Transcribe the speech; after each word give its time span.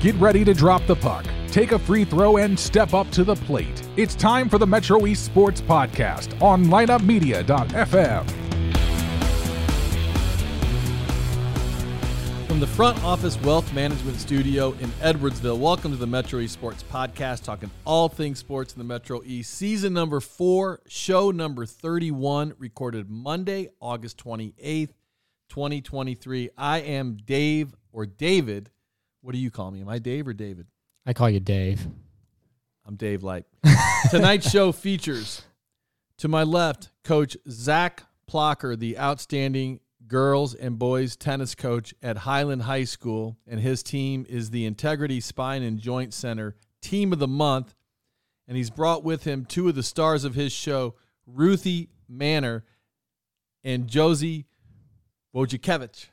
Get 0.00 0.14
ready 0.14 0.44
to 0.44 0.54
drop 0.54 0.86
the 0.86 0.94
puck, 0.94 1.26
take 1.48 1.72
a 1.72 1.78
free 1.78 2.04
throw, 2.04 2.36
and 2.36 2.56
step 2.56 2.94
up 2.94 3.10
to 3.10 3.24
the 3.24 3.34
plate. 3.34 3.82
It's 3.96 4.14
time 4.14 4.48
for 4.48 4.56
the 4.56 4.66
Metro 4.66 5.04
East 5.06 5.24
Sports 5.24 5.60
Podcast 5.60 6.40
on 6.40 6.66
lineupmedia.fm. 6.66 8.30
From 12.46 12.60
the 12.60 12.66
front 12.68 13.02
office 13.02 13.40
wealth 13.40 13.74
management 13.74 14.20
studio 14.20 14.70
in 14.78 14.88
Edwardsville, 15.00 15.58
welcome 15.58 15.90
to 15.90 15.96
the 15.96 16.06
Metro 16.06 16.38
East 16.38 16.52
Sports 16.54 16.84
Podcast, 16.84 17.42
talking 17.42 17.68
all 17.84 18.08
things 18.08 18.38
sports 18.38 18.74
in 18.74 18.78
the 18.78 18.84
Metro 18.84 19.20
East. 19.24 19.52
Season 19.52 19.92
number 19.92 20.20
four, 20.20 20.78
show 20.86 21.32
number 21.32 21.66
31, 21.66 22.54
recorded 22.56 23.10
Monday, 23.10 23.70
August 23.80 24.16
28th, 24.22 24.92
2023. 25.48 26.50
I 26.56 26.78
am 26.82 27.16
Dave 27.16 27.74
or 27.90 28.06
David. 28.06 28.70
What 29.28 29.34
do 29.34 29.40
you 29.40 29.50
call 29.50 29.70
me? 29.70 29.82
Am 29.82 29.90
I 29.90 29.98
Dave 29.98 30.26
or 30.26 30.32
David? 30.32 30.68
I 31.04 31.12
call 31.12 31.28
you 31.28 31.38
Dave. 31.38 31.86
I'm 32.86 32.96
Dave 32.96 33.22
Lipe. 33.22 33.44
Tonight's 34.10 34.50
show 34.50 34.72
features 34.72 35.42
to 36.16 36.28
my 36.28 36.44
left, 36.44 36.88
Coach 37.04 37.36
Zach 37.46 38.04
Plocher, 38.26 38.78
the 38.78 38.98
outstanding 38.98 39.80
girls 40.06 40.54
and 40.54 40.78
boys 40.78 41.14
tennis 41.14 41.54
coach 41.54 41.92
at 42.02 42.16
Highland 42.16 42.62
High 42.62 42.84
School, 42.84 43.36
and 43.46 43.60
his 43.60 43.82
team 43.82 44.24
is 44.30 44.48
the 44.48 44.64
Integrity 44.64 45.20
Spine 45.20 45.62
and 45.62 45.78
Joint 45.78 46.14
Center 46.14 46.56
Team 46.80 47.12
of 47.12 47.18
the 47.18 47.28
Month. 47.28 47.74
And 48.46 48.56
he's 48.56 48.70
brought 48.70 49.04
with 49.04 49.24
him 49.24 49.44
two 49.44 49.68
of 49.68 49.74
the 49.74 49.82
stars 49.82 50.24
of 50.24 50.36
his 50.36 50.52
show, 50.52 50.94
Ruthie 51.26 51.90
Manor 52.08 52.64
and 53.62 53.88
Josie 53.88 54.46
Wojcikiewicz. 55.36 56.06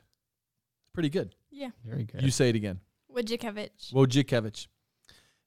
Pretty 0.92 1.08
good. 1.08 1.34
Yeah. 1.50 1.70
Very 1.82 2.04
good. 2.04 2.20
You 2.20 2.30
say 2.30 2.50
it 2.50 2.56
again. 2.56 2.80
Wojcikiewicz. 3.16 3.92
Wojcikiewicz. 3.92 4.66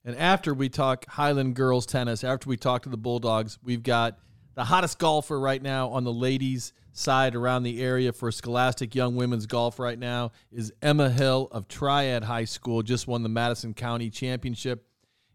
And 0.04 0.16
after 0.16 0.54
we 0.54 0.68
talk 0.68 1.06
Highland 1.06 1.54
girls 1.54 1.86
tennis, 1.86 2.24
after 2.24 2.48
we 2.48 2.56
talk 2.56 2.82
to 2.82 2.88
the 2.88 2.96
Bulldogs, 2.96 3.58
we've 3.62 3.82
got 3.82 4.18
the 4.54 4.64
hottest 4.64 4.98
golfer 4.98 5.38
right 5.38 5.62
now 5.62 5.90
on 5.90 6.04
the 6.04 6.12
ladies' 6.12 6.72
side 6.92 7.36
around 7.36 7.62
the 7.62 7.82
area 7.82 8.12
for 8.12 8.32
Scholastic 8.32 8.94
Young 8.94 9.14
Women's 9.14 9.46
Golf 9.46 9.78
right 9.78 9.98
now 9.98 10.32
is 10.50 10.72
Emma 10.82 11.10
Hill 11.10 11.48
of 11.52 11.68
Triad 11.68 12.24
High 12.24 12.44
School, 12.44 12.82
just 12.82 13.06
won 13.06 13.22
the 13.22 13.28
Madison 13.28 13.74
County 13.74 14.10
Championship. 14.10 14.86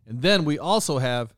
And 0.06 0.22
then 0.22 0.46
we 0.46 0.60
also 0.60 0.98
have 0.98 1.34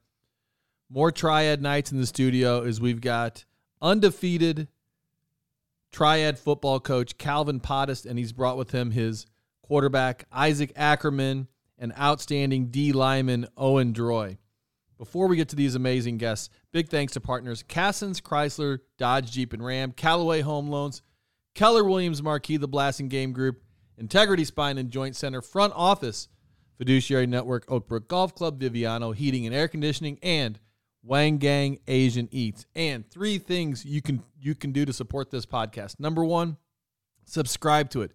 more 0.89 1.11
Triad 1.11 1.61
Knights 1.61 1.91
in 1.91 1.99
the 1.99 2.07
studio 2.07 2.63
as 2.63 2.81
we've 2.81 3.01
got 3.01 3.45
undefeated 3.81 4.69
Triad 5.91 6.39
football 6.39 6.79
coach 6.79 7.17
Calvin 7.17 7.59
Potthast, 7.59 8.05
and 8.05 8.17
he's 8.17 8.33
brought 8.33 8.57
with 8.57 8.71
him 8.71 8.91
his 8.91 9.25
quarterback 9.67 10.25
Isaac 10.31 10.71
Ackerman 10.77 11.47
and 11.77 11.93
outstanding 11.99 12.67
D 12.67 12.93
lineman 12.93 13.47
Owen 13.57 13.93
Droy. 13.93 14.37
Before 14.97 15.27
we 15.27 15.35
get 15.35 15.49
to 15.49 15.57
these 15.57 15.75
amazing 15.75 16.17
guests, 16.17 16.49
big 16.71 16.87
thanks 16.87 17.13
to 17.13 17.19
partners 17.19 17.63
Cassens, 17.63 18.21
Chrysler, 18.21 18.79
Dodge, 18.97 19.31
Jeep, 19.31 19.51
and 19.51 19.63
Ram, 19.63 19.91
Callaway 19.91 20.39
Home 20.41 20.69
Loans, 20.69 21.01
Keller 21.53 21.83
Williams 21.83 22.23
Marquis, 22.23 22.57
the 22.57 22.67
Blassingame 22.67 23.33
Group, 23.33 23.61
Integrity 23.97 24.45
Spine 24.45 24.77
and 24.77 24.89
Joint 24.89 25.17
Center, 25.17 25.41
Front 25.41 25.73
Office, 25.75 26.29
Fiduciary 26.77 27.27
Network, 27.27 27.65
Oakbrook 27.67 28.07
Golf 28.07 28.33
Club, 28.33 28.59
Viviano 28.59 29.13
Heating 29.13 29.45
and 29.45 29.53
Air 29.53 29.67
Conditioning, 29.67 30.17
and 30.23 30.59
Wang 31.03 31.39
Gang 31.39 31.79
Asian 31.87 32.29
Eats. 32.31 32.65
And 32.73 33.09
three 33.09 33.37
things 33.37 33.83
you 33.83 34.02
can 34.02 34.23
you 34.39 34.55
can 34.55 34.71
do 34.71 34.85
to 34.85 34.93
support 34.93 35.29
this 35.29 35.45
podcast. 35.45 35.99
Number 35.99 36.23
one, 36.23 36.55
subscribe 37.25 37.89
to 37.89 38.02
it. 38.02 38.11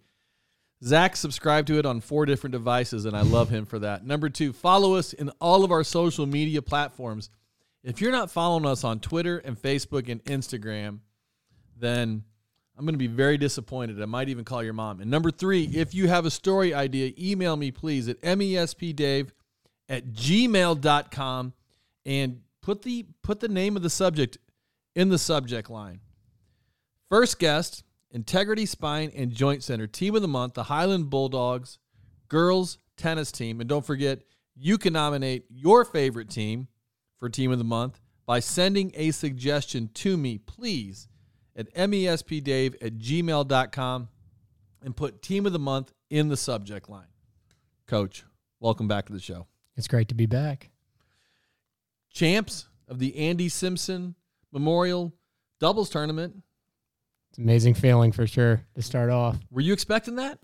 Zach 0.84 1.14
subscribed 1.16 1.69
to 1.69 1.78
it 1.78 1.86
on 1.86 2.00
four 2.00 2.27
different 2.27 2.52
devices, 2.52 3.05
and 3.05 3.16
I 3.16 3.22
love 3.22 3.48
him 3.48 3.66
for 3.66 3.78
that. 3.80 4.05
Number 4.05 4.28
two, 4.28 4.52
follow 4.52 4.94
us 4.94 5.12
in 5.12 5.31
all 5.41 5.65
of 5.65 5.70
our 5.70 5.84
social 5.84 6.26
media 6.26 6.60
platforms. 6.60 7.31
If 7.84 8.00
you're 8.00 8.12
not 8.12 8.31
following 8.31 8.66
us 8.66 8.82
on 8.82 8.98
Twitter 9.00 9.38
and 9.38 9.60
Facebook 9.60 10.09
and 10.09 10.25
Instagram, 10.25 11.00
then 11.78 12.25
I'm 12.76 12.84
going 12.84 12.94
to 12.94 12.98
be 12.98 13.06
very 13.06 13.38
disappointed. 13.38 14.00
I 14.03 14.06
might 14.06 14.28
even 14.28 14.44
call 14.44 14.62
your 14.62 14.72
mom. 14.72 15.00
And 15.00 15.10
number 15.10 15.31
three, 15.31 15.65
if 15.65 15.94
you 15.94 16.09
have 16.09 16.26
a 16.26 16.31
story 16.31 16.75
idea, 16.75 17.12
email 17.19 17.56
me 17.56 17.71
please 17.71 18.09
at 18.09 18.21
mespdave 18.22 19.31
at 19.88 20.12
gmail.com 20.12 21.53
and 22.06 22.41
put 22.60 22.82
the 22.82 23.06
put 23.22 23.41
the 23.41 23.48
name 23.48 23.76
of 23.76 23.82
the 23.82 23.91
subject 23.91 24.38
in 24.94 25.10
the 25.10 25.19
subject 25.19 25.71
line. 25.71 26.00
First 27.09 27.38
guest, 27.38 27.84
Integrity 28.12 28.67
Spine 28.67 29.11
and 29.17 29.33
Joint 29.33 29.62
Center, 29.65 29.87
Team 29.87 30.15
of 30.15 30.23
the 30.23 30.28
Month, 30.28 30.55
the 30.55 30.65
Highland 30.65 31.11
Bulldogs 31.11 31.78
girls 32.28 32.78
tennis 32.97 33.33
team. 33.33 33.61
And 33.61 33.69
don't 33.69 33.84
forget, 33.84 34.21
you 34.55 34.78
can 34.78 34.93
nominate 34.93 35.45
your 35.49 35.84
favorite 35.84 36.31
team 36.31 36.69
for 37.19 37.28
Team 37.28 37.51
of 37.51 37.59
the 37.59 37.65
Month 37.65 38.01
by 38.27 38.41
sending 38.41 38.93
a 38.95 39.11
suggestion 39.11 39.89
to 39.95 40.17
me, 40.17 40.39
please, 40.39 41.09
at 41.56 41.72
mespdave 41.75 42.75
at 42.83 42.99
gmail.com 42.99 44.09
and 44.84 44.97
put 44.97 45.22
Team 45.22 45.47
of 45.47 45.53
the 45.53 45.59
Month 45.59 45.93
in 46.11 46.28
the 46.28 46.37
subject 46.37 46.89
line. 46.89 47.06
Coach, 47.87 48.25
welcome 48.61 48.89
back 48.89 49.06
to 49.06 49.12
the 49.12 49.21
show. 49.21 49.47
it's 49.77 49.89
great 49.89 50.09
to 50.09 50.15
be 50.15 50.27
back. 50.27 50.71
Champs 52.11 52.69
of 52.89 52.99
the 52.99 53.12
Andi 53.12 53.51
Simpson 53.51 54.15
Memorial 54.53 55.15
Doubles 55.61 55.89
Tournament. 55.91 56.43
It's 57.32 57.38
an 57.38 57.44
amazing 57.44 57.72
feeling 57.72 58.12
for 58.12 58.26
sure 58.26 58.60
to 58.75 58.82
start 58.82 59.09
off. 59.09 59.38
Were 59.50 59.62
you 59.62 59.72
expecting 59.72 60.16
that? 60.16 60.38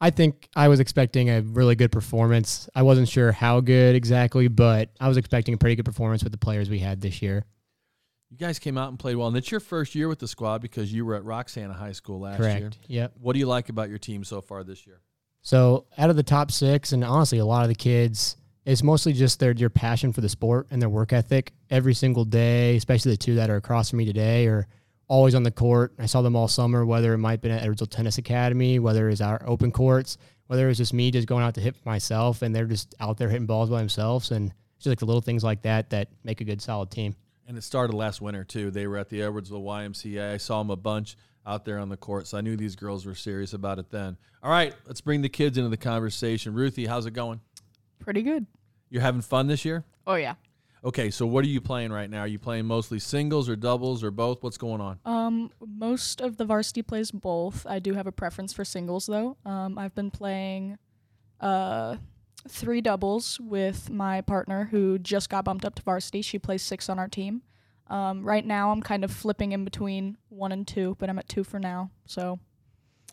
I 0.00 0.10
think 0.10 0.48
I 0.56 0.66
was 0.66 0.80
expecting 0.80 1.30
a 1.30 1.40
really 1.40 1.76
good 1.76 1.92
performance. 1.92 2.68
I 2.74 2.82
wasn't 2.82 3.08
sure 3.08 3.30
how 3.30 3.60
good 3.60 3.94
exactly, 3.94 4.48
but 4.48 4.90
I 4.98 5.06
was 5.06 5.16
expecting 5.16 5.54
a 5.54 5.56
pretty 5.56 5.76
good 5.76 5.84
performance 5.84 6.24
with 6.24 6.32
the 6.32 6.38
players 6.38 6.68
we 6.68 6.80
had 6.80 7.00
this 7.00 7.22
year. 7.22 7.44
You 8.28 8.36
guys 8.36 8.58
came 8.58 8.76
out 8.76 8.88
and 8.88 8.98
played 8.98 9.14
well, 9.14 9.28
and 9.28 9.36
it's 9.36 9.52
your 9.52 9.60
first 9.60 9.94
year 9.94 10.08
with 10.08 10.18
the 10.18 10.26
squad 10.26 10.62
because 10.62 10.92
you 10.92 11.06
were 11.06 11.14
at 11.14 11.22
Roxana 11.22 11.74
High 11.74 11.92
School 11.92 12.18
last 12.18 12.38
Correct. 12.38 12.60
year. 12.60 12.70
Yep. 12.88 13.12
What 13.20 13.34
do 13.34 13.38
you 13.38 13.46
like 13.46 13.68
about 13.68 13.88
your 13.88 13.98
team 13.98 14.24
so 14.24 14.40
far 14.40 14.64
this 14.64 14.88
year? 14.88 15.02
So 15.42 15.86
out 15.96 16.10
of 16.10 16.16
the 16.16 16.24
top 16.24 16.50
six, 16.50 16.90
and 16.90 17.04
honestly, 17.04 17.38
a 17.38 17.44
lot 17.44 17.62
of 17.62 17.68
the 17.68 17.76
kids, 17.76 18.36
it's 18.66 18.82
mostly 18.82 19.12
just 19.12 19.38
their 19.38 19.52
your 19.52 19.70
passion 19.70 20.12
for 20.12 20.22
the 20.22 20.28
sport 20.28 20.66
and 20.72 20.82
their 20.82 20.88
work 20.88 21.12
ethic 21.12 21.52
every 21.70 21.94
single 21.94 22.24
day. 22.24 22.74
Especially 22.74 23.12
the 23.12 23.16
two 23.16 23.36
that 23.36 23.48
are 23.48 23.56
across 23.56 23.90
from 23.90 23.98
me 23.98 24.06
today 24.06 24.48
are 24.48 24.66
always 25.10 25.34
on 25.34 25.42
the 25.42 25.50
court. 25.50 25.92
I 25.98 26.06
saw 26.06 26.22
them 26.22 26.36
all 26.36 26.48
summer, 26.48 26.86
whether 26.86 27.12
it 27.12 27.18
might 27.18 27.32
have 27.32 27.40
been 27.42 27.50
at 27.50 27.62
Edwardsville 27.62 27.90
Tennis 27.90 28.16
Academy, 28.16 28.78
whether 28.78 29.08
it 29.08 29.10
was 29.10 29.20
our 29.20 29.42
open 29.44 29.72
courts, 29.72 30.16
whether 30.46 30.64
it 30.64 30.68
was 30.68 30.78
just 30.78 30.94
me 30.94 31.10
just 31.10 31.26
going 31.26 31.44
out 31.44 31.54
to 31.56 31.60
hit 31.60 31.76
for 31.76 31.86
myself, 31.88 32.42
and 32.42 32.54
they're 32.54 32.64
just 32.64 32.94
out 33.00 33.18
there 33.18 33.28
hitting 33.28 33.46
balls 33.46 33.68
by 33.68 33.78
themselves. 33.78 34.30
And 34.30 34.50
it's 34.50 34.84
just 34.84 34.92
like 34.92 35.00
the 35.00 35.06
little 35.06 35.20
things 35.20 35.42
like 35.42 35.62
that 35.62 35.90
that 35.90 36.08
make 36.22 36.40
a 36.40 36.44
good 36.44 36.62
solid 36.62 36.90
team. 36.90 37.16
And 37.46 37.58
it 37.58 37.62
started 37.62 37.94
last 37.94 38.20
winter 38.20 38.44
too. 38.44 38.70
They 38.70 38.86
were 38.86 38.96
at 38.96 39.08
the 39.08 39.20
Edwardsville 39.20 39.64
YMCA. 39.64 40.34
I 40.34 40.36
saw 40.36 40.58
them 40.60 40.70
a 40.70 40.76
bunch 40.76 41.16
out 41.44 41.64
there 41.64 41.80
on 41.80 41.88
the 41.88 41.96
court, 41.96 42.28
so 42.28 42.38
I 42.38 42.40
knew 42.40 42.56
these 42.56 42.76
girls 42.76 43.04
were 43.04 43.16
serious 43.16 43.52
about 43.52 43.80
it 43.80 43.90
then. 43.90 44.16
All 44.44 44.50
right, 44.50 44.72
let's 44.86 45.00
bring 45.00 45.22
the 45.22 45.28
kids 45.28 45.58
into 45.58 45.70
the 45.70 45.76
conversation. 45.76 46.54
Ruthie, 46.54 46.86
how's 46.86 47.06
it 47.06 47.12
going? 47.14 47.40
Pretty 47.98 48.22
good. 48.22 48.46
You're 48.90 49.02
having 49.02 49.22
fun 49.22 49.48
this 49.48 49.64
year? 49.64 49.84
Oh 50.06 50.14
yeah. 50.14 50.34
Okay, 50.82 51.10
so 51.10 51.26
what 51.26 51.44
are 51.44 51.48
you 51.48 51.60
playing 51.60 51.92
right 51.92 52.08
now? 52.08 52.20
Are 52.20 52.26
you 52.26 52.38
playing 52.38 52.64
mostly 52.64 52.98
singles 52.98 53.48
or 53.50 53.56
doubles 53.56 54.02
or 54.02 54.10
both? 54.10 54.42
What's 54.42 54.56
going 54.56 54.80
on? 54.80 54.98
Um, 55.04 55.50
most 55.60 56.22
of 56.22 56.38
the 56.38 56.44
varsity 56.46 56.82
plays 56.82 57.10
both. 57.10 57.66
I 57.66 57.78
do 57.80 57.92
have 57.94 58.06
a 58.06 58.12
preference 58.12 58.52
for 58.54 58.64
singles 58.64 59.06
though. 59.06 59.36
Um, 59.44 59.78
I've 59.78 59.94
been 59.94 60.10
playing, 60.10 60.78
uh, 61.38 61.96
three 62.48 62.80
doubles 62.80 63.38
with 63.40 63.90
my 63.90 64.22
partner 64.22 64.68
who 64.70 64.98
just 64.98 65.28
got 65.28 65.44
bumped 65.44 65.66
up 65.66 65.74
to 65.74 65.82
varsity. 65.82 66.22
She 66.22 66.38
plays 66.38 66.62
six 66.62 66.88
on 66.88 66.98
our 66.98 67.08
team. 67.08 67.42
Um, 67.88 68.24
right 68.24 68.46
now 68.46 68.70
I'm 68.70 68.80
kind 68.80 69.04
of 69.04 69.10
flipping 69.10 69.52
in 69.52 69.64
between 69.64 70.16
one 70.30 70.50
and 70.52 70.66
two, 70.66 70.96
but 70.98 71.10
I'm 71.10 71.18
at 71.18 71.28
two 71.28 71.44
for 71.44 71.58
now. 71.58 71.90
So, 72.06 72.38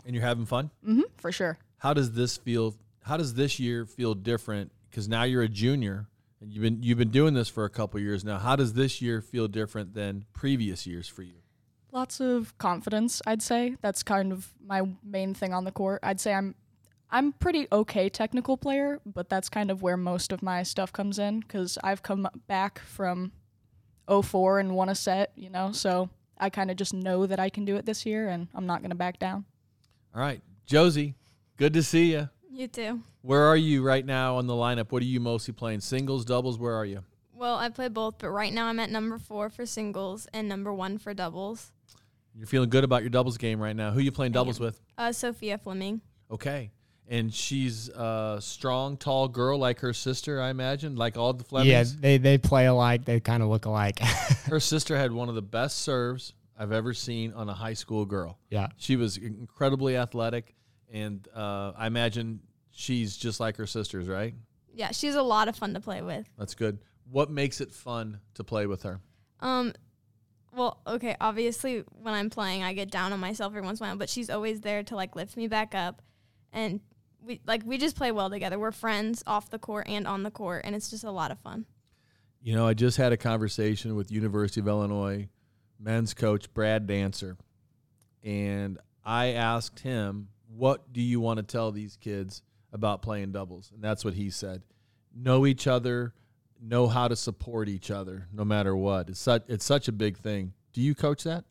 And 0.05 0.15
you're 0.15 0.23
having 0.23 0.45
fun? 0.45 0.69
mm-hmm, 0.87 1.01
for 1.17 1.33
sure. 1.33 1.57
How 1.79 1.93
does 1.93 2.13
this 2.13 2.37
feel? 2.37 2.75
How 3.03 3.17
does 3.17 3.33
this 3.33 3.59
year 3.59 3.85
feel 3.85 4.13
different? 4.13 4.71
Because 4.89 5.09
now 5.09 5.23
you're 5.23 5.41
a 5.43 5.49
junior 5.49 6.07
and 6.41 6.53
you've 6.53 6.61
been 6.61 6.83
you've 6.83 6.97
been 6.97 7.09
doing 7.09 7.33
this 7.33 7.49
for 7.49 7.65
a 7.65 7.69
couple 7.69 7.99
years 7.99 8.23
now. 8.23 8.37
How 8.37 8.55
does 8.55 8.73
this 8.73 9.01
year 9.01 9.21
feel 9.21 9.47
different 9.47 9.93
than 9.93 10.25
previous 10.33 10.85
years 10.85 11.07
for 11.07 11.23
you? 11.23 11.35
Lots 11.91 12.19
of 12.19 12.57
confidence, 12.57 13.21
I'd 13.25 13.41
say. 13.41 13.75
That's 13.81 14.03
kind 14.03 14.31
of 14.31 14.53
my 14.63 14.83
main 15.03 15.33
thing 15.33 15.53
on 15.53 15.63
the 15.63 15.71
court. 15.71 15.99
I'd 16.03 16.19
say 16.19 16.33
I'm 16.33 16.55
I'm 17.09 17.31
pretty 17.31 17.67
okay 17.71 18.09
technical 18.09 18.57
player, 18.57 18.99
but 19.05 19.29
that's 19.29 19.49
kind 19.49 19.71
of 19.71 19.81
where 19.81 19.97
most 19.97 20.31
of 20.31 20.43
my 20.43 20.63
stuff 20.63 20.91
comes 20.91 21.17
in 21.17 21.43
cuz 21.43 21.77
I've 21.83 22.03
come 22.03 22.27
back 22.47 22.79
from 22.79 23.31
04 24.07 24.59
and 24.59 24.75
won 24.75 24.89
a 24.89 24.95
set, 24.95 25.31
you 25.35 25.49
know. 25.49 25.71
So 25.71 26.09
I 26.37 26.49
kind 26.49 26.69
of 26.69 26.77
just 26.77 26.93
know 26.93 27.25
that 27.25 27.39
I 27.39 27.49
can 27.49 27.65
do 27.65 27.77
it 27.77 27.85
this 27.85 28.05
year 28.05 28.29
and 28.29 28.47
I'm 28.53 28.65
not 28.65 28.81
going 28.81 28.91
to 28.91 28.95
back 28.95 29.19
down. 29.19 29.45
All 30.13 30.21
right, 30.21 30.41
Josie, 30.65 31.15
good 31.57 31.73
to 31.73 31.83
see 31.83 32.11
you. 32.11 32.29
You 32.57 32.67
too. 32.67 33.01
Where 33.21 33.43
are 33.43 33.55
you 33.55 33.83
right 33.83 34.03
now 34.03 34.37
on 34.37 34.47
the 34.47 34.53
lineup? 34.53 34.91
What 34.91 35.03
are 35.03 35.05
you 35.05 35.19
mostly 35.19 35.53
playing? 35.53 35.81
Singles, 35.81 36.25
doubles? 36.25 36.57
Where 36.57 36.73
are 36.73 36.85
you? 36.85 37.03
Well, 37.31 37.55
I 37.55 37.69
play 37.69 37.87
both, 37.87 38.15
but 38.17 38.31
right 38.31 38.51
now 38.51 38.65
I'm 38.65 38.79
at 38.79 38.89
number 38.89 39.19
four 39.19 39.51
for 39.51 39.67
singles 39.67 40.27
and 40.33 40.49
number 40.49 40.73
one 40.73 40.97
for 40.97 41.13
doubles. 41.13 41.71
You're 42.33 42.47
feeling 42.47 42.69
good 42.71 42.83
about 42.83 43.03
your 43.03 43.11
doubles 43.11 43.37
game 43.37 43.59
right 43.59 43.75
now. 43.75 43.91
Who 43.91 43.99
are 43.99 44.01
you 44.01 44.11
playing 44.11 44.31
doubles 44.31 44.59
with? 44.59 44.81
Uh, 44.97 45.11
Sophia 45.11 45.59
Fleming. 45.59 46.01
Okay. 46.31 46.71
and 47.07 47.31
she's 47.31 47.89
a 47.89 48.39
strong, 48.41 48.97
tall 48.97 49.27
girl 49.27 49.59
like 49.59 49.81
her 49.81 49.93
sister, 49.93 50.41
I 50.41 50.49
imagine, 50.49 50.95
like 50.95 51.15
all 51.15 51.33
the 51.33 51.43
Flemings. 51.43 51.69
Yeah, 51.69 51.83
Flemings. 51.83 52.01
they 52.01 52.17
they 52.17 52.37
play 52.39 52.65
alike. 52.65 53.05
They 53.05 53.19
kind 53.19 53.43
of 53.43 53.49
look 53.49 53.65
alike. 53.65 53.99
Her 54.47 54.59
sister 54.59 54.97
had 54.97 55.11
one 55.11 55.29
of 55.29 55.35
the 55.35 55.41
best 55.43 55.77
serves 55.83 56.33
I've 56.57 56.71
ever 56.71 56.95
seen 56.95 57.33
on 57.33 57.49
a 57.49 57.53
high 57.53 57.73
school 57.75 58.03
girl. 58.05 58.39
yeah, 58.49 58.69
She 58.77 58.95
was 58.95 59.17
incredibly 59.17 59.95
athletic, 59.95 60.55
and 60.91 61.25
uh, 61.35 61.71
I 61.77 61.85
imagine 61.87 62.39
she's 62.77 63.17
just 63.17 63.39
like 63.39 63.57
her 63.57 63.65
sisters, 63.65 64.07
right? 64.07 64.35
Yeah, 64.73 64.91
she's 64.91 65.15
a 65.15 65.21
lot 65.23 65.47
of 65.47 65.55
fun 65.55 65.73
to 65.73 65.79
play 65.79 66.01
with. 66.01 66.29
That's 66.37 66.53
good. 66.53 66.77
What 67.09 67.31
makes 67.31 67.59
it 67.59 67.73
fun 67.73 68.19
to 68.35 68.43
play 68.43 68.67
with 68.67 68.83
her? 68.83 69.01
Um, 69.39 69.73
well, 70.55 70.81
okay, 70.85 71.15
obviously 71.19 71.83
when 72.01 72.13
I'm 72.13 72.29
playing, 72.29 72.63
I 72.63 72.73
get 72.73 72.91
down 72.91 73.13
on 73.13 73.19
myself 73.19 73.51
every 73.51 73.61
once 73.63 73.79
in 73.79 73.85
a 73.85 73.89
while, 73.89 73.97
but 73.97 74.09
she's 74.09 74.29
always 74.29 74.61
there 74.61 74.83
to 74.83 74.95
like 74.95 75.15
lift 75.15 75.35
me 75.35 75.47
back 75.47 75.73
up, 75.73 76.03
and 76.53 76.79
we 77.19 77.41
like 77.47 77.63
we 77.65 77.77
just 77.77 77.95
play 77.95 78.11
well 78.11 78.29
together. 78.29 78.59
We're 78.59 78.71
friends 78.71 79.23
off 79.25 79.49
the 79.49 79.59
court 79.59 79.87
and 79.87 80.07
on 80.07 80.21
the 80.21 80.31
court, 80.31 80.61
and 80.63 80.75
it's 80.75 80.89
just 80.89 81.03
a 81.03 81.11
lot 81.11 81.31
of 81.31 81.39
fun. 81.39 81.65
You 82.41 82.55
know, 82.55 82.67
I 82.67 82.75
just 82.75 82.97
had 82.97 83.11
a 83.11 83.17
conversation 83.17 83.95
with 83.95 84.11
University 84.11 84.61
of 84.61 84.67
Illinois 84.67 85.27
men's 85.79 86.13
coach 86.13 86.53
Brad 86.53 86.85
Dancer, 86.85 87.37
and 88.23 88.77
I 89.03 89.33
asked 89.33 89.79
him, 89.79 90.29
"What 90.47 90.93
do 90.93 91.01
you 91.01 91.19
want 91.19 91.37
to 91.37 91.43
tell 91.43 91.71
these 91.71 91.97
kids 91.97 92.43
about 92.77 93.01
playing 93.01 93.31
doubles?" 93.31 93.71
And 93.73 93.83
that's 93.83 94.05
what 94.05 94.13
he 94.13 94.29
said: 94.29 94.61
know 95.15 95.45
each 95.45 95.67
other, 95.67 96.13
know 96.61 96.87
how 96.87 97.07
to 97.07 97.15
support 97.15 97.67
each 97.69 97.91
other, 97.91 98.27
no 98.31 98.45
matter 98.45 98.75
what. 98.75 99.09
It's 99.09 99.19
such 99.19 99.43
it's 99.47 99.65
such 99.65 99.87
a 99.87 99.91
big 99.91 100.17
thing. 100.17 100.53
Do 100.73 100.81
you 100.81 100.95
coach 100.95 101.23
that? 101.23 101.43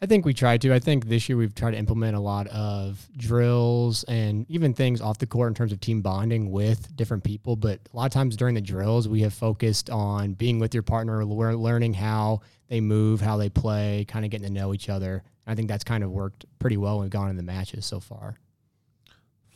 I 0.00 0.06
think 0.06 0.24
we 0.24 0.32
try 0.32 0.56
to. 0.58 0.72
I 0.72 0.78
think 0.78 1.06
this 1.06 1.28
year 1.28 1.36
we've 1.36 1.54
tried 1.54 1.72
to 1.72 1.76
implement 1.76 2.16
a 2.16 2.20
lot 2.20 2.46
of 2.48 3.08
drills 3.16 4.04
and 4.04 4.46
even 4.48 4.72
things 4.72 5.00
off 5.00 5.18
the 5.18 5.26
court 5.26 5.48
in 5.48 5.54
terms 5.54 5.72
of 5.72 5.80
team 5.80 6.02
bonding 6.02 6.52
with 6.52 6.94
different 6.94 7.24
people. 7.24 7.56
But 7.56 7.80
a 7.92 7.96
lot 7.96 8.06
of 8.06 8.12
times 8.12 8.36
during 8.36 8.54
the 8.54 8.60
drills, 8.60 9.08
we 9.08 9.22
have 9.22 9.34
focused 9.34 9.90
on 9.90 10.34
being 10.34 10.60
with 10.60 10.72
your 10.72 10.84
partner, 10.84 11.24
lear- 11.24 11.56
learning 11.56 11.94
how 11.94 12.42
they 12.68 12.80
move, 12.80 13.20
how 13.20 13.38
they 13.38 13.48
play, 13.48 14.04
kind 14.06 14.24
of 14.24 14.30
getting 14.30 14.46
to 14.46 14.52
know 14.52 14.72
each 14.72 14.88
other. 14.88 15.24
I 15.48 15.56
think 15.56 15.66
that's 15.66 15.84
kind 15.84 16.04
of 16.04 16.12
worked 16.12 16.44
pretty 16.60 16.76
well 16.76 16.98
when 16.98 17.06
we've 17.06 17.10
gone 17.10 17.30
in 17.30 17.36
the 17.36 17.42
matches 17.42 17.84
so 17.84 17.98
far. 17.98 18.36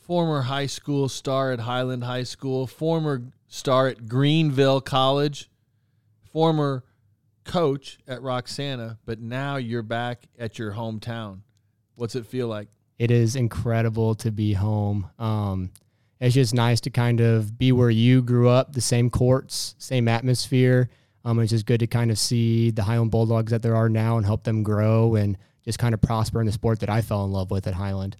Former 0.05 0.41
high 0.41 0.65
school 0.65 1.09
star 1.09 1.51
at 1.51 1.61
Highland 1.61 2.03
High 2.03 2.23
School, 2.23 2.67
former 2.67 3.23
star 3.47 3.87
at 3.87 4.07
Greenville 4.07 4.81
College, 4.81 5.49
former 6.31 6.83
coach 7.45 7.99
at 8.07 8.21
Roxana, 8.21 8.99
but 9.05 9.19
now 9.19 9.55
you're 9.55 9.81
back 9.81 10.27
at 10.37 10.59
your 10.59 10.73
hometown. 10.73 11.39
What's 11.95 12.15
it 12.15 12.25
feel 12.25 12.47
like? 12.47 12.67
it 12.99 13.11
is 13.11 13.35
incredible 13.35 14.15
to 14.15 14.31
be 14.31 14.53
home. 14.53 15.09
Um, 15.19 15.71
it's 16.19 16.35
just 16.35 16.53
nice 16.53 16.79
to 16.81 16.89
kind 16.89 17.19
of 17.19 17.57
be 17.57 17.71
where 17.71 17.89
you 17.89 18.21
grew 18.21 18.47
up, 18.47 18.73
the 18.73 18.81
same 18.81 19.09
courts, 19.09 19.75
same 19.77 20.07
atmosphere. 20.07 20.89
Um, 21.25 21.39
it's 21.39 21.51
just 21.51 21.65
good 21.65 21.79
to 21.81 21.87
kind 21.87 22.11
of 22.11 22.17
see 22.17 22.71
the 22.71 22.83
Highland 22.83 23.11
Bulldogs 23.11 23.51
that 23.51 23.61
there 23.61 23.75
are 23.75 23.89
now 23.89 24.17
and 24.17 24.25
help 24.25 24.43
them 24.43 24.63
grow 24.63 25.15
and 25.15 25.37
just 25.65 25.79
kind 25.79 25.93
of 25.93 26.01
prosper 26.01 26.39
in 26.39 26.45
the 26.45 26.51
sport 26.51 26.79
that 26.79 26.89
I 26.89 27.01
fell 27.01 27.25
in 27.25 27.31
love 27.31 27.51
with 27.51 27.67
at 27.67 27.73
Highland. 27.73 28.15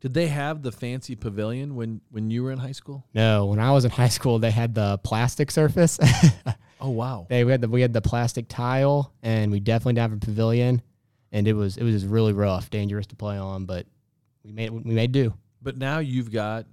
Did 0.00 0.14
they 0.14 0.28
have 0.28 0.62
the 0.62 0.70
fancy 0.70 1.16
pavilion 1.16 1.74
when 1.74 2.00
when 2.10 2.30
you 2.30 2.42
were 2.44 2.52
in 2.52 2.58
high 2.58 2.72
school? 2.72 3.04
No, 3.14 3.46
when 3.46 3.58
I 3.58 3.72
was 3.72 3.84
in 3.84 3.90
high 3.90 4.08
school, 4.08 4.38
they 4.38 4.50
had 4.52 4.74
the 4.74 4.98
plastic 4.98 5.50
surface. 5.50 5.98
Oh 6.80 6.90
wow. 6.90 7.26
they 7.28 7.42
we 7.42 7.50
had 7.50 7.60
the 7.60 7.68
we 7.68 7.80
had 7.80 7.92
the 7.92 8.00
plastic 8.00 8.46
tile, 8.48 9.12
and 9.20 9.50
we 9.50 9.58
definitely 9.58 9.94
didn't 9.94 10.10
have 10.10 10.22
a 10.22 10.24
pavilion, 10.24 10.80
and 11.32 11.48
it 11.48 11.54
was 11.54 11.76
it 11.76 11.82
was 11.82 11.92
just 11.92 12.06
really 12.06 12.32
rough, 12.32 12.70
dangerous 12.70 13.04
to 13.08 13.16
play 13.16 13.36
on, 13.36 13.64
but 13.66 13.84
we 14.44 14.52
made 14.52 14.70
we 14.70 14.92
made 14.94 15.10
do. 15.10 15.34
But 15.60 15.76
now 15.76 15.98
you've 15.98 16.30
got 16.30 16.66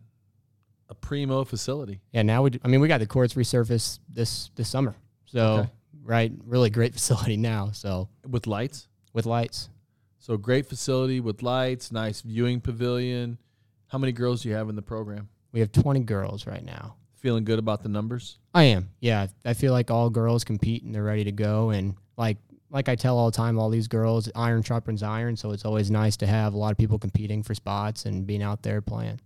a 0.89 0.93
primo 0.93 1.43
facility. 1.43 2.01
Yeah, 2.11 2.21
now 2.21 2.43
we. 2.43 2.51
Do, 2.51 2.59
I 2.63 2.67
mean, 2.67 2.81
we 2.81 2.87
got 2.87 2.99
the 2.99 3.07
courts 3.07 3.33
resurfaced 3.33 3.97
this 4.07 4.51
this 4.55 4.69
summer. 4.69 4.95
So 5.25 5.41
Okay. 5.61 5.69
right, 6.03 6.31
really 6.45 6.69
great 6.69 6.93
facility 6.99 7.35
now. 7.35 7.71
So 7.73 8.07
with 8.29 8.45
lights. 8.45 8.87
with 9.11 9.25
lights, 9.25 9.69
So 10.25 10.37
great 10.37 10.65
facility 10.65 11.19
with 11.19 11.43
lights, 11.43 11.91
nice 11.91 12.21
viewing 12.21 12.59
pavilion. 12.59 13.37
How 13.89 13.99
many 13.99 14.11
girls 14.11 14.41
do 14.41 14.49
you 14.49 14.55
have 14.55 14.69
in 14.69 14.75
the 14.75 14.81
program? 14.81 15.29
we 15.51 15.59
have 15.59 15.71
20 15.71 15.99
girls 15.99 16.47
right 16.47 16.65
now. 16.65 16.95
Feeling 17.17 17.43
good 17.43 17.59
about 17.59 17.83
the 17.83 17.89
numbers? 17.89 18.39
I 18.51 18.63
am. 18.63 18.89
Yeah, 19.01 19.27
I 19.45 19.53
feel 19.53 19.71
like 19.71 19.91
all 19.91 20.09
girls 20.09 20.43
compete 20.43 20.81
and 20.81 20.95
they're 20.95 21.03
ready 21.03 21.25
to 21.25 21.31
go. 21.31 21.69
And 21.69 21.93
like 22.17 22.37
like 22.71 22.89
I 22.89 22.95
tell 22.95 23.19
all 23.19 23.29
the 23.29 23.37
time, 23.37 23.59
all 23.59 23.69
these 23.69 23.87
girls, 23.87 24.27
iron 24.33 24.63
sharpens 24.63 25.03
iron. 25.03 25.35
So 25.35 25.51
it's 25.51 25.63
always 25.63 25.91
nice 25.91 26.17
to 26.17 26.25
have 26.25 26.55
a 26.55 26.57
lot 26.57 26.71
of 26.71 26.79
people 26.79 26.97
competing 26.97 27.43
for 27.43 27.53
spots 27.53 28.07
and 28.07 28.25
being 28.25 28.41
out 28.41 28.63
there 28.63 28.81
playing. 28.81 29.21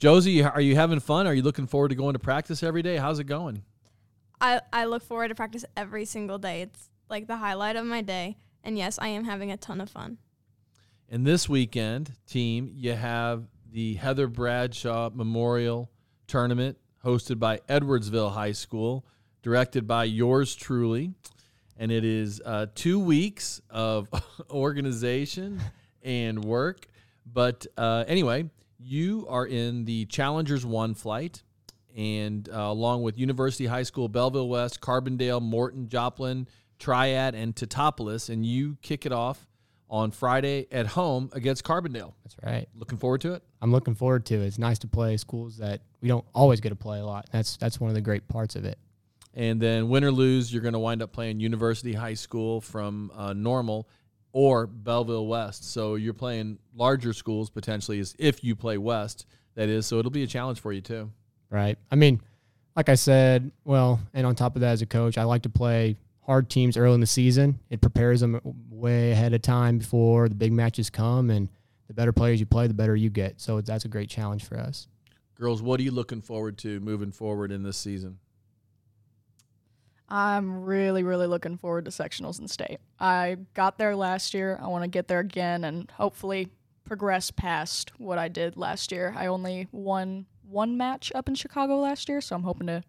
Josie, 0.00 0.42
are 0.42 0.60
you 0.60 0.74
having 0.74 0.98
fun? 0.98 1.28
Are 1.28 1.34
you 1.34 1.42
looking 1.42 1.68
forward 1.68 1.90
to 1.90 1.94
going 1.94 2.14
to 2.14 2.18
practice 2.18 2.60
every 2.64 2.82
day? 2.82 2.96
How's 2.96 3.20
it 3.20 3.28
going? 3.28 3.62
I 4.40 4.62
I 4.72 4.86
look 4.86 5.04
forward 5.04 5.28
to 5.28 5.36
practice 5.36 5.64
every 5.76 6.06
single 6.06 6.38
day. 6.38 6.62
It's 6.62 6.90
like 7.08 7.28
the 7.28 7.36
highlight 7.36 7.76
of 7.76 7.86
my 7.86 8.02
day, 8.02 8.36
and 8.66 8.76
yes, 8.76 8.98
I 9.00 9.08
am 9.08 9.24
having 9.24 9.52
a 9.52 9.56
ton 9.56 9.80
of 9.80 9.88
fun. 9.88 10.18
And 11.08 11.24
this 11.24 11.48
weekend, 11.48 12.10
team, 12.26 12.68
you 12.74 12.94
have 12.94 13.44
the 13.70 13.94
Heather 13.94 14.26
Bradshaw 14.26 15.10
Memorial 15.14 15.88
Tournament 16.26 16.76
hosted 17.04 17.38
by 17.38 17.58
Edwardsville 17.68 18.32
High 18.32 18.52
School, 18.52 19.06
directed 19.42 19.86
by 19.86 20.04
yours 20.04 20.56
truly. 20.56 21.12
And 21.76 21.92
it 21.92 22.04
is 22.04 22.42
uh, 22.44 22.66
two 22.74 22.98
weeks 22.98 23.62
of 23.70 24.08
organization 24.50 25.60
and 26.02 26.44
work. 26.44 26.88
But 27.24 27.66
uh, 27.76 28.04
anyway, 28.08 28.50
you 28.80 29.26
are 29.28 29.46
in 29.46 29.84
the 29.84 30.06
Challengers 30.06 30.66
One 30.66 30.94
flight, 30.94 31.44
and 31.96 32.48
uh, 32.48 32.62
along 32.62 33.02
with 33.02 33.16
University 33.16 33.66
High 33.66 33.84
School, 33.84 34.08
Belleville 34.08 34.48
West, 34.48 34.80
Carbondale, 34.80 35.40
Morton, 35.40 35.88
Joplin, 35.88 36.48
Triad, 36.78 37.34
and 37.34 37.54
Tetopolis. 37.54 38.28
And 38.28 38.44
you 38.44 38.76
kick 38.82 39.06
it 39.06 39.12
off 39.12 39.46
on 39.88 40.10
Friday 40.10 40.66
at 40.72 40.86
home 40.86 41.30
against 41.32 41.64
Carbondale. 41.64 42.12
That's 42.24 42.36
right. 42.44 42.68
Looking 42.74 42.98
forward 42.98 43.20
to 43.22 43.34
it. 43.34 43.42
I'm 43.62 43.70
looking 43.72 43.94
forward 43.94 44.26
to 44.26 44.34
it. 44.34 44.46
It's 44.46 44.58
nice 44.58 44.78
to 44.80 44.88
play 44.88 45.16
schools 45.16 45.58
that 45.58 45.80
we 46.00 46.08
don't 46.08 46.24
always 46.34 46.60
get 46.60 46.70
to 46.70 46.76
play 46.76 46.98
a 46.98 47.04
lot. 47.06 47.26
That's 47.32 47.56
that's 47.56 47.80
one 47.80 47.88
of 47.88 47.94
the 47.94 48.00
great 48.00 48.26
parts 48.28 48.56
of 48.56 48.64
it. 48.64 48.78
And 49.34 49.60
then 49.60 49.88
win 49.88 50.02
or 50.02 50.10
lose, 50.10 50.52
you're 50.52 50.62
going 50.62 50.72
to 50.72 50.78
wind 50.78 51.02
up 51.02 51.12
playing 51.12 51.40
University 51.40 51.92
High 51.92 52.14
School 52.14 52.60
from 52.60 53.12
uh, 53.14 53.32
Normal 53.34 53.86
or 54.32 54.66
Belleville 54.66 55.26
West. 55.26 55.72
So 55.72 55.94
you're 55.94 56.14
playing 56.14 56.58
larger 56.74 57.12
schools 57.12 57.50
potentially, 57.50 57.98
is 57.98 58.14
if 58.18 58.42
you 58.42 58.56
play 58.56 58.78
West. 58.78 59.26
That 59.54 59.68
is. 59.68 59.86
So 59.86 59.98
it'll 59.98 60.10
be 60.10 60.22
a 60.22 60.26
challenge 60.26 60.60
for 60.60 60.72
you 60.72 60.80
too. 60.80 61.10
right? 61.50 61.78
I 61.90 61.96
mean, 61.96 62.20
like 62.74 62.88
I 62.90 62.94
said, 62.94 63.52
well, 63.64 64.00
and 64.12 64.26
on 64.26 64.34
top 64.34 64.54
of 64.56 64.60
that, 64.60 64.72
as 64.72 64.82
a 64.82 64.86
coach, 64.86 65.16
I 65.16 65.24
like 65.24 65.42
to 65.42 65.48
play 65.48 65.96
hard 66.26 66.50
teams 66.50 66.76
early 66.76 66.94
in 66.94 67.00
the 67.00 67.06
season. 67.06 67.60
It 67.70 67.80
prepares 67.80 68.20
them 68.20 68.40
way 68.68 69.12
ahead 69.12 69.32
of 69.32 69.42
time 69.42 69.78
before 69.78 70.28
the 70.28 70.34
big 70.34 70.52
matches 70.52 70.90
come, 70.90 71.30
and 71.30 71.48
the 71.86 71.94
better 71.94 72.12
players 72.12 72.40
you 72.40 72.46
play, 72.46 72.66
the 72.66 72.74
better 72.74 72.96
you 72.96 73.10
get. 73.10 73.40
So 73.40 73.60
that's 73.60 73.84
a 73.84 73.88
great 73.88 74.10
challenge 74.10 74.44
for 74.44 74.58
us. 74.58 74.88
Girls, 75.36 75.62
what 75.62 75.78
are 75.78 75.82
you 75.82 75.92
looking 75.92 76.20
forward 76.20 76.58
to 76.58 76.80
moving 76.80 77.12
forward 77.12 77.52
in 77.52 77.62
this 77.62 77.76
season? 77.76 78.18
I'm 80.08 80.64
really, 80.64 81.02
really 81.02 81.26
looking 81.26 81.56
forward 81.58 81.84
to 81.86 81.90
sectionals 81.90 82.40
in 82.40 82.48
state. 82.48 82.78
I 82.98 83.36
got 83.54 83.76
there 83.76 83.96
last 83.96 84.34
year. 84.34 84.58
I 84.62 84.68
want 84.68 84.84
to 84.84 84.88
get 84.88 85.08
there 85.08 85.18
again 85.18 85.64
and 85.64 85.90
hopefully 85.92 86.48
progress 86.84 87.30
past 87.30 87.92
what 87.98 88.16
I 88.16 88.28
did 88.28 88.56
last 88.56 88.92
year. 88.92 89.14
I 89.16 89.26
only 89.26 89.66
won 89.72 90.26
one 90.48 90.76
match 90.76 91.10
up 91.14 91.28
in 91.28 91.34
Chicago 91.34 91.78
last 91.78 92.08
year, 92.08 92.20
so 92.20 92.36
I'm 92.36 92.44
hoping 92.44 92.68
to 92.68 92.84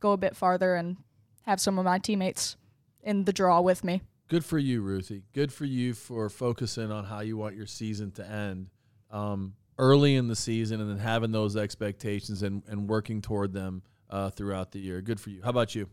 go 0.00 0.12
a 0.12 0.16
bit 0.16 0.34
farther 0.34 0.74
and 0.74 0.96
have 1.42 1.60
some 1.60 1.78
of 1.78 1.84
my 1.84 1.98
teammates 1.98 2.56
in 3.02 3.24
the 3.24 3.32
draw 3.32 3.60
with 3.60 3.84
me. 3.84 4.02
Good 4.28 4.44
for 4.44 4.58
you, 4.58 4.80
Ruthie. 4.80 5.24
Good 5.32 5.52
for 5.52 5.64
you 5.64 5.92
for 5.94 6.28
focusing 6.28 6.90
on 6.90 7.04
how 7.04 7.20
you 7.20 7.36
want 7.36 7.54
your 7.56 7.66
season 7.66 8.10
to 8.12 8.26
end 8.26 8.68
um, 9.10 9.54
early 9.78 10.14
in 10.14 10.28
the 10.28 10.36
season 10.36 10.80
and 10.80 10.88
then 10.90 10.98
having 10.98 11.32
those 11.32 11.56
expectations 11.56 12.42
and, 12.42 12.62
and 12.66 12.88
working 12.88 13.20
toward 13.20 13.52
them 13.52 13.82
uh, 14.08 14.30
throughout 14.30 14.72
the 14.72 14.78
year. 14.78 15.02
Good 15.02 15.20
for 15.20 15.30
you. 15.30 15.42
How 15.42 15.50
about 15.50 15.74
you? 15.74 15.88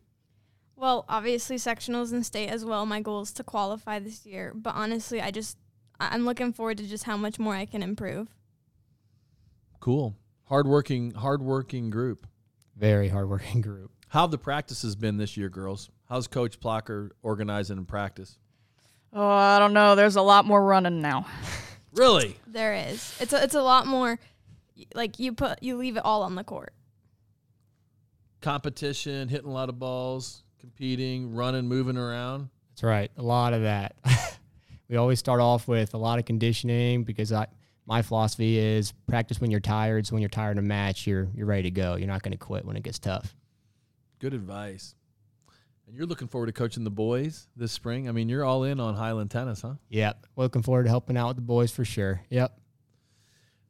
Well, 0.77 1.03
obviously 1.09 1.57
sectionals 1.57 2.13
in 2.13 2.23
state 2.23 2.47
as 2.47 2.63
well. 2.63 2.85
My 2.85 3.01
goal 3.01 3.21
is 3.21 3.33
to 3.33 3.43
qualify 3.43 3.99
this 3.99 4.25
year, 4.25 4.53
but 4.55 4.75
honestly, 4.75 5.19
I 5.21 5.31
just 5.31 5.57
I- 5.99 6.13
I'm 6.13 6.23
looking 6.23 6.53
forward 6.53 6.77
to 6.77 6.87
just 6.87 7.03
how 7.03 7.17
much 7.17 7.37
more 7.39 7.55
I 7.55 7.65
can 7.65 7.83
improve. 7.83 8.29
Cool. 9.81 10.15
Hardworking, 10.45 11.11
hardworking 11.11 11.89
group. 11.89 12.27
Very 12.77 13.09
hardworking 13.09 13.59
group. 13.69 13.91
How 14.07 14.21
have 14.21 14.31
the 14.31 14.37
practices 14.37 14.95
been 14.95 15.17
this 15.17 15.35
year, 15.37 15.49
girls? 15.49 15.89
How's 16.09 16.27
Coach 16.27 16.59
Plocher 16.59 17.11
organizing 17.21 17.77
in 17.77 17.85
practice? 17.85 18.37
Oh, 19.13 19.27
I 19.27 19.59
don't 19.59 19.73
know. 19.73 19.95
There's 19.95 20.15
a 20.15 20.21
lot 20.21 20.45
more 20.45 20.63
running 20.63 21.01
now. 21.01 21.25
Really? 21.93 22.35
There 22.45 22.75
is. 22.75 23.17
It's 23.19 23.33
a, 23.33 23.43
it's 23.43 23.55
a 23.55 23.61
lot 23.61 23.87
more 23.87 24.19
like 24.93 25.19
you 25.19 25.33
put 25.33 25.61
you 25.63 25.75
leave 25.75 25.97
it 25.97 26.05
all 26.05 26.23
on 26.23 26.35
the 26.35 26.43
court. 26.43 26.73
Competition, 28.41 29.27
hitting 29.27 29.49
a 29.49 29.53
lot 29.53 29.69
of 29.69 29.79
balls, 29.79 30.43
competing, 30.59 31.33
running, 31.33 31.67
moving 31.67 31.97
around. 31.97 32.49
That's 32.69 32.83
right. 32.83 33.11
A 33.17 33.23
lot 33.23 33.53
of 33.53 33.63
that. 33.63 33.95
we 34.89 34.95
always 34.95 35.19
start 35.19 35.41
off 35.41 35.67
with 35.67 35.93
a 35.93 35.97
lot 35.97 36.19
of 36.19 36.25
conditioning 36.25 37.03
because 37.03 37.33
I 37.33 37.47
my 37.85 38.03
philosophy 38.03 38.59
is 38.59 38.93
practice 39.07 39.41
when 39.41 39.49
you're 39.49 39.59
tired. 39.59 40.05
So 40.05 40.13
when 40.13 40.21
you're 40.21 40.29
tired 40.29 40.51
in 40.51 40.63
a 40.63 40.67
match, 40.67 41.07
you're 41.07 41.27
you're 41.33 41.47
ready 41.47 41.63
to 41.63 41.71
go. 41.71 41.95
You're 41.95 42.07
not 42.07 42.21
going 42.21 42.33
to 42.33 42.37
quit 42.37 42.65
when 42.65 42.77
it 42.77 42.83
gets 42.83 42.99
tough. 42.99 43.35
Good 44.19 44.33
advice. 44.33 44.93
And 45.89 45.97
you're 45.97 46.05
looking 46.05 46.27
forward 46.27 46.45
to 46.45 46.51
coaching 46.51 46.83
the 46.83 46.91
boys 46.91 47.47
this 47.55 47.71
spring. 47.71 48.07
I 48.07 48.11
mean, 48.11 48.29
you're 48.29 48.45
all 48.45 48.63
in 48.63 48.79
on 48.79 48.93
Highland 48.93 49.31
tennis, 49.31 49.63
huh? 49.63 49.73
Yep. 49.89 50.27
Looking 50.35 50.61
forward 50.61 50.83
to 50.83 50.89
helping 50.89 51.17
out 51.17 51.29
with 51.29 51.37
the 51.37 51.41
boys 51.41 51.71
for 51.71 51.83
sure. 51.83 52.21
Yep. 52.29 52.55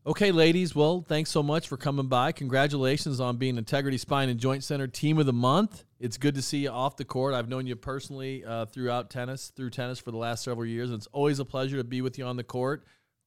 Okay, 0.05 0.33
ladies. 0.33 0.75
Well, 0.75 1.05
thanks 1.07 1.29
so 1.29 1.41
much 1.41 1.69
for 1.69 1.77
coming 1.77 2.07
by. 2.07 2.33
Congratulations 2.33 3.21
on 3.21 3.37
being 3.37 3.57
Integrity 3.57 3.97
Spine 3.97 4.27
and 4.27 4.37
Joint 4.37 4.65
Center 4.65 4.85
Team 4.85 5.17
of 5.17 5.27
the 5.27 5.33
Month. 5.33 5.85
It's 5.97 6.17
good 6.17 6.35
to 6.35 6.41
see 6.41 6.57
you 6.57 6.71
off 6.71 6.97
the 6.97 7.05
court. 7.05 7.33
I've 7.33 7.47
known 7.47 7.65
you 7.65 7.77
personally 7.77 8.43
uh, 8.43 8.65
throughout 8.65 9.09
tennis, 9.09 9.53
through 9.55 9.69
tennis 9.69 9.97
for 9.97 10.11
the 10.11 10.17
last 10.17 10.43
several 10.43 10.65
years. 10.65 10.89
And 10.89 10.97
it's 10.97 11.07
always 11.13 11.39
a 11.39 11.45
pleasure 11.45 11.77
to 11.77 11.85
be 11.85 12.01
with 12.01 12.17
you 12.17 12.25
on 12.25 12.35
the 12.35 12.43
court. 12.43 12.83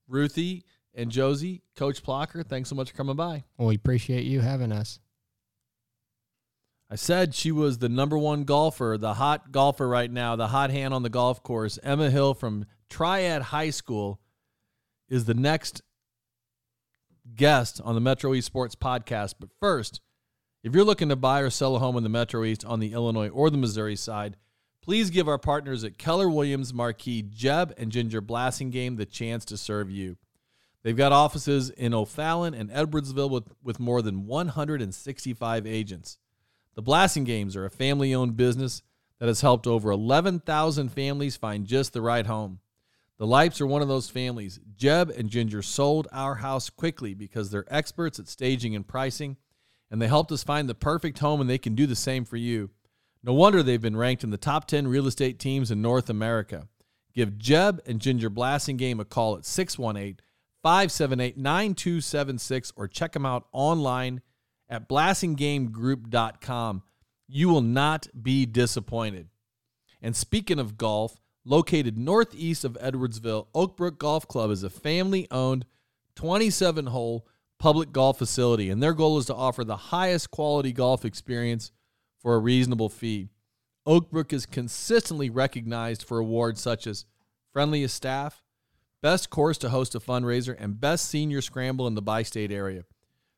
Ruthie 0.06 0.66
and 0.94 1.10
Josie, 1.10 1.62
Coach 1.76 2.02
Plocher, 2.02 2.46
thanks 2.46 2.68
so 2.68 2.74
much 2.74 2.90
for 2.90 2.96
coming 2.98 3.16
by. 3.16 3.44
Well, 3.56 3.68
we 3.68 3.76
appreciate 3.76 4.24
you 4.24 4.40
having 4.40 4.70
us. 4.70 4.98
I 6.92 6.94
said 6.94 7.34
she 7.34 7.52
was 7.52 7.78
the 7.78 7.88
number 7.88 8.18
one 8.18 8.44
golfer, 8.44 8.98
the 9.00 9.14
hot 9.14 9.50
golfer 9.50 9.88
right 9.88 10.10
now, 10.10 10.36
the 10.36 10.48
hot 10.48 10.68
hand 10.68 10.92
on 10.92 11.02
the 11.02 11.08
golf 11.08 11.42
course. 11.42 11.78
Emma 11.82 12.10
Hill 12.10 12.34
from 12.34 12.66
Triad 12.90 13.40
High 13.40 13.70
School 13.70 14.20
is 15.08 15.24
the 15.24 15.32
next 15.32 15.80
guest 17.34 17.80
on 17.82 17.94
the 17.94 18.00
Metro 18.02 18.34
East 18.34 18.46
Sports 18.46 18.74
podcast. 18.74 19.36
But 19.40 19.48
first, 19.58 20.02
if 20.62 20.74
you're 20.74 20.84
looking 20.84 21.08
to 21.08 21.16
buy 21.16 21.40
or 21.40 21.48
sell 21.48 21.76
a 21.76 21.78
home 21.78 21.96
in 21.96 22.02
the 22.02 22.10
Metro 22.10 22.44
East 22.44 22.62
on 22.62 22.78
the 22.78 22.92
Illinois 22.92 23.30
or 23.30 23.48
the 23.48 23.56
Missouri 23.56 23.96
side, 23.96 24.36
please 24.82 25.08
give 25.08 25.28
our 25.28 25.38
partners 25.38 25.84
at 25.84 25.96
Keller 25.96 26.28
Williams 26.28 26.74
Marquis 26.74 27.22
Jeb 27.22 27.72
and 27.78 27.90
Ginger 27.90 28.20
Blassingame 28.20 28.98
the 28.98 29.06
chance 29.06 29.46
to 29.46 29.56
serve 29.56 29.90
you. 29.90 30.18
They've 30.82 30.94
got 30.94 31.12
offices 31.12 31.70
in 31.70 31.94
O'Fallon 31.94 32.52
and 32.52 32.68
Edwardsville 32.68 33.30
with, 33.30 33.48
with 33.62 33.80
more 33.80 34.02
than 34.02 34.26
165 34.26 35.66
agents. 35.66 36.18
The 36.74 36.82
Blassingames 36.82 37.56
are 37.56 37.66
a 37.66 37.70
family 37.70 38.14
owned 38.14 38.36
business 38.36 38.82
that 39.18 39.26
has 39.26 39.42
helped 39.42 39.66
over 39.66 39.90
11,000 39.90 40.88
families 40.90 41.36
find 41.36 41.66
just 41.66 41.92
the 41.92 42.00
right 42.00 42.26
home. 42.26 42.60
The 43.18 43.26
Lipes 43.26 43.60
are 43.60 43.66
one 43.66 43.82
of 43.82 43.88
those 43.88 44.08
families. 44.08 44.58
Jeb 44.74 45.10
and 45.10 45.30
Ginger 45.30 45.62
sold 45.62 46.08
our 46.10 46.36
house 46.36 46.70
quickly 46.70 47.14
because 47.14 47.50
they're 47.50 47.66
experts 47.68 48.18
at 48.18 48.26
staging 48.26 48.74
and 48.74 48.88
pricing, 48.88 49.36
and 49.90 50.00
they 50.00 50.08
helped 50.08 50.32
us 50.32 50.42
find 50.42 50.68
the 50.68 50.74
perfect 50.74 51.18
home, 51.18 51.40
and 51.40 51.48
they 51.48 51.58
can 51.58 51.74
do 51.74 51.86
the 51.86 51.94
same 51.94 52.24
for 52.24 52.36
you. 52.36 52.70
No 53.22 53.34
wonder 53.34 53.62
they've 53.62 53.80
been 53.80 53.96
ranked 53.96 54.24
in 54.24 54.30
the 54.30 54.36
top 54.36 54.66
10 54.66 54.88
real 54.88 55.06
estate 55.06 55.38
teams 55.38 55.70
in 55.70 55.80
North 55.80 56.10
America. 56.10 56.66
Give 57.14 57.38
Jeb 57.38 57.80
and 57.86 58.00
Ginger 58.00 58.30
Blassingame 58.30 58.98
a 58.98 59.04
call 59.04 59.36
at 59.36 59.44
618 59.44 60.18
578 60.62 61.36
9276 61.36 62.72
or 62.76 62.88
check 62.88 63.12
them 63.12 63.26
out 63.26 63.46
online 63.52 64.22
at 64.68 64.88
blassingamegroup.com. 64.88 66.82
You 67.28 67.48
will 67.48 67.62
not 67.62 68.08
be 68.20 68.46
disappointed. 68.46 69.28
And 70.00 70.16
speaking 70.16 70.58
of 70.58 70.76
golf, 70.76 71.20
located 71.44 71.96
northeast 71.96 72.64
of 72.64 72.74
Edwardsville, 72.74 73.46
Oakbrook 73.54 73.98
Golf 73.98 74.26
Club 74.26 74.50
is 74.50 74.62
a 74.62 74.70
family 74.70 75.26
owned 75.30 75.64
27 76.16 76.86
hole 76.86 77.26
public 77.58 77.92
golf 77.92 78.18
facility, 78.18 78.70
and 78.70 78.82
their 78.82 78.92
goal 78.92 79.18
is 79.18 79.26
to 79.26 79.34
offer 79.34 79.64
the 79.64 79.76
highest 79.76 80.30
quality 80.32 80.72
golf 80.72 81.04
experience 81.04 81.70
for 82.18 82.34
a 82.34 82.40
reasonable 82.40 82.88
fee. 82.88 83.28
Oakbrook 83.86 84.32
is 84.32 84.46
consistently 84.46 85.30
recognized 85.30 86.02
for 86.02 86.18
awards 86.18 86.60
such 86.60 86.86
as 86.86 87.04
Friendliest 87.52 87.94
Staff, 87.94 88.42
Best 89.00 89.30
Course 89.30 89.58
to 89.58 89.68
Host 89.68 89.94
a 89.94 90.00
Fundraiser, 90.00 90.56
and 90.58 90.80
Best 90.80 91.08
Senior 91.08 91.40
Scramble 91.40 91.86
in 91.86 91.94
the 91.94 92.02
bi 92.02 92.22
state 92.22 92.52
area. 92.52 92.84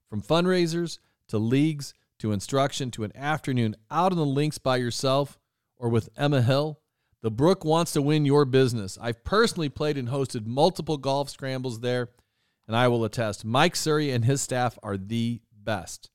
From 0.08 0.22
fundraisers 0.22 0.98
to 1.28 1.38
leagues 1.38 1.94
to 2.18 2.32
instruction 2.32 2.90
to 2.92 3.04
an 3.04 3.16
afternoon 3.16 3.76
out 3.90 4.12
on 4.12 4.18
the 4.18 4.24
links 4.24 4.58
by 4.58 4.76
yourself 4.76 5.38
or 5.76 5.88
with 5.88 6.08
Emma 6.16 6.42
Hill, 6.42 6.80
the 7.22 7.30
Brook 7.30 7.64
wants 7.64 7.92
to 7.92 8.02
win 8.02 8.24
your 8.24 8.44
business. 8.44 8.98
I've 9.00 9.24
personally 9.24 9.68
played 9.68 9.96
and 9.96 10.08
hosted 10.08 10.46
multiple 10.46 10.98
golf 10.98 11.30
scrambles 11.30 11.80
there, 11.80 12.10
and 12.66 12.76
I 12.76 12.88
will 12.88 13.04
attest 13.04 13.44
Mike 13.44 13.76
Surrey 13.76 14.10
and 14.10 14.24
his 14.24 14.42
staff 14.42 14.78
are 14.82 14.96
the 14.96 15.40
best. 15.52 16.10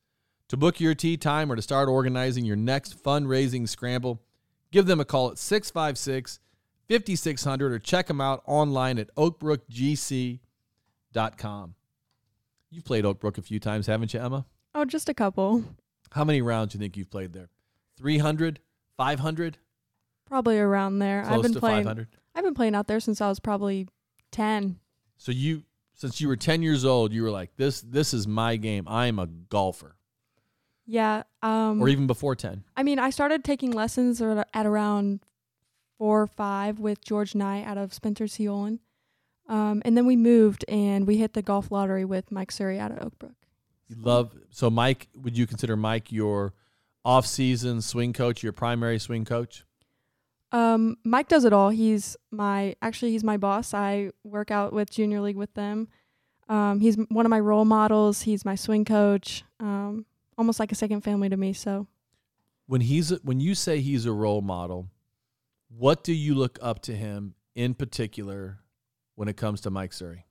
To 0.49 0.57
book 0.57 0.79
your 0.79 0.95
tee 0.95 1.17
time 1.17 1.51
or 1.51 1.55
to 1.55 1.61
start 1.61 1.89
organizing 1.89 2.45
your 2.45 2.55
next 2.55 3.03
fundraising 3.03 3.67
scramble, 3.67 4.21
give 4.71 4.85
them 4.85 4.99
a 4.99 5.05
call 5.05 5.31
at 5.31 5.37
656 5.37 6.39
5600 6.87 7.71
or 7.71 7.79
check 7.79 8.07
them 8.07 8.19
out 8.19 8.41
online 8.47 8.97
at 8.97 9.13
oakbrookgc.com. 9.15 11.75
You've 12.71 12.85
played 12.85 13.03
Oakbrook 13.03 13.37
a 13.37 13.43
few 13.43 13.59
times, 13.59 13.87
haven't 13.87 14.13
you, 14.13 14.19
Emma? 14.19 14.45
Oh, 14.75 14.85
just 14.85 15.09
a 15.09 15.13
couple. 15.13 15.63
How 16.11 16.23
many 16.23 16.41
rounds 16.41 16.73
do 16.73 16.77
you 16.77 16.81
think 16.81 16.97
you've 16.97 17.11
played 17.11 17.33
there? 17.33 17.49
300? 17.97 18.59
500? 18.97 19.57
Probably 20.25 20.59
around 20.59 20.99
there. 20.99 21.23
Close 21.23 21.35
I've 21.35 21.41
been 21.41 21.53
to 21.53 21.59
playing 21.59 21.83
500? 21.83 22.07
I've 22.35 22.43
been 22.43 22.53
playing 22.53 22.75
out 22.75 22.87
there 22.87 22.99
since 22.99 23.21
I 23.21 23.29
was 23.29 23.39
probably 23.39 23.87
10. 24.31 24.79
So 25.17 25.31
you, 25.31 25.63
since 25.93 26.21
you 26.21 26.27
were 26.27 26.35
10 26.35 26.61
years 26.61 26.85
old, 26.85 27.11
you 27.13 27.23
were 27.23 27.31
like, 27.31 27.55
this, 27.57 27.81
this 27.81 28.13
is 28.13 28.27
my 28.27 28.55
game. 28.55 28.87
I 28.87 29.07
am 29.07 29.19
a 29.19 29.27
golfer. 29.27 29.95
Yeah, 30.85 31.23
um 31.43 31.81
Or 31.81 31.87
even 31.87 32.07
before 32.07 32.35
10. 32.35 32.63
I 32.75 32.83
mean, 32.83 32.97
I 32.97 33.11
started 33.11 33.43
taking 33.43 33.71
lessons 33.71 34.21
at 34.21 34.65
around 34.65 35.19
4 35.97 36.21
or 36.21 36.27
5 36.27 36.79
with 36.79 37.03
George 37.03 37.35
Knight 37.35 37.65
out 37.65 37.77
of 37.77 37.93
Spencer 37.93 38.27
T. 38.27 38.47
Olin. 38.47 38.79
Um, 39.47 39.81
and 39.83 39.97
then 39.97 40.05
we 40.05 40.15
moved 40.15 40.63
and 40.67 41.05
we 41.05 41.17
hit 41.17 41.33
the 41.33 41.41
golf 41.41 41.71
lottery 41.71 42.05
with 42.05 42.31
Mike 42.31 42.51
Surrey 42.51 42.79
out 42.79 42.91
of 42.91 42.99
Oakbrook. 42.99 43.33
You 43.89 43.95
love, 43.99 44.37
so 44.51 44.69
Mike, 44.69 45.09
would 45.15 45.37
you 45.37 45.47
consider 45.47 45.75
Mike 45.75 46.11
your 46.11 46.53
off-season 47.03 47.81
swing 47.81 48.13
coach, 48.13 48.43
your 48.43 48.53
primary 48.53 48.99
swing 48.99 49.25
coach? 49.25 49.65
Um, 50.51 50.97
Mike 51.03 51.27
does 51.27 51.43
it 51.45 51.53
all. 51.53 51.69
He's 51.69 52.17
my 52.31 52.75
actually 52.81 53.11
he's 53.11 53.23
my 53.23 53.37
boss. 53.37 53.73
I 53.73 54.11
work 54.23 54.51
out 54.51 54.73
with 54.73 54.89
Junior 54.89 55.21
League 55.21 55.35
with 55.35 55.53
them. 55.53 55.87
Um, 56.47 56.79
he's 56.79 56.97
one 57.09 57.25
of 57.25 57.29
my 57.29 57.39
role 57.39 57.65
models. 57.65 58.23
He's 58.23 58.43
my 58.43 58.55
swing 58.55 58.83
coach. 58.83 59.43
Um, 59.59 60.05
almost 60.37 60.59
like 60.59 60.71
a 60.71 60.75
second 60.75 61.01
family 61.01 61.29
to 61.29 61.37
me. 61.37 61.53
So 61.53 61.87
when 62.65 62.81
he's 62.81 63.11
when 63.23 63.39
you 63.39 63.53
say 63.53 63.79
he's 63.79 64.05
a 64.05 64.11
role 64.11 64.41
model, 64.41 64.89
what 65.67 66.03
do 66.03 66.13
you 66.13 66.33
look 66.33 66.57
up 66.61 66.81
to 66.83 66.95
him 66.95 67.35
in 67.53 67.75
particular 67.75 68.59
when 69.15 69.27
it 69.27 69.37
comes 69.37 69.61
to 69.61 69.69
Mike 69.69 69.93
Surrey? 69.93 70.25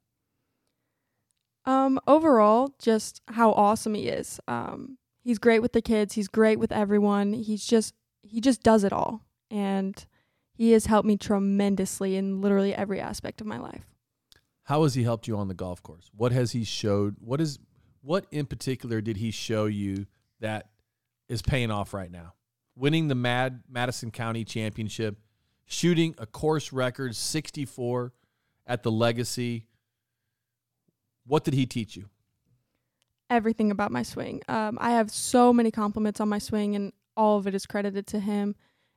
Um, 1.64 1.98
overall, 2.06 2.74
just 2.78 3.20
how 3.28 3.52
awesome 3.52 3.94
he 3.94 4.08
is. 4.08 4.40
Um, 4.48 4.98
he's 5.22 5.38
great 5.38 5.60
with 5.60 5.72
the 5.72 5.82
kids. 5.82 6.14
He's 6.14 6.28
great 6.28 6.58
with 6.58 6.72
everyone. 6.72 7.32
He's 7.32 7.64
just 7.64 7.94
he 8.22 8.40
just 8.40 8.62
does 8.62 8.84
it 8.84 8.92
all, 8.92 9.24
and 9.50 10.06
he 10.52 10.72
has 10.72 10.86
helped 10.86 11.06
me 11.06 11.16
tremendously 11.16 12.16
in 12.16 12.40
literally 12.40 12.74
every 12.74 13.00
aspect 13.00 13.40
of 13.40 13.46
my 13.46 13.58
life. 13.58 13.84
How 14.64 14.82
has 14.82 14.94
he 14.94 15.02
helped 15.02 15.28
you 15.28 15.36
on 15.36 15.48
the 15.48 15.54
golf 15.54 15.82
course? 15.82 16.10
What 16.14 16.32
has 16.32 16.52
he 16.52 16.64
showed? 16.64 17.16
What 17.20 17.40
is 17.40 17.58
what 18.02 18.26
in 18.30 18.44
particular 18.44 19.00
did 19.00 19.16
he 19.16 19.30
show 19.30 19.66
you 19.66 20.06
that 20.40 20.68
is 21.28 21.42
paying 21.42 21.70
off 21.70 21.94
right 21.94 22.10
now? 22.10 22.34
Winning 22.76 23.08
the 23.08 23.14
Mad 23.14 23.62
Madison 23.70 24.10
County 24.10 24.44
Championship, 24.44 25.18
shooting 25.64 26.14
a 26.18 26.26
course 26.26 26.72
record 26.72 27.16
64 27.16 28.12
at 28.66 28.82
the 28.82 28.90
Legacy. 28.90 29.67
What 31.28 31.44
did 31.44 31.54
he 31.54 31.66
teach 31.66 31.96
you? 31.96 32.08
everything 33.30 33.70
about 33.70 33.92
my 33.92 34.02
swing. 34.02 34.42
Um, 34.48 34.78
I 34.80 34.92
have 34.92 35.10
so 35.10 35.52
many 35.52 35.70
compliments 35.70 36.20
on 36.20 36.28
my 36.28 36.38
swing, 36.38 36.74
and 36.74 36.92
all 37.16 37.38
of 37.38 37.46
it 37.46 37.54
is 37.54 37.66
credited 37.66 38.06
to 38.08 38.20
him. 38.20 38.54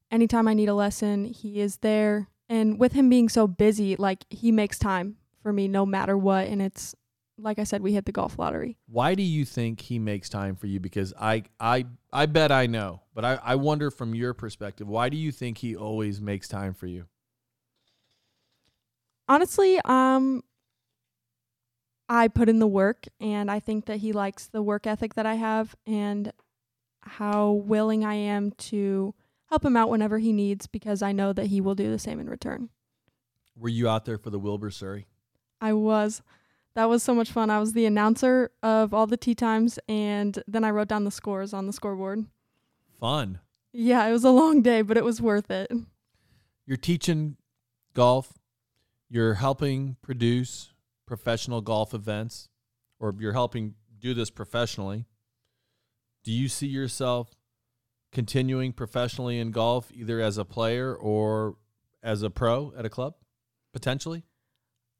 Anytime 0.09 0.47
I 0.47 0.53
need 0.53 0.69
a 0.69 0.73
lesson, 0.73 1.25
he 1.25 1.61
is 1.61 1.77
there. 1.77 2.27
And 2.49 2.79
with 2.79 2.93
him 2.93 3.09
being 3.09 3.29
so 3.29 3.47
busy, 3.47 3.95
like 3.95 4.25
he 4.29 4.51
makes 4.51 4.77
time 4.77 5.17
for 5.41 5.53
me 5.53 5.67
no 5.67 5.85
matter 5.85 6.17
what. 6.17 6.47
And 6.47 6.61
it's 6.61 6.95
like 7.37 7.59
I 7.59 7.63
said, 7.63 7.81
we 7.81 7.93
hit 7.93 8.05
the 8.05 8.11
golf 8.11 8.37
lottery. 8.37 8.77
Why 8.87 9.15
do 9.15 9.23
you 9.23 9.45
think 9.45 9.79
he 9.81 9.99
makes 9.99 10.29
time 10.29 10.55
for 10.55 10.67
you? 10.67 10.79
Because 10.79 11.13
I 11.19 11.43
I 11.59 11.85
I 12.11 12.25
bet 12.25 12.51
I 12.51 12.67
know, 12.67 13.03
but 13.15 13.23
I, 13.23 13.39
I 13.41 13.55
wonder 13.55 13.89
from 13.89 14.13
your 14.13 14.33
perspective, 14.33 14.87
why 14.87 15.07
do 15.07 15.15
you 15.15 15.31
think 15.31 15.59
he 15.59 15.75
always 15.75 16.21
makes 16.21 16.49
time 16.49 16.73
for 16.73 16.87
you? 16.87 17.05
Honestly, 19.29 19.79
um, 19.85 20.43
I 22.13 22.27
put 22.27 22.49
in 22.49 22.59
the 22.59 22.67
work, 22.67 23.05
and 23.21 23.49
I 23.49 23.61
think 23.61 23.85
that 23.85 23.99
he 23.99 24.11
likes 24.11 24.47
the 24.47 24.61
work 24.61 24.85
ethic 24.85 25.13
that 25.13 25.25
I 25.25 25.35
have 25.35 25.77
and 25.87 26.33
how 26.99 27.51
willing 27.51 28.03
I 28.03 28.15
am 28.15 28.51
to 28.51 29.15
help 29.45 29.63
him 29.63 29.77
out 29.77 29.89
whenever 29.89 30.17
he 30.19 30.33
needs 30.33 30.67
because 30.67 31.01
I 31.01 31.13
know 31.13 31.31
that 31.31 31.45
he 31.45 31.61
will 31.61 31.73
do 31.73 31.89
the 31.89 31.97
same 31.97 32.19
in 32.19 32.29
return. 32.29 32.67
Were 33.55 33.69
you 33.69 33.87
out 33.87 34.03
there 34.03 34.17
for 34.17 34.29
the 34.29 34.39
Wilbur 34.39 34.71
Surrey? 34.71 35.07
I 35.61 35.71
was. 35.71 36.21
That 36.73 36.89
was 36.89 37.01
so 37.01 37.15
much 37.15 37.31
fun. 37.31 37.49
I 37.49 37.61
was 37.61 37.71
the 37.71 37.85
announcer 37.85 38.51
of 38.61 38.93
all 38.93 39.07
the 39.07 39.15
tee 39.15 39.33
times, 39.33 39.79
and 39.87 40.43
then 40.45 40.65
I 40.65 40.71
wrote 40.71 40.89
down 40.89 41.05
the 41.05 41.11
scores 41.11 41.53
on 41.53 41.65
the 41.65 41.71
scoreboard. 41.71 42.25
Fun. 42.99 43.39
Yeah, 43.71 44.05
it 44.05 44.11
was 44.11 44.25
a 44.25 44.31
long 44.31 44.61
day, 44.61 44.81
but 44.81 44.97
it 44.97 45.05
was 45.05 45.21
worth 45.21 45.49
it. 45.49 45.71
You're 46.65 46.75
teaching 46.75 47.37
golf. 47.93 48.33
You're 49.09 49.35
helping 49.35 49.95
produce 50.01 50.70
professional 51.11 51.59
golf 51.59 51.93
events, 51.93 52.47
or 52.97 53.13
you're 53.19 53.33
helping 53.33 53.73
do 53.99 54.13
this 54.13 54.29
professionally. 54.29 55.03
Do 56.23 56.31
you 56.31 56.47
see 56.47 56.67
yourself 56.67 57.31
continuing 58.13 58.71
professionally 58.71 59.37
in 59.37 59.51
golf, 59.51 59.91
either 59.93 60.21
as 60.21 60.37
a 60.37 60.45
player 60.45 60.95
or 60.95 61.57
as 62.01 62.23
a 62.23 62.29
pro 62.29 62.71
at 62.77 62.85
a 62.85 62.89
club, 62.89 63.15
potentially? 63.73 64.23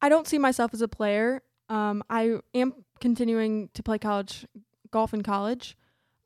I 0.01 0.09
don't 0.09 0.27
see 0.27 0.37
myself 0.37 0.73
as 0.73 0.81
a 0.81 0.89
player. 0.89 1.43
Um, 1.69 2.03
I 2.09 2.39
am 2.53 2.73
continuing 2.99 3.69
to 3.73 3.81
play 3.81 3.97
college 3.97 4.45
golf 4.91 5.13
in 5.13 5.23
college, 5.23 5.77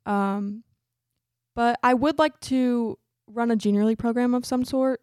um, 0.08 0.64
but 1.54 1.78
I 1.84 1.94
would 1.94 2.18
like 2.18 2.40
to 2.40 2.98
run 3.28 3.52
a 3.52 3.56
junior 3.56 3.86
league 3.86 4.00
program 4.00 4.34
of 4.34 4.48
some 4.48 4.66
sort. 4.66 5.02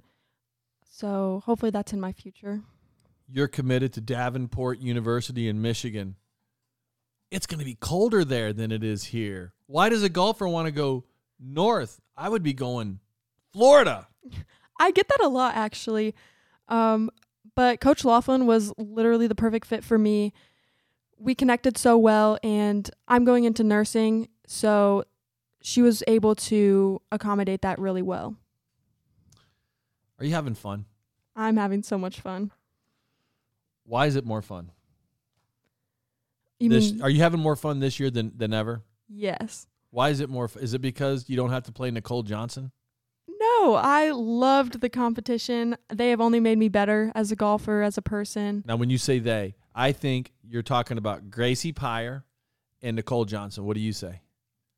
So 0.91 1.41
hopefully 1.45 1.71
that's 1.71 1.93
in 1.93 2.01
my 2.01 2.11
future. 2.11 2.65
You're 3.35 3.49
committed 3.49 3.95
to 3.95 4.03
Davenport 4.03 4.79
University 4.81 5.49
in 5.49 5.63
Michigan. 5.63 6.17
It's 7.31 7.47
going 7.47 7.61
to 7.61 7.65
be 7.65 7.75
colder 7.75 8.27
there 8.27 8.53
than 8.53 8.71
it 8.71 8.85
is 8.85 9.05
here. 9.05 9.55
Why 9.67 9.89
does 9.89 10.03
a 10.03 10.11
golfer 10.11 10.47
want 10.47 10.67
to 10.67 10.71
go 10.71 11.05
north? 11.41 11.99
I 12.15 12.29
would 12.29 12.43
be 12.43 12.53
going 12.53 13.01
Florida. 13.55 14.07
I 14.79 14.91
get 14.91 15.09
that 15.09 15.23
a 15.23 15.29
lot 15.29 15.55
actually. 15.55 16.15
Um, 16.69 17.11
but 17.55 17.81
Coach 17.81 18.05
Laughlin 18.05 18.45
was 18.45 18.71
literally 18.77 19.27
the 19.27 19.35
perfect 19.35 19.67
fit 19.67 19.83
for 19.83 19.97
me. 19.97 20.35
We 21.17 21.35
connected 21.35 21.79
so 21.79 21.97
well, 21.97 22.39
and 22.43 22.91
I'm 23.09 23.25
going 23.25 23.45
into 23.45 23.63
nursing, 23.63 24.29
so 24.47 25.05
she 25.63 25.81
was 25.81 26.03
able 26.07 26.35
to 26.35 27.01
accommodate 27.13 27.63
that 27.63 27.79
really 27.79 28.03
well. 28.03 28.37
Are 30.19 30.25
you 30.25 30.35
having 30.35 30.55
fun? 30.55 30.85
I'm 31.35 31.57
having 31.57 31.83
so 31.83 31.97
much 31.97 32.21
fun. 32.21 32.51
Why 33.85 34.07
is 34.07 34.17
it 34.17 34.25
more 34.25 34.43
fun? 34.43 34.71
You 36.59 36.69
This, 36.69 36.93
mean 36.93 37.03
are 37.03 37.11
you 37.11 37.21
having 37.21 37.41
more 37.41 37.57
fun 37.57 37.81
this 37.81 37.99
year 37.99 38.11
than, 38.11 38.33
than 38.37 38.53
ever? 38.53 38.83
yes? 39.09 39.67
Why 39.91 40.09
is 40.09 40.21
it 40.21 40.31
more? 40.31 40.49
Is 40.59 40.73
it 40.73 40.81
because 40.81 41.29
you 41.29 41.37
don't 41.37 41.51
have 41.51 41.65
to 41.65 41.73
play 41.73 41.91
Nicole 41.91 42.23
Johnson? 42.23 42.73
No, 43.29 43.75
I 43.75 44.11
loved 44.11 44.81
the 44.81 44.89
competition. 44.89 45.77
They 45.93 46.09
have 46.09 46.21
only 46.21 46.41
made 46.41 46.57
me 46.57 46.71
better 46.71 47.13
as 47.15 47.31
a 47.31 47.37
golfer, 47.37 47.83
as 47.83 47.99
a 47.99 48.03
person. 48.03 48.65
Now, 48.67 48.77
when 48.77 48.89
you 48.89 48.97
say 48.97 49.19
they, 49.19 49.55
I 49.75 49.93
think 49.93 50.33
you're 50.49 50.63
talking 50.63 50.97
about 50.97 51.31
Gracie 51.31 51.73
Pyre 51.73 52.25
and 52.81 52.97
Nicole 52.97 53.27
Johnson. 53.27 53.67
What 53.67 53.75
do 53.75 53.81
you 53.81 53.93
say? 53.93 54.23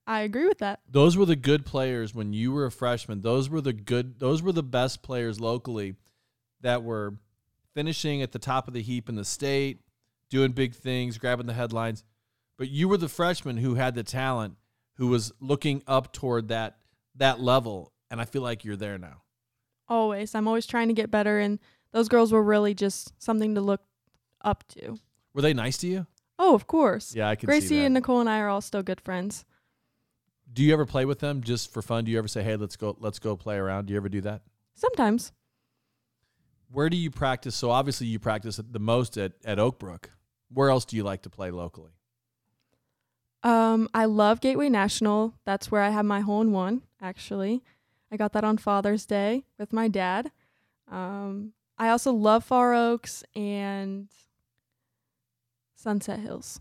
I 0.04 0.23
agree 0.23 0.49
with 0.49 0.58
that. 0.58 0.80
Those 0.90 1.16
were 1.16 1.26
the 1.26 1.37
good 1.37 1.64
players 1.64 2.12
when 2.12 2.32
you 2.32 2.50
were 2.50 2.66
a 2.66 2.73
freshman. 2.73 3.20
Those 3.23 3.49
were 3.49 3.61
the 3.61 3.73
good. 3.73 4.18
Those 4.18 4.42
were 4.42 4.52
the 4.52 4.64
best 4.64 5.00
players 5.02 5.38
locally 5.40 5.94
that 6.61 6.82
were 6.82 7.14
finishing 7.75 8.23
at 8.23 8.33
the 8.33 8.38
top 8.38 8.69
of 8.69 8.75
the 8.75 8.83
heap 8.83 9.09
in 9.09 9.16
the 9.16 9.25
state, 9.25 9.81
doing 10.31 10.52
big 10.52 10.75
things, 10.75 11.19
grabbing 11.19 11.47
the 11.47 11.54
headlines. 11.54 12.04
But 12.57 12.71
you 12.71 12.88
were 12.88 12.97
the 12.97 13.09
freshman 13.09 13.57
who 13.59 13.75
had 13.75 13.95
the 13.95 14.04
talent, 14.04 14.57
who 14.97 15.09
was 15.09 15.33
looking 15.40 15.83
up 15.87 16.12
toward 16.12 16.49
that 16.49 16.78
that 17.16 17.40
level, 17.40 17.93
and 18.11 18.21
I 18.21 18.25
feel 18.25 18.43
like 18.43 18.64
you're 18.64 18.76
there 18.76 18.99
now. 18.99 19.23
Always. 19.88 20.35
I'm 20.35 20.49
always 20.49 20.66
trying 20.66 20.88
to 20.88 20.95
get 20.95 21.11
better, 21.11 21.38
and 21.38 21.59
those 21.93 22.09
girls 22.09 22.33
were 22.33 22.43
really 22.43 22.75
just 22.75 23.12
something 23.23 23.54
to 23.54 23.61
look 23.61 23.83
up 24.43 24.64
to. 24.69 24.99
Were 25.33 25.43
they 25.43 25.54
nice 25.54 25.78
to 25.78 25.87
you? 25.87 26.07
Oh, 26.38 26.54
of 26.54 26.66
course. 26.66 27.14
Yeah, 27.14 27.28
I 27.28 27.37
can 27.37 27.47
see 27.47 27.47
Gracie 27.47 27.78
that. 27.78 27.85
and 27.85 27.95
Nicole 27.95 28.21
and 28.21 28.28
I 28.28 28.40
are 28.40 28.49
all 28.49 28.61
still 28.61 28.83
good 28.83 29.00
friends. 29.00 29.45
Do 30.52 30.62
you 30.62 30.73
ever 30.73 30.87
play 30.87 31.04
with 31.04 31.21
them 31.21 31.43
just 31.43 31.73
for 31.73 31.83
fun? 31.83 32.04
Do 32.04 32.11
you 32.11 32.19
ever 32.19 32.28
say, 32.28 32.43
"Hey, 32.43 32.57
let's 32.57 32.76
go, 32.76 32.97
let's 33.00 33.19
go 33.19 33.37
play 33.37 33.57
around"? 33.57 33.87
Do 33.87 33.93
you 33.93 33.97
ever 33.97 34.09
do 34.09 34.21
that? 34.23 34.43
Sometimes. 34.75 35.33
Where 36.75 36.90
do 36.90 36.97
you 36.97 37.09
practice? 37.09 37.54
So 37.54 37.71
obviously 37.71 38.09
you 38.09 38.19
practice 38.19 38.57
the 38.57 38.81
most 38.81 39.16
at 39.16 39.33
at 39.45 39.59
Oakbrook. 39.59 40.07
Where 40.52 40.71
else 40.71 40.85
do 40.85 40.97
you 40.97 41.04
like 41.04 41.23
to 41.23 41.31
play 41.31 41.52
locally? 41.52 41.93
Um, 43.45 43.89
I 43.95 44.06
love 44.06 44.41
Gateway 44.41 44.69
National. 44.69 45.34
That's 45.45 45.71
where 45.71 45.82
I 45.82 45.91
have 45.91 46.04
my 46.04 46.21
hole 46.21 46.41
in 46.41 46.50
one, 46.50 46.82
actually. 47.00 47.63
I 48.10 48.17
got 48.17 48.32
that 48.32 48.43
on 48.43 48.58
Father's 48.58 49.06
Day 49.06 49.45
with 49.56 49.73
my 49.73 49.87
dad. 49.87 50.32
Um, 50.91 51.52
I 51.78 51.91
also 51.91 52.13
love 52.13 52.43
Far 52.43 52.75
Oaks 52.75 53.23
and 53.37 54.08
Sunset 55.76 56.19
Hills. 56.19 56.60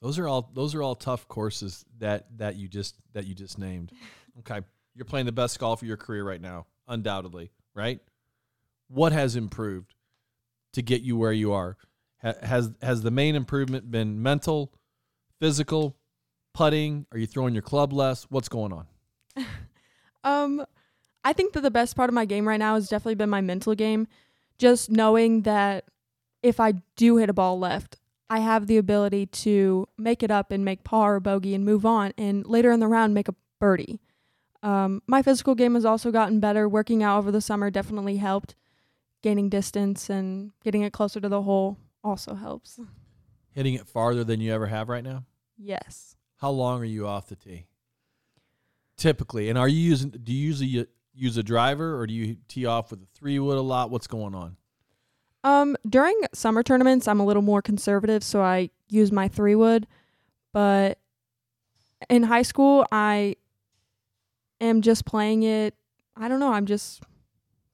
Those 0.00 0.18
are 0.18 0.26
all 0.26 0.50
those 0.54 0.74
are 0.74 0.82
all 0.82 0.94
tough 0.94 1.28
courses 1.28 1.84
that 1.98 2.26
that 2.38 2.56
you 2.56 2.66
just 2.66 2.96
that 3.12 3.26
you 3.26 3.34
just 3.34 3.58
named. 3.58 3.92
Okay, 4.38 4.62
you're 4.94 5.04
playing 5.04 5.26
the 5.26 5.32
best 5.32 5.58
golf 5.58 5.82
of 5.82 5.88
your 5.88 5.98
career 5.98 6.24
right 6.24 6.40
now, 6.40 6.64
undoubtedly, 6.88 7.50
right? 7.74 8.00
What 8.92 9.12
has 9.12 9.36
improved 9.36 9.94
to 10.74 10.82
get 10.82 11.02
you 11.02 11.16
where 11.16 11.32
you 11.32 11.52
are? 11.52 11.76
Has 12.18 12.72
has 12.82 13.02
the 13.02 13.10
main 13.10 13.34
improvement 13.34 13.90
been 13.90 14.22
mental, 14.22 14.72
physical, 15.40 15.96
putting? 16.54 17.06
Are 17.10 17.18
you 17.18 17.26
throwing 17.26 17.54
your 17.54 17.62
club 17.62 17.92
less? 17.92 18.24
What's 18.24 18.48
going 18.48 18.72
on? 18.72 18.86
Um, 20.24 20.64
I 21.24 21.32
think 21.32 21.52
that 21.52 21.62
the 21.62 21.70
best 21.70 21.96
part 21.96 22.08
of 22.08 22.14
my 22.14 22.24
game 22.24 22.46
right 22.46 22.58
now 22.58 22.76
has 22.76 22.88
definitely 22.88 23.16
been 23.16 23.28
my 23.28 23.40
mental 23.40 23.74
game. 23.74 24.06
Just 24.56 24.88
knowing 24.88 25.42
that 25.42 25.86
if 26.44 26.60
I 26.60 26.74
do 26.96 27.16
hit 27.16 27.28
a 27.28 27.32
ball 27.32 27.58
left, 27.58 27.96
I 28.30 28.38
have 28.38 28.66
the 28.66 28.78
ability 28.78 29.26
to 29.26 29.88
make 29.98 30.22
it 30.22 30.30
up 30.30 30.52
and 30.52 30.64
make 30.64 30.84
par 30.84 31.16
or 31.16 31.20
bogey 31.20 31.54
and 31.54 31.64
move 31.64 31.84
on, 31.84 32.12
and 32.16 32.46
later 32.46 32.70
in 32.70 32.80
the 32.80 32.86
round 32.86 33.14
make 33.14 33.28
a 33.28 33.34
birdie. 33.60 34.00
Um, 34.62 35.02
my 35.06 35.22
physical 35.22 35.54
game 35.54 35.74
has 35.74 35.84
also 35.84 36.10
gotten 36.12 36.38
better. 36.38 36.68
Working 36.68 37.02
out 37.02 37.18
over 37.18 37.32
the 37.32 37.40
summer 37.40 37.70
definitely 37.70 38.18
helped. 38.18 38.54
Gaining 39.22 39.48
distance 39.48 40.10
and 40.10 40.50
getting 40.64 40.82
it 40.82 40.92
closer 40.92 41.20
to 41.20 41.28
the 41.28 41.42
hole 41.42 41.78
also 42.02 42.34
helps. 42.34 42.80
Hitting 43.52 43.74
it 43.74 43.86
farther 43.86 44.24
than 44.24 44.40
you 44.40 44.52
ever 44.52 44.66
have 44.66 44.88
right 44.88 45.04
now? 45.04 45.24
Yes. 45.56 46.16
How 46.38 46.50
long 46.50 46.80
are 46.80 46.86
you 46.86 47.06
off 47.06 47.28
the 47.28 47.36
tee? 47.36 47.66
Typically, 48.96 49.48
and 49.48 49.58
are 49.58 49.68
you 49.68 49.78
using? 49.78 50.10
Do 50.10 50.32
you 50.32 50.46
usually 50.48 50.86
use 51.14 51.36
a 51.36 51.42
driver 51.42 51.98
or 51.98 52.06
do 52.06 52.14
you 52.14 52.36
tee 52.48 52.66
off 52.66 52.90
with 52.90 53.02
a 53.02 53.06
three 53.14 53.38
wood 53.38 53.58
a 53.58 53.62
lot? 53.62 53.90
What's 53.90 54.06
going 54.06 54.34
on? 54.34 54.56
Um, 55.44 55.76
during 55.88 56.20
summer 56.32 56.62
tournaments, 56.62 57.08
I'm 57.08 57.20
a 57.20 57.24
little 57.24 57.42
more 57.42 57.62
conservative, 57.62 58.22
so 58.22 58.42
I 58.42 58.70
use 58.88 59.10
my 59.10 59.28
three 59.28 59.54
wood. 59.54 59.86
But 60.52 60.98
in 62.08 62.24
high 62.24 62.42
school, 62.42 62.86
I 62.92 63.36
am 64.60 64.82
just 64.82 65.04
playing 65.04 65.42
it. 65.42 65.74
I 66.16 66.28
don't 66.28 66.40
know. 66.40 66.52
I'm 66.52 66.66
just 66.66 67.02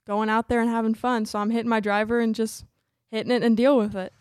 going 0.09 0.31
out 0.31 0.49
there 0.49 0.61
and 0.61 0.71
having 0.71 0.95
fun. 0.95 1.27
So 1.27 1.39
I'm 1.39 1.51
hitting 1.51 1.69
my 1.69 1.81
driver 1.81 2.19
and 2.19 2.35
just 2.35 2.65
hitting 3.11 3.31
it 3.31 3.45
and 3.45 3.57
deal 3.57 3.77
with 3.77 3.95
it. 3.95 4.13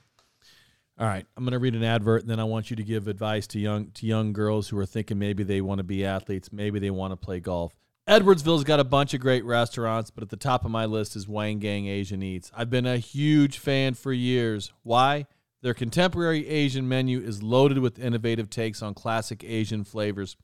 All 1.00 1.08
right, 1.08 1.26
I'm 1.36 1.43
going 1.43 1.54
to 1.54 1.60
read 1.60 1.76
an 1.76 1.84
advert, 1.84 2.21
and 2.21 2.30
then 2.30 2.39
I 2.39 2.43
want 2.43 2.71
you 2.71 2.76
to 2.76 2.84
give 2.84 3.08
advice 3.08 3.45
to 3.47 3.60
young 3.60 3.91
to 3.91 4.08
young 4.08 4.34
girls 4.34 4.69
who 4.69 4.80
are 4.80 4.86
thinking 4.86 5.19
maybe 5.19 5.43
they 5.43 5.62
want 5.62 5.78
to 5.78 5.84
be 5.84 6.04
athletes, 6.04 6.52
maybe 6.52 6.80
they 6.80 6.89
want 6.89 7.12
to 7.12 7.17
play 7.17 7.39
golf. 7.39 7.78
Edwardsville's 8.10 8.63
got 8.63 8.80
a 8.80 8.84
bunch 8.84 9.13
of 9.13 9.19
great 9.19 9.45
restaurants, 9.45 10.10
but 10.10 10.23
at 10.23 10.30
the 10.30 10.38
top 10.38 10.65
of 10.65 10.71
my 10.71 10.86
list 10.86 11.15
is 11.15 11.28
Wang 11.28 11.60
Gang 11.60 11.88
Asian 11.88 12.23
Eats. 12.23 12.52
I've 12.56 12.71
been 12.71 12.88
a 12.88 12.97
huge 12.97 13.60
fan 13.60 13.93
for 13.93 14.12
years. 14.12 14.73
Why? 14.82 15.28
Their 15.62 15.76
contemporary 15.76 16.47
Asian 16.47 16.88
menu 16.88 17.19
is 17.19 17.43
loaded 17.43 17.78
with 17.78 18.00
innovative 18.00 18.50
takes 18.50 18.82
on 18.82 18.93
classic 18.93 19.43
Asian 19.43 19.84
flavors. 19.84 20.36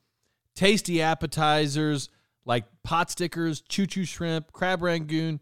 Tasty 0.54 1.02
appetizers 1.02 2.10
like 2.44 2.64
pot 2.82 3.10
stickers, 3.10 3.62
choo 3.62 3.86
choo 3.86 4.04
shrimp, 4.04 4.52
crab 4.52 4.82
rangoon, 4.82 5.40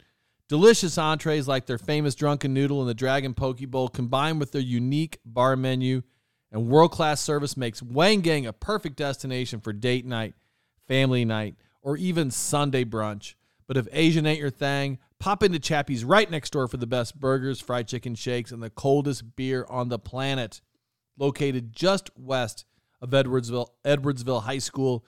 delicious 0.49 0.99
entrees 0.99 1.49
like 1.49 1.67
their 1.67 1.79
famous 1.79 2.15
drunken 2.15 2.53
noodle 2.53 2.81
and 2.81 2.89
the 2.89 2.95
dragon 2.95 3.35
poke 3.35 3.59
bowl 3.69 3.89
combined 3.89 4.39
with 4.39 4.53
their 4.53 4.61
unique 4.61 5.19
bar 5.25 5.57
menu 5.57 6.03
and 6.53 6.69
world-class 6.69 7.21
service 7.21 7.57
makes 7.57 7.83
Wang 7.83 8.21
Gang 8.21 8.47
a 8.47 8.53
perfect 8.53 8.97
destination 8.97 9.61
for 9.61 9.73
date 9.73 10.05
night, 10.05 10.35
family 10.87 11.25
night, 11.25 11.57
or 11.81 11.97
even 11.97 12.31
Sunday 12.31 12.85
brunch. 12.85 13.35
But 13.67 13.79
if 13.79 13.89
Asian 13.91 14.27
ain't 14.27 14.39
your 14.39 14.51
thing, 14.51 14.99
pop 15.19 15.43
into 15.43 15.59
Chappie's 15.59 16.05
right 16.05 16.31
next 16.31 16.51
door 16.51 16.69
for 16.69 16.77
the 16.77 16.87
best 16.87 17.19
burgers, 17.19 17.59
fried 17.59 17.89
chicken 17.89 18.15
shakes, 18.15 18.53
and 18.53 18.63
the 18.63 18.69
coldest 18.69 19.35
beer 19.35 19.67
on 19.71 19.89
the 19.89 19.99
planet. 19.99 20.61
Located 21.17 21.73
just 21.73 22.11
west 22.19 22.67
of 23.01 23.11
Edwardsville, 23.11 23.69
Edwardsville 23.85 24.43
High 24.43 24.59
School. 24.59 25.07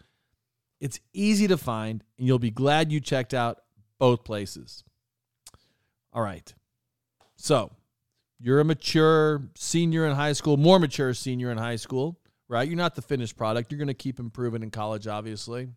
It's 0.81 1.01
easy 1.13 1.49
to 1.49 1.57
find, 1.57 2.03
and 2.19 2.27
you'll 2.27 2.39
be 2.39 2.51
glad 2.51 2.93
you 2.93 3.01
checked 3.01 3.33
out 3.35 3.61
both 3.99 4.25
places. 4.25 4.85
All 6.13 6.23
right. 6.23 6.53
So, 7.37 7.73
you're 8.39 8.61
a 8.61 8.65
mature 8.65 9.43
senior 9.57 10.07
in 10.07 10.15
high 10.15 10.33
school, 10.33 10.57
more 10.57 10.79
mature 10.79 11.15
senior 11.15 11.51
in 11.51 11.59
high 11.59 11.77
school, 11.77 12.19
right? 12.49 12.69
You're 12.69 12.77
not 12.77 12.95
the 12.95 13.03
finished 13.03 13.37
product. 13.37 13.71
You're 13.71 13.79
going 13.79 13.89
to 13.89 13.95
keep 13.95 14.19
improving 14.19 14.63
in 14.63 14.71
college, 14.71 15.07
obviously. 15.07 15.69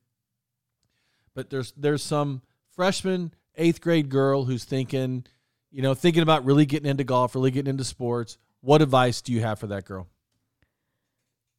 But 1.34 1.50
there's 1.50 1.72
there's 1.78 2.04
some 2.04 2.42
freshman, 2.76 3.34
eighth 3.56 3.80
grade 3.82 4.10
girl 4.10 4.46
who's 4.46 4.64
thinking, 4.64 5.26
you 5.72 5.82
know, 5.82 5.94
thinking 5.94 6.24
about 6.24 6.46
really 6.46 6.66
getting 6.66 6.90
into 6.90 7.04
golf, 7.04 7.36
really 7.36 7.52
getting 7.52 7.70
into 7.70 7.84
sports. 7.84 8.38
What 8.62 8.82
advice 8.82 9.22
do 9.22 9.32
you 9.32 9.42
have 9.42 9.60
for 9.60 9.68
that 9.68 9.86
girl? 9.86 10.08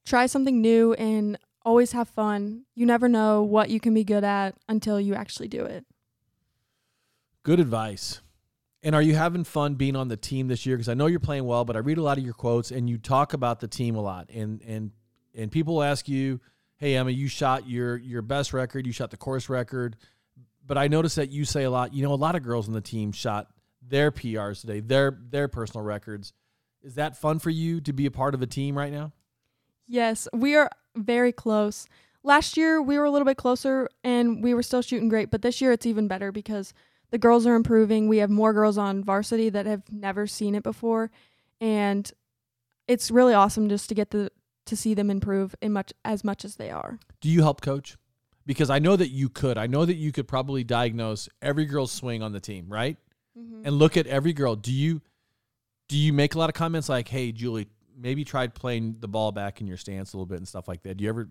Try 0.04 0.26
something 0.26 0.60
new 0.60 0.94
and 0.94 1.38
always 1.68 1.92
have 1.92 2.08
fun. 2.08 2.62
You 2.74 2.86
never 2.86 3.10
know 3.10 3.42
what 3.42 3.68
you 3.68 3.78
can 3.78 3.92
be 3.92 4.02
good 4.02 4.24
at 4.24 4.54
until 4.70 4.98
you 4.98 5.14
actually 5.14 5.48
do 5.48 5.66
it. 5.66 5.84
Good 7.42 7.60
advice. 7.60 8.22
And 8.82 8.94
are 8.94 9.02
you 9.02 9.14
having 9.14 9.44
fun 9.44 9.74
being 9.74 9.94
on 9.94 10.08
the 10.08 10.16
team 10.16 10.48
this 10.48 10.64
year? 10.64 10.76
Because 10.76 10.88
I 10.88 10.94
know 10.94 11.06
you're 11.06 11.20
playing 11.20 11.44
well, 11.44 11.66
but 11.66 11.76
I 11.76 11.80
read 11.80 11.98
a 11.98 12.02
lot 12.02 12.16
of 12.16 12.24
your 12.24 12.32
quotes 12.32 12.70
and 12.70 12.88
you 12.88 12.96
talk 12.96 13.34
about 13.34 13.60
the 13.60 13.68
team 13.68 13.96
a 13.96 14.00
lot. 14.00 14.30
And 14.32 14.62
and 14.62 14.92
and 15.34 15.52
people 15.52 15.82
ask 15.82 16.08
you, 16.08 16.40
"Hey 16.78 16.96
Emma, 16.96 17.10
you 17.10 17.28
shot 17.28 17.68
your 17.68 17.98
your 17.98 18.22
best 18.22 18.54
record. 18.54 18.86
You 18.86 18.92
shot 18.92 19.10
the 19.10 19.18
course 19.18 19.50
record." 19.50 19.96
But 20.64 20.78
I 20.78 20.88
notice 20.88 21.16
that 21.16 21.30
you 21.30 21.44
say 21.44 21.64
a 21.64 21.70
lot. 21.70 21.92
You 21.92 22.02
know, 22.02 22.14
a 22.14 22.14
lot 22.14 22.34
of 22.34 22.42
girls 22.42 22.66
on 22.66 22.72
the 22.72 22.80
team 22.80 23.12
shot 23.12 23.48
their 23.86 24.10
PRs 24.10 24.62
today, 24.62 24.80
their 24.80 25.18
their 25.20 25.48
personal 25.48 25.84
records. 25.84 26.32
Is 26.82 26.94
that 26.94 27.18
fun 27.18 27.40
for 27.40 27.50
you 27.50 27.82
to 27.82 27.92
be 27.92 28.06
a 28.06 28.10
part 28.10 28.34
of 28.34 28.40
a 28.40 28.46
team 28.46 28.78
right 28.78 28.92
now? 28.92 29.12
Yes, 29.88 30.28
we 30.32 30.54
are 30.54 30.70
very 30.94 31.32
close. 31.32 31.86
Last 32.22 32.56
year 32.56 32.80
we 32.82 32.98
were 32.98 33.04
a 33.04 33.10
little 33.10 33.26
bit 33.26 33.38
closer 33.38 33.88
and 34.04 34.42
we 34.42 34.52
were 34.52 34.62
still 34.62 34.82
shooting 34.82 35.08
great, 35.08 35.30
but 35.30 35.42
this 35.42 35.60
year 35.60 35.72
it's 35.72 35.86
even 35.86 36.08
better 36.08 36.30
because 36.30 36.74
the 37.10 37.18
girls 37.18 37.46
are 37.46 37.54
improving. 37.54 38.06
We 38.06 38.18
have 38.18 38.30
more 38.30 38.52
girls 38.52 38.76
on 38.76 39.02
varsity 39.02 39.48
that 39.48 39.66
have 39.66 39.82
never 39.90 40.26
seen 40.26 40.54
it 40.54 40.62
before, 40.62 41.10
and 41.60 42.10
it's 42.86 43.10
really 43.10 43.34
awesome 43.34 43.68
just 43.68 43.88
to 43.88 43.94
get 43.94 44.10
the 44.10 44.30
to 44.66 44.76
see 44.76 44.92
them 44.92 45.10
improve 45.10 45.54
in 45.62 45.72
much 45.72 45.94
as 46.04 46.22
much 46.22 46.44
as 46.44 46.56
they 46.56 46.70
are. 46.70 46.98
Do 47.22 47.30
you 47.30 47.42
help 47.42 47.62
coach? 47.62 47.96
Because 48.44 48.68
I 48.68 48.78
know 48.78 48.96
that 48.96 49.08
you 49.08 49.30
could. 49.30 49.56
I 49.56 49.66
know 49.66 49.86
that 49.86 49.96
you 49.96 50.12
could 50.12 50.28
probably 50.28 50.64
diagnose 50.64 51.28
every 51.40 51.64
girl's 51.64 51.92
swing 51.92 52.22
on 52.22 52.32
the 52.32 52.40
team, 52.40 52.66
right? 52.68 52.98
Mm-hmm. 53.38 53.62
And 53.64 53.78
look 53.78 53.96
at 53.96 54.06
every 54.06 54.34
girl. 54.34 54.54
Do 54.54 54.72
you 54.72 55.00
do 55.88 55.96
you 55.96 56.12
make 56.12 56.34
a 56.34 56.38
lot 56.38 56.50
of 56.50 56.54
comments 56.54 56.90
like, 56.90 57.08
"Hey, 57.08 57.32
Julie, 57.32 57.68
maybe 57.98 58.24
tried 58.24 58.54
playing 58.54 58.96
the 59.00 59.08
ball 59.08 59.32
back 59.32 59.60
in 59.60 59.66
your 59.66 59.76
stance 59.76 60.12
a 60.12 60.16
little 60.16 60.26
bit 60.26 60.38
and 60.38 60.48
stuff 60.48 60.68
like 60.68 60.82
that"? 60.84 60.96
Do 60.96 61.04
you 61.04 61.10
ever 61.10 61.28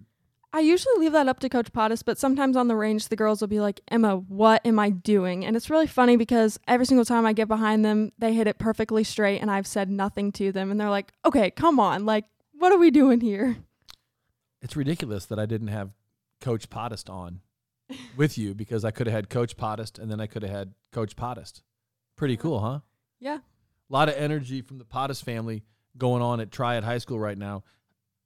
I 0.53 0.61
usually 0.61 0.95
leave 0.99 1.11
that 1.11 1.27
up 1.27 1.39
to 1.41 1.49
Coach 1.49 1.71
Potthast, 1.73 2.05
but 2.05 2.17
sometimes 2.17 2.55
on 2.55 2.67
the 2.67 2.75
range, 2.75 3.09
the 3.09 3.17
girls 3.17 3.41
will 3.41 3.49
be 3.49 3.59
like, 3.59 3.81
Emma, 3.89 4.15
what 4.15 4.65
am 4.65 4.79
I 4.79 4.89
doing? 4.89 5.45
And 5.45 5.57
it's 5.57 5.69
really 5.69 5.87
funny 5.87 6.15
because 6.15 6.57
every 6.67 6.85
single 6.85 7.03
time 7.03 7.25
I 7.25 7.33
get 7.33 7.49
behind 7.49 7.83
them, 7.83 8.13
they 8.17 8.33
hit 8.33 8.47
it 8.47 8.57
perfectly 8.57 9.03
straight 9.03 9.39
and 9.39 9.51
I've 9.51 9.67
said 9.67 9.89
nothing 9.89 10.31
to 10.33 10.53
them. 10.53 10.71
And 10.71 10.79
they're 10.79 10.89
like, 10.89 11.11
okay, 11.25 11.51
come 11.51 11.79
on. 11.81 12.05
Like, 12.05 12.25
what 12.53 12.71
are 12.71 12.77
we 12.77 12.91
doing 12.91 13.19
here? 13.21 13.57
it's 14.61 14.75
ridiculous 14.75 15.25
that 15.25 15.39
I 15.39 15.45
didn't 15.45 15.67
have 15.67 15.91
Coach 16.41 16.69
Potthast 16.69 17.09
on 17.09 17.41
with 18.15 18.37
you 18.37 18.53
because 18.53 18.83
I 18.83 18.91
could 18.91 19.07
have 19.07 19.13
had 19.13 19.29
Coach 19.29 19.55
Potthast 19.55 19.99
and 19.99 20.11
then 20.11 20.19
I 20.19 20.27
could 20.27 20.43
have 20.43 20.51
had 20.51 20.73
Coach 20.91 21.15
Potthast. 21.15 21.61
Pretty 22.15 22.37
cool, 22.37 22.59
huh? 22.59 22.79
Yeah. 23.19 23.37
A 23.37 23.93
lot 23.93 24.09
of 24.09 24.15
energy 24.15 24.61
from 24.61 24.77
the 24.77 24.85
Potthast 24.85 25.23
family 25.23 25.63
going 25.97 26.21
on 26.21 26.39
at 26.39 26.51
Triad 26.51 26.83
High 26.83 26.97
School 26.97 27.19
right 27.19 27.37
now. 27.37 27.63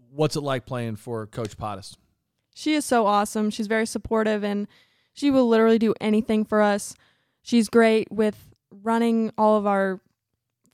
What's 0.09 0.35
it 0.35 0.41
like 0.41 0.65
playing 0.65 0.97
for 0.97 1.25
Coach 1.27 1.57
Potthast? 1.57 1.97
She 2.53 2.73
is 2.73 2.85
so 2.85 3.07
awesome. 3.07 3.49
She's 3.49 3.67
very 3.67 3.85
supportive 3.85 4.43
and 4.43 4.67
she 5.13 5.31
will 5.31 5.47
literally 5.47 5.79
do 5.79 5.93
anything 6.01 6.43
for 6.43 6.61
us. 6.61 6.95
She's 7.41 7.69
great 7.69 8.11
with 8.11 8.53
running 8.71 9.31
all 9.37 9.57
of 9.57 9.65
our 9.65 10.01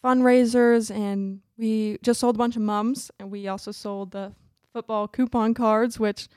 fundraisers 0.03 0.93
and 0.93 1.41
we 1.57 1.97
just 2.03 2.19
sold 2.19 2.35
a 2.35 2.37
bunch 2.37 2.55
of 2.55 2.61
mums 2.61 3.11
and 3.19 3.31
we 3.31 3.47
also 3.47 3.71
sold 3.71 4.11
the 4.11 4.33
football 4.71 5.07
coupon 5.07 5.55
cards 5.55 5.99
which 5.99 6.27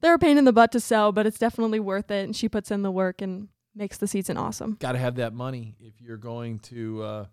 they're 0.00 0.14
a 0.14 0.18
pain 0.18 0.36
in 0.36 0.44
the 0.44 0.52
butt 0.52 0.70
to 0.70 0.78
sell 0.78 1.12
but 1.12 1.26
it's 1.26 1.38
definitely 1.38 1.80
worth 1.80 2.10
it 2.10 2.24
and 2.24 2.36
she 2.36 2.48
puts 2.48 2.70
in 2.70 2.82
the 2.82 2.90
work 2.90 3.22
and 3.22 3.48
makes 3.74 3.98
the 3.98 4.06
season 4.06 4.36
awesome. 4.36 4.76
Got 4.80 4.92
to 4.92 4.98
have 4.98 5.16
that 5.16 5.32
money 5.32 5.74
if 5.80 6.00
you're 6.00 6.16
going 6.16 6.58
to 6.60 7.02
uh, 7.02 7.26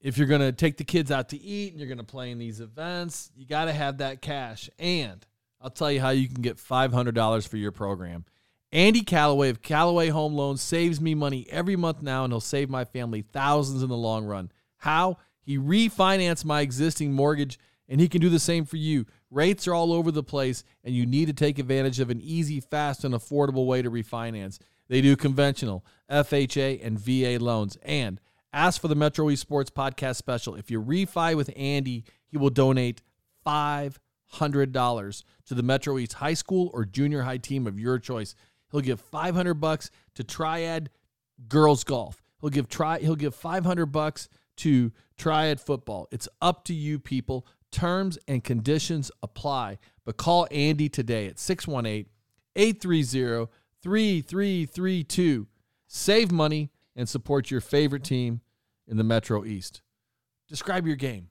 if 0.00 0.16
you're 0.16 0.26
going 0.26 0.40
to 0.40 0.52
take 0.52 0.76
the 0.76 0.84
kids 0.84 1.10
out 1.10 1.30
to 1.30 1.40
eat 1.40 1.72
and 1.72 1.80
you're 1.80 1.88
going 1.88 1.98
to 1.98 2.04
play 2.04 2.30
in 2.30 2.38
these 2.38 2.60
events. 2.60 3.30
You 3.36 3.46
got 3.46 3.66
to 3.66 3.72
have 3.72 3.98
that 3.98 4.22
cash. 4.22 4.70
And 4.78 5.24
I'll 5.60 5.70
tell 5.70 5.90
you 5.90 6.00
how 6.00 6.10
you 6.10 6.28
can 6.28 6.42
get 6.42 6.58
five 6.58 6.92
hundred 6.92 7.14
dollars 7.14 7.46
for 7.46 7.56
your 7.56 7.72
program. 7.72 8.24
Andy 8.70 9.00
Calloway 9.00 9.48
of 9.48 9.62
Calloway 9.62 10.08
Home 10.08 10.34
Loans 10.34 10.60
saves 10.60 11.00
me 11.00 11.14
money 11.14 11.46
every 11.50 11.74
month 11.74 12.02
now, 12.02 12.24
and 12.24 12.32
he'll 12.32 12.40
save 12.40 12.68
my 12.68 12.84
family 12.84 13.22
thousands 13.22 13.82
in 13.82 13.88
the 13.88 13.96
long 13.96 14.24
run. 14.24 14.52
How? 14.76 15.18
He 15.40 15.56
refinanced 15.58 16.44
my 16.44 16.60
existing 16.60 17.12
mortgage, 17.12 17.58
and 17.88 18.00
he 18.00 18.08
can 18.08 18.20
do 18.20 18.28
the 18.28 18.38
same 18.38 18.66
for 18.66 18.76
you. 18.76 19.06
Rates 19.30 19.66
are 19.66 19.74
all 19.74 19.92
over 19.92 20.10
the 20.10 20.22
place, 20.22 20.64
and 20.84 20.94
you 20.94 21.06
need 21.06 21.26
to 21.26 21.32
take 21.32 21.58
advantage 21.58 21.98
of 21.98 22.10
an 22.10 22.20
easy, 22.20 22.60
fast, 22.60 23.04
and 23.04 23.14
affordable 23.14 23.66
way 23.66 23.80
to 23.80 23.90
refinance. 23.90 24.58
They 24.88 25.00
do 25.00 25.16
conventional, 25.16 25.84
FHA, 26.10 26.84
and 26.84 26.98
VA 26.98 27.42
loans. 27.42 27.78
And 27.82 28.20
ask 28.52 28.80
for 28.80 28.88
the 28.88 28.94
Metro 28.94 29.30
East 29.30 29.42
Sports 29.42 29.70
Podcast 29.70 30.16
special. 30.16 30.54
If 30.54 30.70
you 30.70 30.82
refi 30.82 31.36
with 31.36 31.50
Andy, 31.56 32.04
he 32.26 32.36
will 32.36 32.50
donate 32.50 33.02
$500 33.46 35.22
to 35.46 35.54
the 35.54 35.62
Metro 35.62 35.98
East 35.98 36.14
High 36.14 36.34
School 36.34 36.70
or 36.74 36.84
junior 36.84 37.22
high 37.22 37.38
team 37.38 37.66
of 37.66 37.78
your 37.78 37.98
choice. 37.98 38.34
He'll 38.70 38.80
give 38.80 39.00
500 39.00 39.54
bucks 39.54 39.90
to 40.14 40.24
Triad 40.24 40.90
Girls 41.48 41.84
Golf. 41.84 42.22
He'll 42.40 42.50
give 42.50 42.68
try 42.68 42.98
he'll 42.98 43.16
give 43.16 43.34
500 43.34 43.86
bucks 43.86 44.28
to 44.58 44.92
Triad 45.16 45.60
Football. 45.60 46.08
It's 46.10 46.28
up 46.40 46.64
to 46.64 46.74
you 46.74 46.98
people. 46.98 47.46
Terms 47.70 48.18
and 48.26 48.42
conditions 48.42 49.10
apply. 49.22 49.78
But 50.04 50.16
call 50.16 50.46
Andy 50.50 50.88
today 50.88 51.26
at 51.26 51.38
618 51.38 52.06
830 52.56 53.50
3332. 53.82 55.46
Save 55.86 56.32
money 56.32 56.70
and 56.98 57.08
support 57.08 57.50
your 57.50 57.60
favorite 57.60 58.02
team 58.02 58.40
in 58.88 58.96
the 58.96 59.04
Metro 59.04 59.44
East. 59.44 59.80
Describe 60.48 60.84
your 60.84 60.96
game. 60.96 61.28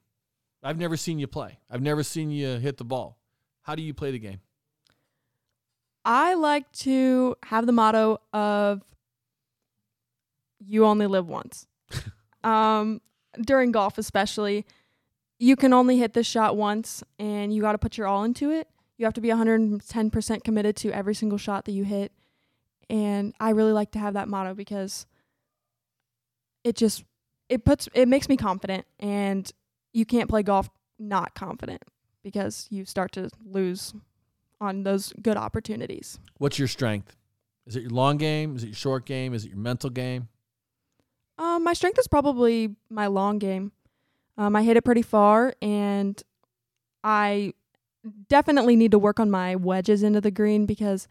I've 0.62 0.78
never 0.78 0.96
seen 0.96 1.18
you 1.18 1.26
play. 1.26 1.58
I've 1.70 1.82
never 1.82 2.02
seen 2.02 2.30
you 2.30 2.56
hit 2.56 2.78
the 2.78 2.84
ball. 2.84 3.18
How 3.62 3.74
do 3.74 3.82
you 3.82 3.92
play 3.92 4.10
the 4.10 4.18
game? 4.18 4.40
I 6.06 6.34
like 6.34 6.72
to 6.72 7.36
have 7.44 7.66
the 7.66 7.72
motto 7.72 8.18
of 8.32 8.82
you 10.58 10.86
only 10.86 11.06
live 11.06 11.28
once. 11.28 11.66
um, 12.44 13.02
during 13.44 13.70
golf, 13.70 13.98
especially, 13.98 14.64
you 15.38 15.54
can 15.54 15.74
only 15.74 15.98
hit 15.98 16.14
this 16.14 16.26
shot 16.26 16.56
once 16.56 17.04
and 17.18 17.54
you 17.54 17.60
got 17.60 17.72
to 17.72 17.78
put 17.78 17.98
your 17.98 18.06
all 18.06 18.24
into 18.24 18.50
it. 18.50 18.68
You 18.96 19.04
have 19.04 19.14
to 19.14 19.20
be 19.20 19.28
110% 19.28 20.44
committed 20.44 20.76
to 20.76 20.90
every 20.92 21.14
single 21.14 21.38
shot 21.38 21.66
that 21.66 21.72
you 21.72 21.84
hit. 21.84 22.10
And 22.88 23.34
I 23.38 23.50
really 23.50 23.72
like 23.72 23.90
to 23.92 23.98
have 23.98 24.14
that 24.14 24.28
motto 24.28 24.54
because 24.54 25.04
it 26.68 26.76
just 26.76 27.04
it 27.48 27.64
puts 27.64 27.88
it 27.94 28.08
makes 28.08 28.28
me 28.28 28.36
confident 28.36 28.86
and 29.00 29.50
you 29.92 30.04
can't 30.04 30.28
play 30.28 30.42
golf 30.42 30.68
not 30.98 31.34
confident 31.34 31.82
because 32.22 32.66
you 32.70 32.84
start 32.84 33.10
to 33.12 33.30
lose 33.44 33.94
on 34.60 34.82
those 34.82 35.12
good 35.22 35.36
opportunities. 35.36 36.18
What's 36.36 36.58
your 36.58 36.68
strength? 36.68 37.16
Is 37.66 37.76
it 37.76 37.82
your 37.82 37.90
long 37.90 38.16
game? 38.16 38.56
Is 38.56 38.64
it 38.64 38.68
your 38.68 38.76
short 38.76 39.06
game? 39.06 39.32
Is 39.32 39.44
it 39.44 39.48
your 39.48 39.58
mental 39.58 39.88
game? 39.88 40.28
Um, 41.38 41.62
my 41.64 41.72
strength 41.72 41.98
is 41.98 42.08
probably 42.08 42.74
my 42.90 43.06
long 43.06 43.38
game. 43.38 43.72
Um, 44.36 44.56
I 44.56 44.62
hit 44.62 44.76
it 44.76 44.82
pretty 44.84 45.02
far, 45.02 45.54
and 45.62 46.20
I 47.04 47.54
definitely 48.28 48.74
need 48.74 48.90
to 48.90 48.98
work 48.98 49.20
on 49.20 49.30
my 49.30 49.54
wedges 49.54 50.02
into 50.02 50.20
the 50.20 50.30
green 50.30 50.66
because 50.66 51.06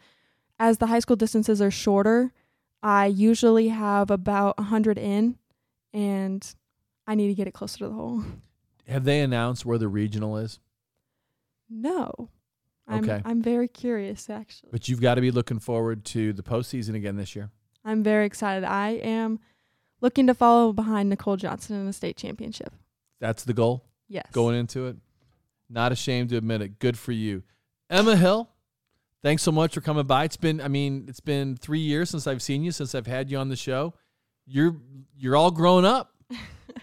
as 0.58 0.78
the 0.78 0.86
high 0.86 0.98
school 0.98 1.16
distances 1.16 1.62
are 1.62 1.70
shorter, 1.70 2.32
I 2.82 3.06
usually 3.06 3.68
have 3.68 4.10
about 4.10 4.58
100 4.58 4.98
in, 4.98 5.37
and 5.92 6.54
I 7.06 7.14
need 7.14 7.28
to 7.28 7.34
get 7.34 7.46
it 7.46 7.52
closer 7.54 7.78
to 7.78 7.88
the 7.88 7.94
hole. 7.94 8.22
Have 8.88 9.04
they 9.04 9.20
announced 9.20 9.66
where 9.66 9.78
the 9.78 9.88
regional 9.88 10.36
is? 10.38 10.60
No. 11.68 12.30
I'm, 12.86 13.04
Okay. 13.04 13.20
I'm 13.24 13.42
very 13.42 13.68
curious, 13.68 14.30
actually. 14.30 14.70
But 14.72 14.88
you've 14.88 15.00
got 15.02 15.16
to 15.16 15.20
be 15.20 15.30
looking 15.30 15.58
forward 15.58 16.04
to 16.06 16.32
the 16.32 16.42
postseason 16.42 16.94
again 16.94 17.16
this 17.16 17.36
year. 17.36 17.50
I'm 17.84 18.02
very 18.02 18.24
excited. 18.26 18.64
I 18.64 18.90
am 18.90 19.40
looking 20.00 20.26
to 20.28 20.34
follow 20.34 20.72
behind 20.72 21.10
Nicole 21.10 21.36
Johnson 21.36 21.76
in 21.76 21.86
the 21.86 21.92
state 21.92 22.16
championship. 22.16 22.72
That's 23.20 23.44
the 23.44 23.52
goal 23.52 23.84
Yes. 24.08 24.26
going 24.32 24.56
into 24.58 24.86
it. 24.86 24.96
Not 25.68 25.92
ashamed 25.92 26.30
to 26.30 26.36
admit 26.38 26.62
it. 26.62 26.78
Good 26.78 26.98
for 26.98 27.12
you. 27.12 27.42
Emma 27.90 28.16
Hill, 28.16 28.48
thanks 29.22 29.42
so 29.42 29.52
much 29.52 29.74
for 29.74 29.82
coming 29.82 30.06
by. 30.06 30.24
It's 30.24 30.36
been, 30.38 30.60
I 30.62 30.68
mean, 30.68 31.04
it's 31.08 31.20
been 31.20 31.56
three 31.56 31.80
years 31.80 32.08
since 32.08 32.26
I've 32.26 32.40
seen 32.40 32.62
you, 32.62 32.72
since 32.72 32.94
I've 32.94 33.06
had 33.06 33.30
you 33.30 33.36
on 33.36 33.50
the 33.50 33.56
show. 33.56 33.92
You're 34.48 34.76
you're 35.16 35.36
all 35.36 35.50
grown 35.50 35.84
up. 35.84 36.12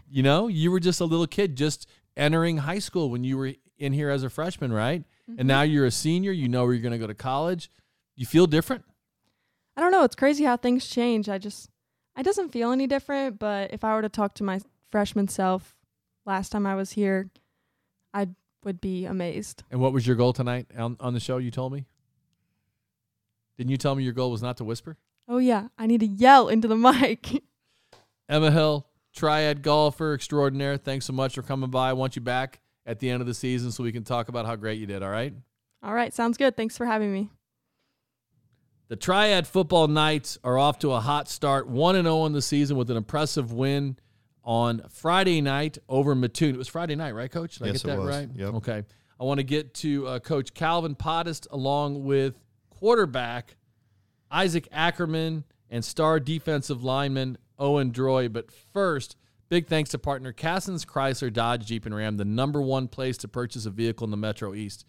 you 0.10 0.24
know, 0.24 0.48
you 0.48 0.72
were 0.72 0.80
just 0.80 1.02
a 1.02 1.06
little 1.06 1.28
kid 1.28 1.56
just 1.56 1.90
entering 2.16 2.58
high 2.58 2.80
school 2.80 3.10
when 3.10 3.24
you 3.24 3.38
were 3.38 3.54
in 3.78 3.94
here 3.94 4.10
as 4.10 4.24
a 4.24 4.30
freshman, 4.30 4.72
right? 4.72 5.04
And 5.38 5.48
now 5.48 5.64
mm-hmm. 5.64 5.74
you're 5.74 5.86
a 5.86 5.92
senior, 5.92 6.32
you 6.32 6.48
know 6.48 6.64
where 6.66 6.74
you're 6.74 6.84
gonna 6.84 6.98
go 6.98 7.08
to 7.08 7.16
college. 7.16 7.72
You 8.16 8.26
feel 8.26 8.48
different? 8.48 8.86
I 9.76 9.82
don't 9.82 9.92
know. 9.92 10.04
It's 10.04 10.16
crazy 10.16 10.44
how 10.46 10.58
things 10.58 10.88
change. 10.88 11.28
I 11.28 11.38
just, 11.38 11.70
it 12.18 12.24
doesn't 12.24 12.52
feel 12.52 12.72
any 12.72 12.88
different. 12.88 13.40
But 13.40 13.74
if 13.74 13.84
I 13.84 13.94
were 13.94 14.02
to 14.02 14.10
talk 14.10 14.36
to 14.36 14.44
my 14.44 14.62
freshman 14.90 15.28
self 15.28 15.76
last 16.26 16.52
time 16.52 16.66
I 16.66 16.76
was 16.76 16.92
here, 16.92 17.30
I 18.14 18.30
would 18.64 18.80
be 18.80 19.06
amazed. 19.06 19.64
And 19.70 19.82
what 19.82 19.92
was 19.94 20.08
your 20.08 20.16
goal 20.16 20.32
tonight 20.32 20.68
on, 20.78 20.96
on 21.00 21.14
the 21.14 21.20
show 21.20 21.38
you 21.38 21.52
told 21.52 21.74
me? 21.74 21.86
Didn't 23.58 23.72
you 23.72 23.78
tell 23.78 23.96
me 23.96 24.04
your 24.04 24.14
goal 24.14 24.32
was 24.32 24.42
not 24.42 24.58
to 24.58 24.64
whisper? 24.64 24.98
Oh, 25.28 25.38
yeah. 25.40 25.68
I 25.78 25.88
need 25.88 26.00
to 26.02 26.08
yell 26.08 26.48
into 26.48 26.68
the 26.68 26.76
mic. 26.76 27.44
Emma 28.28 28.52
Hill, 28.52 28.88
triad 29.14 29.62
golfer 29.62 30.14
extraordinaire. 30.14 30.78
Thanks 30.78 31.06
so 31.06 31.14
much 31.14 31.36
for 31.36 31.42
coming 31.42 31.70
by. 31.70 31.90
I 31.90 31.94
want 31.94 32.16
you 32.16 32.22
back 32.22 32.60
at 32.86 33.00
the 33.00 33.10
end 33.10 33.22
of 33.22 33.28
the 33.28 33.34
season 33.34 33.72
so 33.72 33.84
we 33.84 33.92
can 33.92 34.04
talk 34.04 34.30
about 34.30 34.46
how 34.46 34.56
great 34.56 34.80
you 34.80 34.86
did, 34.86 35.04
all 35.04 35.10
right? 35.10 35.34
All 35.84 35.94
right. 35.94 36.14
Sounds 36.14 36.38
good. 36.38 36.56
Thanks 36.58 36.78
for 36.78 36.86
having 36.86 37.14
me. 37.14 37.30
The 38.88 38.96
Triad 38.96 39.48
football 39.48 39.88
Knights 39.88 40.38
are 40.44 40.58
off 40.60 40.78
to 40.80 40.92
a 40.92 41.00
hot 41.00 41.28
start, 41.28 41.68
1 41.68 41.96
0 41.96 42.26
in 42.26 42.34
the 42.34 42.42
season 42.42 42.78
with 42.78 42.92
an 42.92 42.98
impressive 42.98 43.52
win 43.52 43.98
on 44.44 44.84
Friday 44.90 45.42
night 45.42 45.80
over 45.90 46.14
Mattoon. 46.14 46.54
It 46.54 46.58
was 46.60 46.68
Friday 46.68 46.96
night, 46.96 47.14
right, 47.16 47.32
Coach? 47.32 47.56
Did 47.58 47.64
I 47.64 47.68
Yes, 47.72 47.82
get 47.82 47.94
it 47.94 47.96
that 47.96 48.00
was. 48.04 48.16
right? 48.16 48.30
Yep. 48.36 48.54
Okay. 48.56 48.84
I 49.20 49.24
want 49.24 49.40
to 49.40 49.44
get 49.44 49.74
to 49.76 50.08
uh, 50.08 50.20
Coach 50.20 50.54
Calvin 50.54 50.94
Potthast 50.94 51.48
along 51.50 52.04
with 52.04 52.36
quarterback 52.70 53.56
Isaac 54.30 54.68
Ackerman 54.72 55.46
and 55.72 55.84
star 55.84 56.20
defensive 56.20 56.84
lineman 56.84 57.38
Owen 57.60 57.92
Droy. 57.92 58.32
But 58.32 58.52
first, 58.52 59.16
big 59.50 59.68
thanks 59.68 59.92
to 59.92 60.00
partner 60.00 60.34
Cassens 60.34 60.86
Chrysler 60.86 61.32
Dodge 61.32 61.66
Jeep 61.66 61.86
and 61.86 61.96
Ram, 61.96 62.18
the 62.18 62.26
number 62.26 62.62
one 62.62 62.88
place 62.88 63.18
to 63.20 63.28
purchase 63.28 63.66
a 63.66 63.70
vehicle 63.70 64.06
in 64.06 64.12
the 64.12 64.18
Metro 64.18 64.54
East. 64.54 64.86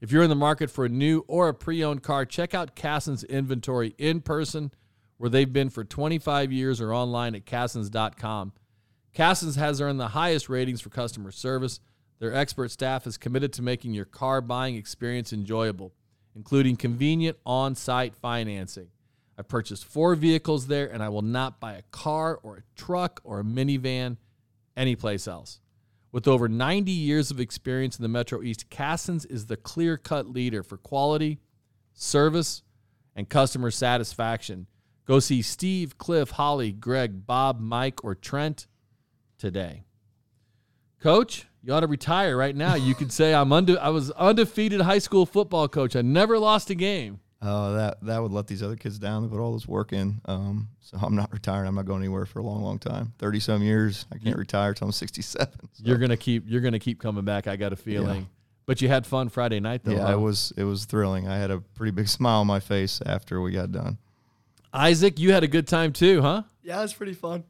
If 0.00 0.12
you're 0.12 0.22
in 0.22 0.30
the 0.30 0.36
market 0.36 0.70
for 0.70 0.84
a 0.84 0.88
new 0.88 1.24
or 1.26 1.48
a 1.48 1.54
pre-owned 1.54 2.02
car, 2.02 2.24
check 2.24 2.54
out 2.54 2.76
Cassens 2.76 3.28
inventory 3.28 3.94
in 3.98 4.20
person 4.20 4.70
where 5.16 5.28
they've 5.28 5.52
been 5.52 5.68
for 5.68 5.84
25 5.84 6.52
years 6.52 6.80
or 6.80 6.94
online 6.94 7.34
at 7.34 7.44
cassens.com. 7.44 8.52
Cassens 9.14 9.56
has 9.56 9.80
earned 9.80 9.98
the 9.98 10.08
highest 10.08 10.48
ratings 10.48 10.80
for 10.80 10.90
customer 10.90 11.32
service. 11.32 11.80
Their 12.20 12.32
expert 12.32 12.70
staff 12.70 13.06
is 13.06 13.18
committed 13.18 13.52
to 13.54 13.62
making 13.62 13.94
your 13.94 14.04
car 14.04 14.40
buying 14.40 14.76
experience 14.76 15.32
enjoyable, 15.32 15.92
including 16.36 16.76
convenient 16.76 17.36
on 17.44 17.74
site 17.74 18.14
financing. 18.14 18.88
I've 19.38 19.46
purchased 19.46 19.84
four 19.84 20.16
vehicles 20.16 20.66
there, 20.66 20.90
and 20.92 21.00
I 21.00 21.08
will 21.10 21.22
not 21.22 21.60
buy 21.60 21.74
a 21.74 21.82
car 21.92 22.40
or 22.42 22.56
a 22.56 22.62
truck 22.76 23.20
or 23.22 23.38
a 23.38 23.44
minivan 23.44 24.16
anyplace 24.76 25.28
else. 25.28 25.60
With 26.10 26.26
over 26.26 26.48
90 26.48 26.90
years 26.90 27.30
of 27.30 27.38
experience 27.38 27.96
in 27.96 28.02
the 28.02 28.08
Metro 28.08 28.42
East, 28.42 28.68
Cassens 28.68 29.30
is 29.30 29.46
the 29.46 29.56
clear 29.56 29.96
cut 29.96 30.28
leader 30.28 30.64
for 30.64 30.76
quality, 30.76 31.38
service, 31.94 32.62
and 33.14 33.28
customer 33.28 33.70
satisfaction. 33.70 34.66
Go 35.06 35.20
see 35.20 35.40
Steve, 35.42 35.98
Cliff, 35.98 36.30
Holly, 36.30 36.72
Greg, 36.72 37.24
Bob, 37.24 37.60
Mike, 37.60 38.02
or 38.02 38.16
Trent 38.16 38.66
today. 39.38 39.84
Coach, 41.00 41.46
you 41.62 41.72
ought 41.72 41.80
to 41.80 41.86
retire 41.86 42.36
right 42.36 42.56
now. 42.56 42.74
You 42.74 42.94
could 42.96 43.12
say 43.12 43.34
I'm 43.34 43.52
unde- 43.52 43.78
I 43.78 43.90
was 43.90 44.10
undefeated 44.12 44.80
high 44.80 44.98
school 44.98 45.26
football 45.26 45.68
coach. 45.68 45.94
I 45.94 46.02
never 46.02 46.38
lost 46.38 46.70
a 46.70 46.74
game. 46.74 47.20
Uh, 47.40 47.72
that 47.72 48.00
that 48.02 48.20
would 48.20 48.32
let 48.32 48.48
these 48.48 48.62
other 48.64 48.74
kids 48.74 48.98
down. 48.98 49.22
They 49.22 49.28
put 49.28 49.38
all 49.40 49.52
this 49.52 49.68
work 49.68 49.92
in. 49.92 50.20
Um, 50.24 50.68
so 50.80 50.98
I'm 51.00 51.14
not 51.14 51.32
retiring. 51.32 51.68
I'm 51.68 51.76
not 51.76 51.86
going 51.86 52.00
anywhere 52.02 52.26
for 52.26 52.40
a 52.40 52.42
long, 52.42 52.62
long 52.62 52.78
time. 52.80 53.12
Thirty 53.18 53.38
some 53.38 53.62
years. 53.62 54.06
I 54.12 54.18
can't 54.18 54.36
retire 54.36 54.74
till 54.74 54.86
I'm 54.88 54.92
67. 54.92 55.48
So, 55.72 55.82
You're 55.84 55.98
gonna 55.98 56.16
keep 56.16 56.44
you're 56.46 56.60
gonna 56.60 56.80
keep 56.80 57.00
coming 57.00 57.24
back. 57.24 57.46
I 57.46 57.54
got 57.56 57.72
a 57.72 57.76
feeling. 57.76 58.28
But 58.66 58.82
you 58.82 58.88
had 58.88 59.06
fun 59.06 59.28
Friday 59.28 59.60
night 59.60 59.82
though. 59.84 59.92
yeah, 59.92 60.06
huh? 60.06 60.14
it 60.14 60.20
was 60.20 60.52
it 60.56 60.64
was 60.64 60.84
thrilling. 60.84 61.28
I 61.28 61.36
had 61.36 61.50
a 61.52 61.60
pretty 61.60 61.92
big 61.92 62.08
smile 62.18 62.40
on 62.40 62.46
my 62.48 62.60
face 62.60 63.00
after 63.06 63.40
we 63.40 63.52
got 63.52 63.70
done. 63.70 63.98
Isaac, 64.72 65.18
you 65.18 65.32
had 65.32 65.44
a 65.44 65.48
good 65.48 65.66
time 65.66 65.92
too, 65.92 66.20
huh? 66.20 66.42
Yeah, 66.62 66.78
it 66.80 66.82
was 66.82 66.92
pretty 66.92 67.14
fun. 67.14 67.44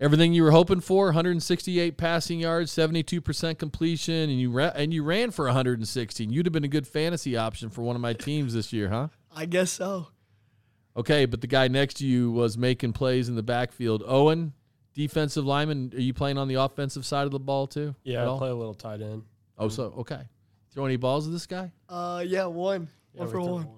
Everything 0.00 0.32
you 0.32 0.42
were 0.42 0.50
hoping 0.50 0.80
for: 0.80 1.06
168 1.06 1.98
passing 1.98 2.40
yards, 2.40 2.72
72% 2.72 3.58
completion, 3.58 4.30
and 4.30 4.40
you 4.40 4.50
ra- 4.50 4.72
and 4.74 4.94
you 4.94 5.04
ran 5.04 5.30
for 5.30 5.44
116. 5.44 6.32
You'd 6.32 6.46
have 6.46 6.52
been 6.54 6.64
a 6.64 6.68
good 6.68 6.88
fantasy 6.88 7.36
option 7.36 7.68
for 7.68 7.82
one 7.82 7.96
of 7.96 8.02
my 8.02 8.14
teams 8.14 8.54
this 8.54 8.72
year, 8.72 8.88
huh? 8.88 9.08
I 9.34 9.44
guess 9.44 9.70
so. 9.70 10.08
Okay, 10.96 11.26
but 11.26 11.40
the 11.42 11.46
guy 11.46 11.68
next 11.68 11.94
to 11.98 12.06
you 12.06 12.32
was 12.32 12.56
making 12.56 12.94
plays 12.94 13.28
in 13.28 13.36
the 13.36 13.42
backfield. 13.42 14.02
Owen, 14.06 14.54
defensive 14.94 15.44
lineman. 15.44 15.92
Are 15.94 16.00
you 16.00 16.14
playing 16.14 16.38
on 16.38 16.48
the 16.48 16.54
offensive 16.54 17.04
side 17.04 17.26
of 17.26 17.30
the 17.30 17.38
ball 17.38 17.66
too? 17.66 17.94
Yeah, 18.02 18.22
I 18.22 18.26
all? 18.26 18.38
play 18.38 18.48
a 18.48 18.54
little 18.54 18.74
tight 18.74 19.02
end. 19.02 19.22
Oh, 19.58 19.68
so 19.68 19.94
okay. 19.98 20.22
Throw 20.72 20.86
any 20.86 20.96
balls 20.96 21.26
at 21.26 21.32
this 21.32 21.46
guy? 21.46 21.72
Uh, 21.88 22.24
yeah, 22.26 22.46
one, 22.46 22.88
Yeah, 23.12 23.20
one 23.20 23.28
for 23.28 23.32
threw 23.32 23.52
one. 23.52 23.68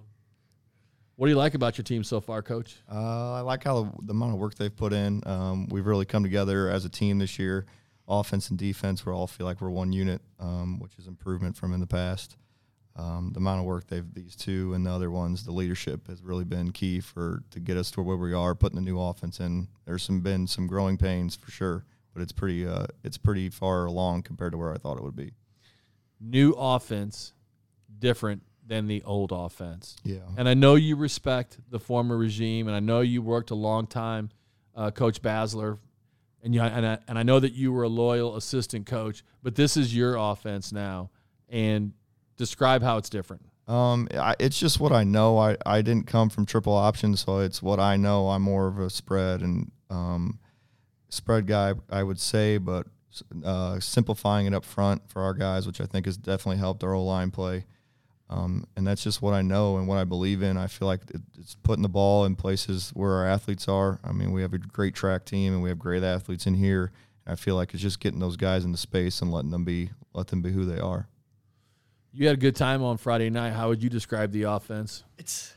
What 1.23 1.29
do 1.29 1.31
you 1.31 1.39
like 1.39 1.55
about 1.55 1.79
your 1.79 1.85
team 1.85 2.03
so 2.03 2.21
far, 2.21 2.43
Coach? 2.43 2.79
Uh, 2.91 3.35
I 3.35 3.41
like 3.43 3.63
how 3.63 3.85
the, 3.85 3.93
the 4.07 4.11
amount 4.11 4.33
of 4.33 4.41
work 4.41 4.57
they've 4.57 4.75
put 4.75 4.93
in. 4.93 5.23
Um, 5.25 5.69
we've 5.69 5.87
really 5.87 6.05
come 6.05 6.25
together 6.25 6.69
as 6.69 6.85
a 6.85 6.89
team 6.89 7.21
this 7.21 7.39
year. 7.39 7.65
Offense 8.09 8.51
and 8.51 8.59
defense, 8.59 9.07
we 9.07 9.13
all 9.13 9.29
feel 9.29 9.47
like 9.47 9.61
we're 9.61 9.71
one 9.71 9.93
unit, 9.93 10.21
um, 10.41 10.81
which 10.81 10.99
is 10.99 11.07
improvement 11.07 11.57
from 11.57 11.75
in 11.75 11.79
the 11.79 11.87
past. 11.87 12.37
Um, 12.97 13.31
the 13.33 13.39
amount 13.39 13.61
of 13.61 13.67
work 13.67 13.87
they've 13.87 14.13
these 14.13 14.35
two 14.35 14.75
and 14.75 14.85
the 14.85 14.91
other 14.91 15.13
ones, 15.13 15.45
the 15.45 15.53
leadership 15.53 16.09
has 16.09 16.25
really 16.25 16.43
been 16.43 16.73
key 16.73 16.99
for 16.99 17.45
to 17.53 17.61
get 17.61 17.77
us 17.77 17.93
to 17.93 18.03
where 18.03 18.17
we 18.17 18.35
are. 18.35 18.57
Putting 18.57 18.75
the 18.75 18.83
new 18.83 19.01
offense 19.01 19.39
in, 19.39 19.69
there's 19.85 20.03
some 20.03 20.23
been 20.23 20.49
some 20.49 20.67
growing 20.67 20.99
pains 20.99 21.37
for 21.37 21.53
sure, 21.53 21.85
but 22.15 22.23
it's 22.25 22.33
pretty 22.33 22.67
uh, 22.67 22.87
it's 23.05 23.17
pretty 23.17 23.49
far 23.49 23.85
along 23.85 24.23
compared 24.23 24.51
to 24.55 24.59
where 24.59 24.73
I 24.73 24.77
thought 24.77 24.99
it 24.99 25.05
would 25.05 25.15
be. 25.15 25.35
New 26.21 26.51
offense, 26.59 27.33
different 27.97 28.43
than 28.67 28.87
the 28.87 29.03
old 29.05 29.33
offense. 29.33 29.97
Yeah, 30.05 30.19
And 30.37 30.49
I 30.49 30.55
know 30.55 30.75
you 30.77 30.97
respect 30.97 31.59
the 31.71 31.79
former 31.79 32.17
regime, 32.17 32.69
and 32.69 32.77
I 32.77 32.81
know 32.81 33.01
you 33.01 33.23
worked 33.23 33.51
a 33.51 33.55
long 33.55 33.87
time, 33.87 34.31
uh, 34.75 34.91
Coach 34.91 35.21
Basler, 35.21 35.79
and 36.43 36.55
you 36.55 36.61
and 36.61 36.87
I, 36.87 36.99
and 37.09 37.19
I 37.19 37.23
know 37.23 37.41
that 37.41 37.53
you 37.53 37.73
were 37.73 37.83
a 37.85 37.89
loyal 37.89 38.37
assistant 38.37 38.87
coach. 38.87 39.25
But 39.43 39.55
this 39.55 39.77
is 39.77 39.95
your 39.95 40.17
offense 40.17 40.73
now, 40.73 41.11
and 41.49 41.93
describe 42.37 42.83
how 42.83 42.99
it's 42.99 43.11
different. 43.11 43.43
Um, 43.69 44.09
I, 44.13 44.35
it's 44.39 44.59
just 44.59 44.81
what 44.81 44.93
I 44.93 45.05
know. 45.05 45.39
I, 45.39 45.57
I 45.65 45.83
didn't 45.83 46.07
come 46.07 46.29
from 46.29 46.47
triple 46.47 46.75
option, 46.75 47.17
so 47.17 47.39
it's 47.39 47.63
what 47.63 47.79
I 47.79 47.97
know. 47.97 48.29
I'm 48.31 48.43
more 48.43 48.67
of 48.67 48.79
a 48.79 48.91
spread 48.91 49.41
and 49.41 49.71
um, 49.89 50.41
spread 51.09 51.47
guy, 51.47 51.75
I 51.89 52.03
would 52.03 52.19
say, 52.19 52.59
but 52.59 52.87
uh, 53.45 53.79
simplifying 53.79 54.47
it 54.47 54.55
up 54.55 54.65
front 54.65 55.09
for 55.09 55.23
our 55.23 55.35
guys, 55.35 55.67
which 55.67 55.81
I 55.81 55.87
think 55.87 56.07
has 56.07 56.17
definitely 56.17 56.59
helped 56.59 56.83
our 56.83 56.95
O 56.95 57.05
line 57.05 57.31
play. 57.31 57.67
Um, 58.31 58.65
and 58.77 58.87
that's 58.87 59.05
just 59.05 59.21
what 59.21 59.35
I 59.35 59.43
know 59.43 59.77
and 59.77 59.87
what 59.87 59.99
I 59.99 60.05
believe 60.05 60.43
in. 60.43 60.57
I 60.57 60.67
feel 60.67 60.89
like 60.89 61.03
it's 61.39 61.55
putting 61.63 61.83
the 61.83 61.89
ball 61.89 62.25
in 62.25 62.35
places 62.35 62.91
where 62.95 63.13
our 63.13 63.27
athletes 63.27 63.69
are. 63.69 64.01
I 64.03 64.13
mean, 64.13 64.33
we 64.33 64.41
have 64.41 64.55
a 64.55 64.59
great 64.59 64.95
track 64.95 65.27
team 65.27 65.53
and 65.53 65.63
we 65.63 65.69
have 65.69 65.79
great 65.79 66.03
athletes 66.03 66.47
in 66.47 66.55
here. 66.55 66.93
And 67.27 67.35
I 67.35 67.37
feel 67.37 67.57
like 67.57 67.75
it's 67.75 67.83
just 67.83 68.01
getting 68.01 68.21
those 68.21 68.37
guys 68.37 68.65
into 68.65 68.79
space 68.79 69.21
and 69.21 69.31
letting 69.31 69.51
them 69.51 69.65
be 69.65 69.91
let 70.15 70.29
them 70.29 70.41
be 70.41 70.51
who 70.51 70.65
they 70.65 70.79
are. 70.79 71.09
You 72.13 72.27
had 72.27 72.37
a 72.37 72.41
good 72.41 72.57
time 72.57 72.83
on 72.83 72.97
Friday 72.97 73.31
night. 73.31 73.53
How 73.53 73.69
would 73.69 73.83
you 73.83 73.91
describe 73.91 74.33
the 74.33 74.45
offense? 74.45 75.05
It's 75.19 75.55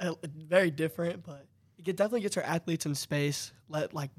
uh, 0.00 0.14
very 0.34 0.70
different, 0.70 1.24
but 1.24 1.46
it 1.78 1.96
definitely 1.96 2.20
gets 2.20 2.36
our 2.36 2.42
athletes 2.42 2.86
in 2.86 2.94
space. 2.94 3.52
Let 3.68 3.92
like 3.92 4.10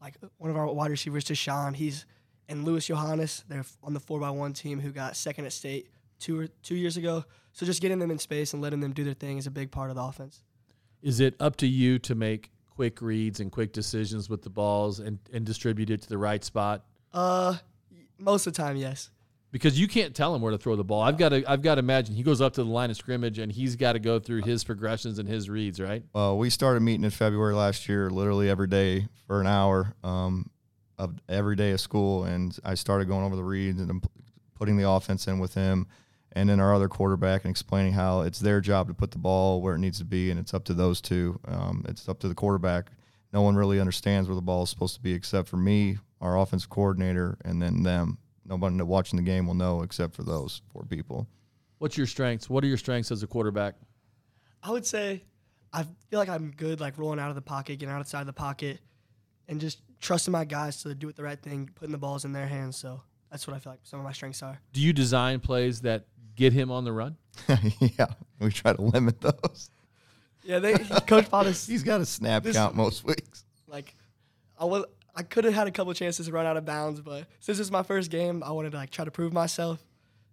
like 0.00 0.14
one 0.38 0.50
of 0.50 0.56
our 0.56 0.66
wide 0.72 0.90
receivers, 0.90 1.24
Deshaun, 1.24 1.74
he's 1.74 2.06
and 2.48 2.64
Louis 2.64 2.86
Johannes. 2.86 3.44
They're 3.48 3.64
on 3.82 3.92
the 3.92 4.00
four 4.00 4.20
by 4.20 4.30
one 4.30 4.54
team 4.54 4.80
who 4.80 4.90
got 4.90 5.16
second 5.16 5.44
at 5.44 5.52
state 5.52 5.88
two 6.22 6.38
or 6.38 6.46
two 6.62 6.76
years 6.76 6.96
ago. 6.96 7.24
So 7.52 7.66
just 7.66 7.82
getting 7.82 7.98
them 7.98 8.10
in 8.10 8.18
space 8.18 8.54
and 8.54 8.62
letting 8.62 8.80
them 8.80 8.92
do 8.92 9.04
their 9.04 9.14
thing 9.14 9.36
is 9.36 9.46
a 9.46 9.50
big 9.50 9.70
part 9.70 9.90
of 9.90 9.96
the 9.96 10.02
offense. 10.02 10.42
Is 11.02 11.20
it 11.20 11.34
up 11.40 11.56
to 11.56 11.66
you 11.66 11.98
to 12.00 12.14
make 12.14 12.50
quick 12.70 13.02
reads 13.02 13.40
and 13.40 13.50
quick 13.50 13.72
decisions 13.72 14.30
with 14.30 14.42
the 14.42 14.50
balls 14.50 15.00
and, 15.00 15.18
and 15.32 15.44
distribute 15.44 15.90
it 15.90 16.02
to 16.02 16.08
the 16.08 16.16
right 16.16 16.42
spot? 16.42 16.84
Uh, 17.12 17.56
most 18.18 18.46
of 18.46 18.54
the 18.54 18.56
time, 18.56 18.76
yes. 18.76 19.10
Because 19.50 19.78
you 19.78 19.86
can't 19.86 20.14
tell 20.14 20.34
him 20.34 20.40
where 20.40 20.52
to 20.52 20.56
throw 20.56 20.76
the 20.76 20.84
ball. 20.84 21.02
I've 21.02 21.18
got 21.18 21.28
to 21.30 21.44
I've 21.46 21.60
got 21.60 21.74
to 21.74 21.80
imagine 21.80 22.14
he 22.14 22.22
goes 22.22 22.40
up 22.40 22.54
to 22.54 22.64
the 22.64 22.70
line 22.70 22.88
of 22.88 22.96
scrimmage 22.96 23.38
and 23.38 23.52
he's 23.52 23.76
got 23.76 23.92
to 23.92 23.98
go 23.98 24.18
through 24.18 24.42
his 24.42 24.64
progressions 24.64 25.18
and 25.18 25.28
his 25.28 25.50
reads, 25.50 25.78
right? 25.78 26.02
Well, 26.14 26.38
we 26.38 26.48
started 26.48 26.80
meeting 26.80 27.04
in 27.04 27.10
February 27.10 27.54
last 27.54 27.86
year, 27.86 28.08
literally 28.08 28.48
every 28.48 28.68
day 28.68 29.08
for 29.26 29.42
an 29.42 29.46
hour 29.46 29.94
um, 30.02 30.48
of 30.96 31.18
every 31.28 31.56
day 31.56 31.72
of 31.72 31.80
school, 31.80 32.24
and 32.24 32.56
I 32.64 32.74
started 32.74 33.08
going 33.08 33.24
over 33.26 33.36
the 33.36 33.44
reads 33.44 33.78
and 33.78 34.02
putting 34.54 34.78
the 34.78 34.88
offense 34.88 35.26
in 35.26 35.38
with 35.38 35.52
him, 35.52 35.86
and 36.32 36.48
then 36.48 36.60
our 36.60 36.74
other 36.74 36.88
quarterback, 36.88 37.44
and 37.44 37.50
explaining 37.50 37.92
how 37.92 38.22
it's 38.22 38.38
their 38.38 38.60
job 38.60 38.88
to 38.88 38.94
put 38.94 39.10
the 39.10 39.18
ball 39.18 39.60
where 39.60 39.74
it 39.74 39.78
needs 39.78 39.98
to 39.98 40.04
be, 40.04 40.30
and 40.30 40.38
it's 40.40 40.54
up 40.54 40.64
to 40.64 40.74
those 40.74 41.00
two. 41.00 41.38
Um, 41.46 41.84
it's 41.88 42.08
up 42.08 42.18
to 42.20 42.28
the 42.28 42.34
quarterback. 42.34 42.90
No 43.32 43.42
one 43.42 43.56
really 43.56 43.80
understands 43.80 44.28
where 44.28 44.36
the 44.36 44.42
ball 44.42 44.64
is 44.64 44.70
supposed 44.70 44.94
to 44.94 45.00
be 45.00 45.12
except 45.12 45.48
for 45.48 45.56
me, 45.56 45.98
our 46.20 46.38
offensive 46.38 46.70
coordinator, 46.70 47.38
and 47.44 47.62
then 47.62 47.82
them. 47.82 48.18
Nobody 48.44 48.76
watching 48.82 49.16
the 49.16 49.22
game 49.22 49.46
will 49.46 49.54
know 49.54 49.82
except 49.82 50.14
for 50.14 50.24
those 50.24 50.62
four 50.72 50.84
people. 50.84 51.28
What's 51.78 51.96
your 51.96 52.06
strengths? 52.06 52.50
What 52.50 52.64
are 52.64 52.66
your 52.66 52.76
strengths 52.76 53.10
as 53.10 53.22
a 53.22 53.26
quarterback? 53.26 53.74
I 54.62 54.70
would 54.70 54.86
say 54.86 55.24
I 55.72 55.84
feel 56.10 56.18
like 56.18 56.28
I'm 56.28 56.50
good, 56.50 56.80
like 56.80 56.98
rolling 56.98 57.18
out 57.18 57.30
of 57.30 57.34
the 57.34 57.42
pocket, 57.42 57.78
getting 57.78 57.94
outside 57.94 58.20
of 58.20 58.26
the 58.26 58.32
pocket, 58.32 58.80
and 59.48 59.60
just 59.60 59.80
trusting 60.00 60.32
my 60.32 60.44
guys 60.44 60.82
to 60.82 60.94
do 60.94 61.08
it 61.08 61.16
the 61.16 61.22
right 61.22 61.40
thing, 61.40 61.70
putting 61.74 61.92
the 61.92 61.98
balls 61.98 62.24
in 62.24 62.32
their 62.32 62.46
hands. 62.46 62.76
So 62.76 63.02
that's 63.30 63.46
what 63.46 63.56
I 63.56 63.58
feel 63.58 63.72
like 63.72 63.80
some 63.82 63.98
of 63.98 64.04
my 64.04 64.12
strengths 64.12 64.42
are. 64.42 64.60
Do 64.72 64.80
you 64.80 64.92
design 64.92 65.40
plays 65.40 65.80
that 65.82 66.06
get 66.36 66.52
him 66.52 66.70
on 66.70 66.84
the 66.84 66.92
run? 66.92 67.16
yeah, 67.80 68.06
we 68.40 68.50
try 68.50 68.72
to 68.72 68.82
limit 68.82 69.20
those. 69.20 69.70
Yeah, 70.44 70.58
they 70.58 70.74
Coach 70.74 71.30
Potthast 71.30 71.68
He's 71.68 71.82
got 71.82 72.00
a 72.00 72.06
snap 72.06 72.42
This- 72.42 72.56
count 72.56 72.74
most 72.74 73.04
weeks. 73.04 73.44
like 73.66 73.94
I 74.58 74.64
was 74.64 74.84
I 75.14 75.22
could 75.22 75.44
have 75.44 75.54
had 75.54 75.66
a 75.66 75.70
couple 75.70 75.92
chances 75.94 76.26
to 76.26 76.32
run 76.32 76.46
out 76.46 76.56
of 76.56 76.64
bounds, 76.64 77.00
but 77.00 77.26
since 77.40 77.58
it's 77.58 77.70
my 77.70 77.82
first 77.82 78.10
game, 78.10 78.42
I 78.42 78.50
wanted 78.52 78.72
to 78.72 78.78
like 78.78 78.90
try 78.90 79.04
to 79.04 79.10
prove 79.10 79.32
myself. 79.32 79.82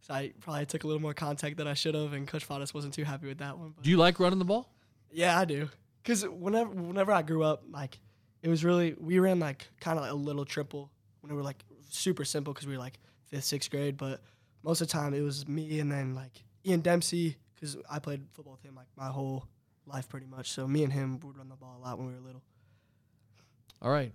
So 0.02 0.14
I 0.14 0.32
probably 0.40 0.66
took 0.66 0.86
a 0.86 0.88
little 0.88 1.02
more 1.02 1.14
contact 1.14 1.58
than 1.58 1.68
I 1.68 1.74
should 1.74 1.94
have, 1.96 2.14
and 2.14 2.26
Coach 2.28 2.48
Potthast 2.48 2.74
wasn't 2.74 2.94
too 2.94 3.04
happy 3.04 3.28
with 3.28 3.40
that 3.40 3.58
one. 3.58 3.74
But 3.76 3.84
Do 3.84 3.90
you 3.90 3.98
like 3.98 4.20
running 4.20 4.40
the 4.40 4.46
ball? 4.46 4.70
yeah, 5.12 5.38
I 5.38 5.46
do. 5.46 5.70
Cause 6.06 6.26
whenever 6.28 6.70
whenever 6.70 7.12
I 7.12 7.22
grew 7.22 7.44
up, 7.44 7.64
like 7.70 8.00
it 8.42 8.48
was 8.50 8.64
really 8.64 8.96
we 9.00 9.20
ran 9.20 9.40
like 9.40 9.68
kind 9.82 9.98
of 10.00 10.04
like 10.04 10.12
a 10.12 10.16
little 10.16 10.46
triple 10.46 10.90
when 11.22 11.32
we 11.32 11.36
were 11.38 11.44
like 11.44 11.64
super 11.90 12.24
simple 12.24 12.54
because 12.54 12.66
we 12.68 12.74
were 12.74 12.80
like 12.80 12.98
fifth 13.26 13.44
sixth 13.44 13.70
grade, 13.70 13.98
but 13.98 14.22
most 14.64 14.82
of 14.82 14.88
the 14.88 14.94
time 14.94 15.14
it 15.14 15.22
was 15.22 15.48
me 15.48 15.80
and 15.80 15.92
then 15.92 16.16
like 16.16 16.44
Ian 16.66 16.82
Dempsey 16.82 17.38
because 17.56 17.78
I 17.90 18.00
played 18.00 18.22
football 18.34 18.54
with 18.54 18.64
him 18.64 18.76
like 18.76 18.88
my 18.96 19.08
whole 19.08 19.48
life 19.86 20.08
pretty 20.08 20.28
much. 20.28 20.52
So 20.52 20.68
me 20.68 20.84
and 20.84 20.94
him 20.94 21.20
would 21.22 21.38
run 21.38 21.50
the 21.50 21.56
ball 21.56 21.78
a 21.82 21.86
lot 21.86 21.98
when 21.98 22.08
we 22.08 22.14
were 22.14 22.20
little. 22.20 22.44
All 23.82 23.92
right. 23.92 24.14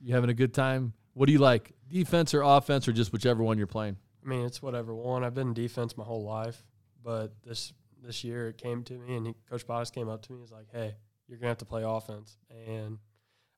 You 0.00 0.14
having 0.14 0.30
a 0.30 0.34
good 0.34 0.54
time? 0.54 0.92
What 1.14 1.26
do 1.26 1.32
you 1.32 1.38
like? 1.38 1.72
Defense 1.88 2.34
or 2.34 2.42
offense 2.42 2.86
or 2.86 2.92
just 2.92 3.12
whichever 3.12 3.42
one 3.42 3.58
you're 3.58 3.66
playing? 3.66 3.96
I 4.24 4.28
mean, 4.28 4.44
it's 4.44 4.62
whatever 4.62 4.94
one. 4.94 5.24
I've 5.24 5.34
been 5.34 5.48
in 5.48 5.54
defense 5.54 5.96
my 5.96 6.04
whole 6.04 6.24
life, 6.24 6.64
but 7.02 7.32
this 7.44 7.72
this 8.00 8.22
year 8.22 8.48
it 8.48 8.58
came 8.58 8.84
to 8.84 8.94
me, 8.94 9.16
and 9.16 9.26
he, 9.26 9.34
Coach 9.50 9.66
Potthast 9.66 9.92
came 9.92 10.08
up 10.08 10.22
to 10.22 10.32
me. 10.32 10.40
He's 10.40 10.52
like, 10.52 10.68
"Hey, 10.70 10.94
you're 11.26 11.38
gonna 11.38 11.48
have 11.48 11.58
to 11.58 11.64
play 11.64 11.82
offense," 11.84 12.36
and 12.68 12.98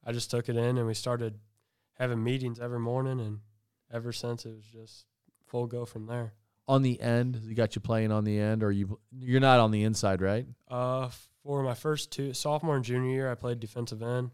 I 0.04 0.12
just 0.12 0.30
took 0.30 0.48
it 0.48 0.56
in, 0.56 0.78
and 0.78 0.86
we 0.86 0.94
started 0.94 1.38
having 1.98 2.22
meetings 2.22 2.58
every 2.58 2.78
morning, 2.78 3.20
and 3.20 3.40
ever 3.90 4.12
since 4.12 4.46
it 4.46 4.54
was 4.54 4.64
just 4.64 5.06
full 5.50 5.66
go 5.66 5.84
from 5.84 6.06
there. 6.06 6.32
On 6.68 6.82
the 6.82 7.00
end, 7.00 7.40
you 7.44 7.54
got 7.54 7.74
you 7.74 7.80
playing 7.80 8.12
on 8.12 8.24
the 8.24 8.38
end, 8.38 8.62
or 8.62 8.70
you 8.70 8.98
you're 9.10 9.40
not 9.40 9.58
on 9.58 9.72
the 9.72 9.82
inside, 9.82 10.22
right? 10.22 10.46
Uh, 10.68 11.10
for 11.42 11.62
my 11.62 11.74
first 11.74 12.12
two 12.12 12.32
sophomore 12.32 12.76
and 12.76 12.84
junior 12.84 13.10
year, 13.10 13.30
I 13.30 13.34
played 13.34 13.58
defensive 13.60 14.02
end, 14.02 14.30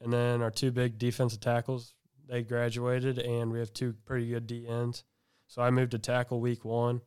and 0.00 0.12
then 0.12 0.42
our 0.42 0.50
two 0.50 0.70
big 0.70 0.98
defensive 0.98 1.40
tackles 1.40 1.94
they 2.28 2.42
graduated, 2.42 3.18
and 3.18 3.50
we 3.50 3.58
have 3.58 3.72
two 3.72 3.94
pretty 4.04 4.28
good 4.28 4.46
D 4.46 4.66
ends. 4.68 5.04
So 5.46 5.62
I 5.62 5.70
moved 5.70 5.92
to 5.92 5.98
tackle 5.98 6.40
week 6.40 6.62
one, 6.62 7.00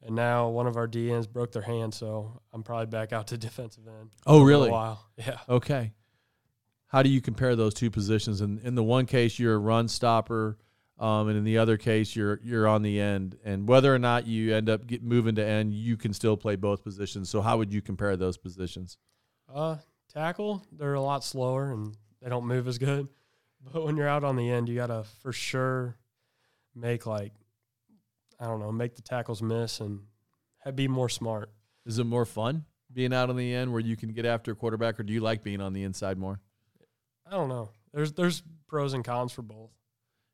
and 0.00 0.16
now 0.16 0.48
one 0.48 0.66
of 0.66 0.76
our 0.78 0.86
D 0.86 1.12
ends 1.12 1.26
broke 1.26 1.52
their 1.52 1.62
hand, 1.62 1.92
so 1.92 2.40
I'm 2.54 2.62
probably 2.62 2.86
back 2.86 3.12
out 3.12 3.26
to 3.28 3.38
defensive 3.38 3.86
end. 3.86 4.10
Oh, 4.26 4.40
for 4.40 4.46
really? 4.46 4.68
A 4.70 4.72
while, 4.72 5.06
yeah. 5.18 5.38
Okay. 5.46 5.92
How 6.86 7.02
do 7.02 7.10
you 7.10 7.20
compare 7.20 7.54
those 7.54 7.74
two 7.74 7.90
positions? 7.90 8.40
In 8.40 8.60
in 8.64 8.74
the 8.74 8.82
one 8.82 9.04
case, 9.04 9.38
you're 9.38 9.54
a 9.54 9.58
run 9.58 9.88
stopper, 9.88 10.56
um, 10.98 11.28
and 11.28 11.36
in 11.36 11.44
the 11.44 11.58
other 11.58 11.76
case, 11.76 12.14
you're 12.14 12.40
you're 12.42 12.68
on 12.68 12.82
the 12.82 13.00
end. 13.00 13.36
And 13.44 13.68
whether 13.68 13.94
or 13.94 13.98
not 13.98 14.26
you 14.26 14.54
end 14.54 14.68
up 14.68 14.82
moving 15.00 15.34
to 15.36 15.44
end, 15.44 15.72
you 15.72 15.96
can 15.96 16.12
still 16.12 16.36
play 16.36 16.56
both 16.56 16.84
positions. 16.84 17.30
So 17.30 17.40
how 17.40 17.58
would 17.58 17.72
you 17.72 17.82
compare 17.82 18.16
those 18.16 18.36
positions? 18.36 18.98
Uh, 19.52 19.76
tackle, 20.12 20.64
they're 20.72 20.94
a 20.94 21.00
lot 21.00 21.24
slower 21.24 21.72
and 21.72 21.96
they 22.20 22.28
don't 22.28 22.46
move 22.46 22.68
as 22.68 22.78
good. 22.78 23.08
But 23.72 23.84
when 23.84 23.96
you're 23.96 24.08
out 24.08 24.24
on 24.24 24.34
the 24.34 24.50
end, 24.50 24.68
you 24.68 24.74
gotta 24.74 25.04
for 25.22 25.32
sure 25.32 25.96
make 26.74 27.06
like 27.06 27.30
I 28.40 28.46
don't 28.46 28.58
know, 28.58 28.72
make 28.72 28.96
the 28.96 29.02
tackles 29.02 29.40
miss 29.40 29.78
and 29.78 30.00
be 30.74 30.88
more 30.88 31.08
smart. 31.08 31.48
Is 31.86 32.00
it 32.00 32.04
more 32.04 32.24
fun 32.24 32.64
being 32.92 33.14
out 33.14 33.30
on 33.30 33.36
the 33.36 33.54
end 33.54 33.70
where 33.70 33.80
you 33.80 33.96
can 33.96 34.12
get 34.12 34.26
after 34.26 34.50
a 34.50 34.54
quarterback, 34.56 34.98
or 34.98 35.04
do 35.04 35.12
you 35.12 35.20
like 35.20 35.44
being 35.44 35.60
on 35.60 35.72
the 35.72 35.84
inside 35.84 36.18
more? 36.18 36.40
I 37.24 37.30
don't 37.30 37.48
know. 37.48 37.70
There's 37.92 38.12
there's 38.12 38.42
pros 38.66 38.94
and 38.94 39.04
cons 39.04 39.32
for 39.32 39.42
both. 39.42 39.70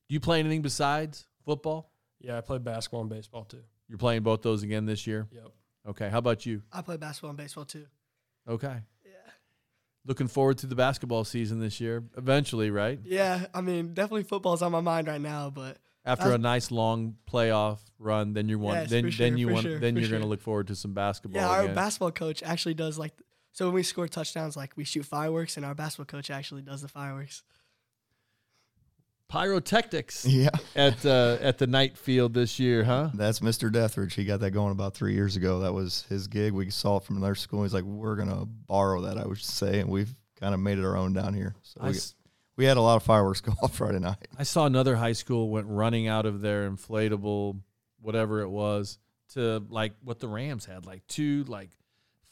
Do 0.08 0.14
you 0.14 0.20
play 0.20 0.38
anything 0.40 0.62
besides 0.62 1.26
football? 1.44 1.90
Yeah, 2.20 2.38
I 2.38 2.40
play 2.40 2.58
basketball 2.58 3.02
and 3.02 3.10
baseball 3.10 3.44
too. 3.44 3.62
You're 3.88 3.98
playing 3.98 4.22
both 4.22 4.42
those 4.42 4.62
again 4.62 4.86
this 4.86 5.06
year. 5.06 5.28
Yep. 5.30 5.48
Okay. 5.90 6.08
How 6.08 6.18
about 6.18 6.44
you? 6.46 6.62
I 6.72 6.82
play 6.82 6.96
basketball 6.96 7.30
and 7.30 7.38
baseball 7.38 7.64
too. 7.64 7.86
Okay. 8.48 8.76
Yeah. 9.04 9.10
Looking 10.06 10.28
forward 10.28 10.58
to 10.58 10.66
the 10.66 10.74
basketball 10.74 11.24
season 11.24 11.60
this 11.60 11.80
year. 11.80 12.04
Eventually, 12.16 12.70
right? 12.70 12.98
Yeah, 13.04 13.46
I 13.54 13.60
mean, 13.60 13.94
definitely 13.94 14.24
football's 14.24 14.62
on 14.62 14.72
my 14.72 14.80
mind 14.80 15.06
right 15.08 15.20
now, 15.20 15.50
but 15.50 15.78
After 16.04 16.32
a 16.32 16.38
nice 16.38 16.70
long 16.70 17.16
playoff 17.30 17.78
run, 17.98 18.32
then 18.32 18.48
you 18.48 18.58
want 18.58 18.80
Yes, 18.80 18.90
then 18.90 19.10
for 19.10 19.16
then 19.16 19.32
sure, 19.32 19.38
you 19.38 19.46
for 19.48 19.52
want 19.52 19.64
sure, 19.64 19.78
then 19.78 19.94
for 19.94 20.00
you're 20.00 20.10
going 20.10 20.22
to 20.22 20.28
look 20.28 20.40
forward 20.42 20.68
to 20.68 20.74
some 20.76 20.94
basketball. 20.94 21.40
yeah, 21.42 21.48
our 21.48 21.62
again. 21.64 21.74
basketball 21.74 22.12
coach 22.12 22.42
actually 22.42 22.74
does 22.74 22.98
like 22.98 23.12
so 23.52 23.66
when 23.66 23.74
we 23.74 23.82
score 23.82 24.06
touchdowns, 24.08 24.56
like 24.56 24.76
we 24.76 24.84
shoot 24.84 25.04
fireworks, 25.04 25.56
and 25.56 25.66
our 25.66 25.74
basketball 25.74 26.06
coach 26.06 26.30
actually 26.30 26.62
does 26.62 26.80
the 26.82 26.88
fireworks. 26.88 27.42
Pyrotechnics 29.28 30.24
Yeah, 30.26 30.50
at 30.74 31.04
uh, 31.06 31.38
at 31.40 31.58
the 31.58 31.66
night 31.66 31.96
field 31.96 32.34
this 32.34 32.58
year, 32.58 32.84
huh? 32.84 33.10
that's 33.14 33.40
Mr. 33.40 33.70
Deathridge. 33.70 34.12
He 34.14 34.24
got 34.24 34.40
that 34.40 34.50
going 34.50 34.72
about 34.72 34.94
three 34.94 35.14
years 35.14 35.36
ago. 35.36 35.60
That 35.60 35.72
was 35.74 36.04
his 36.08 36.26
gig. 36.26 36.52
We 36.52 36.70
saw 36.70 36.96
it 36.96 37.04
from 37.04 37.16
another 37.16 37.34
school. 37.34 37.62
He's 37.62 37.74
like, 37.74 37.84
we're 37.84 38.16
gonna 38.16 38.44
borrow 38.46 39.02
that. 39.02 39.18
I 39.18 39.26
would 39.26 39.38
say, 39.38 39.80
and 39.80 39.88
we've 39.90 40.14
kind 40.40 40.54
of 40.54 40.60
made 40.60 40.78
it 40.78 40.84
our 40.84 40.96
own 40.96 41.12
down 41.12 41.34
here. 41.34 41.54
So 41.62 41.80
we, 41.82 41.90
s- 41.90 42.14
we 42.56 42.64
had 42.64 42.76
a 42.76 42.80
lot 42.82 42.96
of 42.96 43.02
fireworks 43.02 43.40
go 43.42 43.52
off 43.62 43.74
Friday 43.76 43.98
night. 43.98 44.16
I 44.38 44.42
saw 44.42 44.66
another 44.66 44.96
high 44.96 45.12
school 45.12 45.48
went 45.50 45.66
running 45.68 46.08
out 46.08 46.26
of 46.26 46.40
their 46.40 46.68
inflatable, 46.70 47.60
whatever 48.00 48.40
it 48.40 48.48
was, 48.48 48.98
to 49.34 49.62
like 49.68 49.92
what 50.02 50.18
the 50.20 50.28
Rams 50.28 50.64
had, 50.64 50.86
like 50.86 51.06
two 51.06 51.44
like 51.44 51.70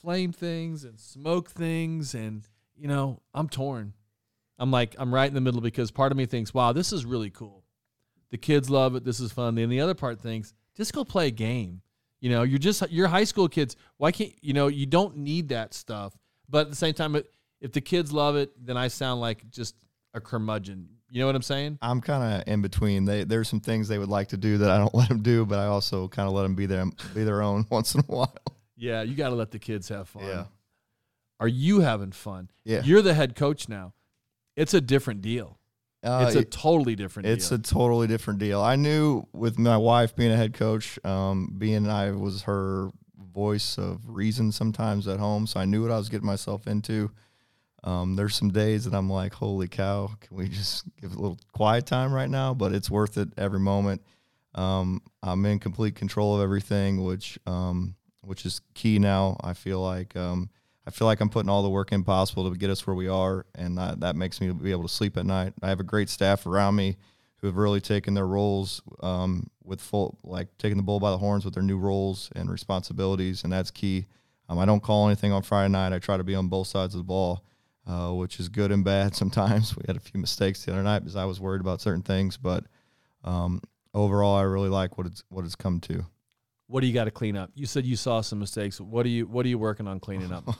flame 0.00 0.32
things 0.32 0.84
and 0.84 0.98
smoke 1.00 1.50
things, 1.50 2.14
and 2.14 2.42
you 2.76 2.88
know, 2.88 3.20
I'm 3.34 3.48
torn. 3.48 3.92
I'm 4.58 4.70
like 4.70 4.96
I'm 4.98 5.14
right 5.14 5.28
in 5.28 5.34
the 5.34 5.40
middle 5.40 5.60
because 5.60 5.90
part 5.90 6.12
of 6.12 6.18
me 6.18 6.26
thinks, 6.26 6.54
wow, 6.54 6.72
this 6.72 6.92
is 6.92 7.04
really 7.04 7.30
cool. 7.30 7.64
The 8.30 8.38
kids 8.38 8.68
love 8.70 8.96
it. 8.96 9.04
This 9.04 9.20
is 9.20 9.32
fun. 9.32 9.56
And 9.58 9.70
the 9.70 9.80
other 9.80 9.94
part 9.94 10.20
thinks, 10.20 10.54
just 10.76 10.92
go 10.92 11.04
play 11.04 11.28
a 11.28 11.30
game. 11.30 11.82
You 12.20 12.30
know, 12.30 12.42
you're 12.42 12.58
just 12.58 12.82
you're 12.90 13.08
high 13.08 13.24
school 13.24 13.48
kids. 13.48 13.76
Why 13.98 14.12
can't 14.12 14.32
you 14.40 14.52
know? 14.52 14.68
You 14.68 14.86
don't 14.86 15.18
need 15.18 15.50
that 15.50 15.74
stuff. 15.74 16.16
But 16.48 16.66
at 16.66 16.70
the 16.70 16.76
same 16.76 16.94
time, 16.94 17.16
if 17.60 17.72
the 17.72 17.80
kids 17.80 18.12
love 18.12 18.36
it, 18.36 18.52
then 18.64 18.76
I 18.76 18.88
sound 18.88 19.20
like 19.20 19.48
just 19.50 19.74
a 20.14 20.20
curmudgeon. 20.20 20.88
You 21.10 21.20
know 21.20 21.26
what 21.26 21.36
I'm 21.36 21.42
saying? 21.42 21.78
I'm 21.82 22.00
kind 22.00 22.40
of 22.40 22.48
in 22.48 22.62
between. 22.62 23.04
They 23.04 23.24
there's 23.24 23.48
some 23.48 23.60
things 23.60 23.86
they 23.88 23.98
would 23.98 24.08
like 24.08 24.28
to 24.28 24.36
do 24.36 24.58
that 24.58 24.70
I 24.70 24.78
don't 24.78 24.94
let 24.94 25.08
them 25.08 25.22
do, 25.22 25.44
but 25.44 25.58
I 25.58 25.66
also 25.66 26.08
kind 26.08 26.28
of 26.28 26.34
let 26.34 26.42
them 26.42 26.54
be 26.54 26.66
their 26.66 26.84
be 27.14 27.24
their 27.24 27.42
own 27.42 27.66
once 27.70 27.94
in 27.94 28.00
a 28.00 28.04
while. 28.04 28.34
Yeah, 28.76 29.02
you 29.02 29.14
got 29.14 29.30
to 29.30 29.34
let 29.34 29.50
the 29.50 29.58
kids 29.58 29.88
have 29.88 30.08
fun. 30.08 30.24
Yeah. 30.24 30.44
Are 31.38 31.48
you 31.48 31.80
having 31.80 32.12
fun? 32.12 32.50
Yeah. 32.64 32.82
You're 32.82 33.02
the 33.02 33.14
head 33.14 33.36
coach 33.36 33.68
now. 33.68 33.92
It's 34.56 34.74
a 34.74 34.80
different 34.80 35.22
deal. 35.22 35.58
Uh, 36.02 36.24
it's 36.26 36.36
a 36.36 36.44
totally 36.44 36.94
different 36.94 37.26
deal. 37.26 37.34
It's 37.34 37.48
deal. 37.48 37.58
a 37.58 37.62
totally 37.62 38.06
different 38.06 38.38
deal. 38.38 38.60
I 38.60 38.76
knew 38.76 39.26
with 39.32 39.58
my 39.58 39.76
wife 39.76 40.14
being 40.14 40.30
a 40.30 40.36
head 40.36 40.54
coach, 40.54 40.98
um, 41.04 41.54
being 41.58 41.88
I 41.88 42.12
was 42.12 42.42
her 42.42 42.90
voice 43.18 43.76
of 43.76 44.08
reason 44.08 44.52
sometimes 44.52 45.08
at 45.08 45.18
home, 45.18 45.46
so 45.46 45.60
I 45.60 45.64
knew 45.64 45.82
what 45.82 45.90
I 45.90 45.98
was 45.98 46.08
getting 46.08 46.26
myself 46.26 46.66
into. 46.66 47.10
Um, 47.84 48.16
there's 48.16 48.34
some 48.34 48.50
days 48.50 48.84
that 48.84 48.94
I'm 48.94 49.10
like, 49.10 49.34
holy 49.34 49.68
cow, 49.68 50.10
can 50.20 50.36
we 50.36 50.48
just 50.48 50.84
give 51.00 51.12
a 51.12 51.16
little 51.16 51.38
quiet 51.52 51.86
time 51.86 52.12
right 52.12 52.30
now? 52.30 52.54
But 52.54 52.72
it's 52.72 52.90
worth 52.90 53.16
it 53.18 53.28
every 53.36 53.60
moment. 53.60 54.02
Um, 54.54 55.02
I'm 55.22 55.44
in 55.44 55.58
complete 55.58 55.94
control 55.94 56.36
of 56.36 56.42
everything, 56.42 57.04
which 57.04 57.38
um, 57.46 57.94
which 58.22 58.46
is 58.46 58.60
key 58.74 58.98
now. 58.98 59.36
I 59.40 59.52
feel 59.52 59.80
like 59.80 60.16
um, 60.16 60.50
I 60.86 60.90
feel 60.90 61.06
like 61.06 61.20
I'm 61.20 61.28
putting 61.28 61.50
all 61.50 61.62
the 61.62 61.68
work 61.68 61.90
in 61.90 62.04
possible 62.04 62.48
to 62.48 62.56
get 62.56 62.70
us 62.70 62.86
where 62.86 62.94
we 62.94 63.08
are, 63.08 63.44
and 63.54 63.76
that, 63.76 64.00
that 64.00 64.16
makes 64.16 64.40
me 64.40 64.52
be 64.52 64.70
able 64.70 64.84
to 64.84 64.88
sleep 64.88 65.16
at 65.16 65.26
night. 65.26 65.52
I 65.60 65.68
have 65.68 65.80
a 65.80 65.84
great 65.84 66.08
staff 66.08 66.46
around 66.46 66.76
me 66.76 66.96
who 67.38 67.48
have 67.48 67.56
really 67.56 67.80
taken 67.80 68.14
their 68.14 68.26
roles 68.26 68.82
um, 69.00 69.50
with 69.64 69.80
full, 69.80 70.18
like 70.22 70.48
taking 70.58 70.76
the 70.76 70.84
bull 70.84 71.00
by 71.00 71.10
the 71.10 71.18
horns 71.18 71.44
with 71.44 71.54
their 71.54 71.62
new 71.62 71.76
roles 71.76 72.30
and 72.36 72.50
responsibilities, 72.50 73.42
and 73.42 73.52
that's 73.52 73.72
key. 73.72 74.06
Um, 74.48 74.60
I 74.60 74.64
don't 74.64 74.82
call 74.82 75.06
anything 75.06 75.32
on 75.32 75.42
Friday 75.42 75.72
night. 75.72 75.92
I 75.92 75.98
try 75.98 76.16
to 76.16 76.24
be 76.24 76.36
on 76.36 76.46
both 76.48 76.68
sides 76.68 76.94
of 76.94 76.98
the 76.98 77.04
ball, 77.04 77.44
uh, 77.86 78.12
which 78.12 78.38
is 78.38 78.48
good 78.48 78.70
and 78.70 78.84
bad 78.84 79.14
sometimes. 79.16 79.76
We 79.76 79.82
had 79.88 79.96
a 79.96 80.00
few 80.00 80.20
mistakes 80.20 80.64
the 80.64 80.72
other 80.72 80.84
night 80.84 81.00
because 81.00 81.16
I 81.16 81.24
was 81.24 81.40
worried 81.40 81.60
about 81.60 81.80
certain 81.80 82.02
things, 82.02 82.36
but 82.36 82.64
um, 83.24 83.60
overall, 83.92 84.36
I 84.36 84.42
really 84.42 84.68
like 84.68 84.96
what 84.96 85.08
it's 85.08 85.24
what 85.30 85.44
it's 85.44 85.56
come 85.56 85.80
to. 85.80 86.06
What 86.66 86.80
do 86.80 86.86
you 86.86 86.94
got 86.94 87.04
to 87.04 87.10
clean 87.10 87.36
up? 87.36 87.50
You 87.54 87.66
said 87.66 87.86
you 87.86 87.96
saw 87.96 88.20
some 88.20 88.38
mistakes. 88.38 88.80
What 88.80 89.06
are 89.06 89.10
you 89.10 89.26
What 89.26 89.46
are 89.46 89.48
you 89.48 89.58
working 89.58 89.86
on 89.86 90.00
cleaning 90.00 90.32
up? 90.32 90.44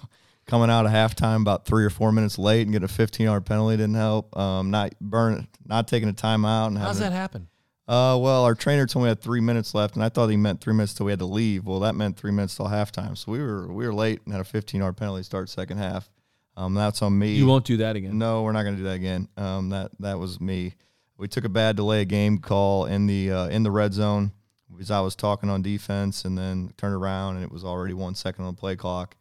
coming 0.46 0.70
out 0.70 0.86
of 0.86 0.92
halftime 0.92 1.42
about 1.42 1.64
three 1.66 1.84
or 1.84 1.90
four 1.90 2.12
minutes 2.12 2.38
late 2.38 2.62
and 2.62 2.72
getting 2.72 2.84
a 2.84 2.88
15 2.88 3.24
yard 3.24 3.44
penalty 3.44 3.76
didn't 3.76 3.94
help. 3.94 4.36
Um, 4.36 4.70
not 4.70 4.94
burn, 5.00 5.48
not 5.64 5.88
taking 5.88 6.08
a 6.08 6.12
timeout 6.12 6.68
and 6.68 6.78
How's 6.78 7.00
that 7.00 7.12
happen? 7.12 7.48
Uh, 7.88 8.18
well, 8.20 8.44
our 8.44 8.54
trainer 8.56 8.84
told 8.86 9.02
me 9.02 9.06
we 9.06 9.08
had 9.10 9.20
three 9.20 9.40
minutes 9.40 9.72
left, 9.72 9.94
and 9.94 10.02
I 10.02 10.08
thought 10.08 10.26
he 10.26 10.36
meant 10.36 10.60
three 10.60 10.74
minutes 10.74 10.92
till 10.92 11.06
we 11.06 11.12
had 11.12 11.20
to 11.20 11.26
leave. 11.26 11.66
Well, 11.66 11.78
that 11.80 11.94
meant 11.94 12.16
three 12.16 12.32
minutes 12.32 12.56
till 12.56 12.66
halftime, 12.66 13.16
so 13.16 13.30
we 13.30 13.38
were 13.38 13.72
we 13.72 13.86
were 13.86 13.94
late 13.94 14.22
and 14.24 14.32
had 14.32 14.40
a 14.40 14.44
15 14.44 14.80
yard 14.80 14.96
penalty 14.96 15.22
start 15.22 15.48
second 15.48 15.78
half. 15.78 16.10
Um, 16.56 16.74
that's 16.74 17.02
on 17.02 17.16
me. 17.16 17.34
You 17.34 17.46
won't 17.46 17.64
do 17.64 17.76
that 17.78 17.94
again. 17.96 18.18
No, 18.18 18.42
we're 18.42 18.52
not 18.52 18.62
going 18.62 18.76
to 18.76 18.82
do 18.82 18.88
that 18.88 18.96
again. 18.96 19.28
Um, 19.36 19.68
that 19.68 19.92
that 20.00 20.18
was 20.18 20.40
me. 20.40 20.74
We 21.16 21.28
took 21.28 21.44
a 21.44 21.48
bad 21.48 21.76
delay 21.76 22.02
of 22.02 22.08
game 22.08 22.38
call 22.38 22.86
in 22.86 23.06
the 23.06 23.30
uh, 23.30 23.48
in 23.48 23.62
the 23.62 23.70
red 23.70 23.92
zone 23.92 24.32
because 24.70 24.90
I 24.90 25.00
was 25.00 25.14
talking 25.14 25.48
on 25.50 25.62
defense 25.62 26.24
and 26.24 26.36
then 26.36 26.72
turned 26.76 26.94
around 26.94 27.36
and 27.36 27.44
it 27.44 27.52
was 27.52 27.64
already 27.64 27.94
one 27.94 28.14
second 28.14 28.44
on 28.44 28.54
the 28.54 28.60
play 28.60 28.76
clock, 28.76 29.16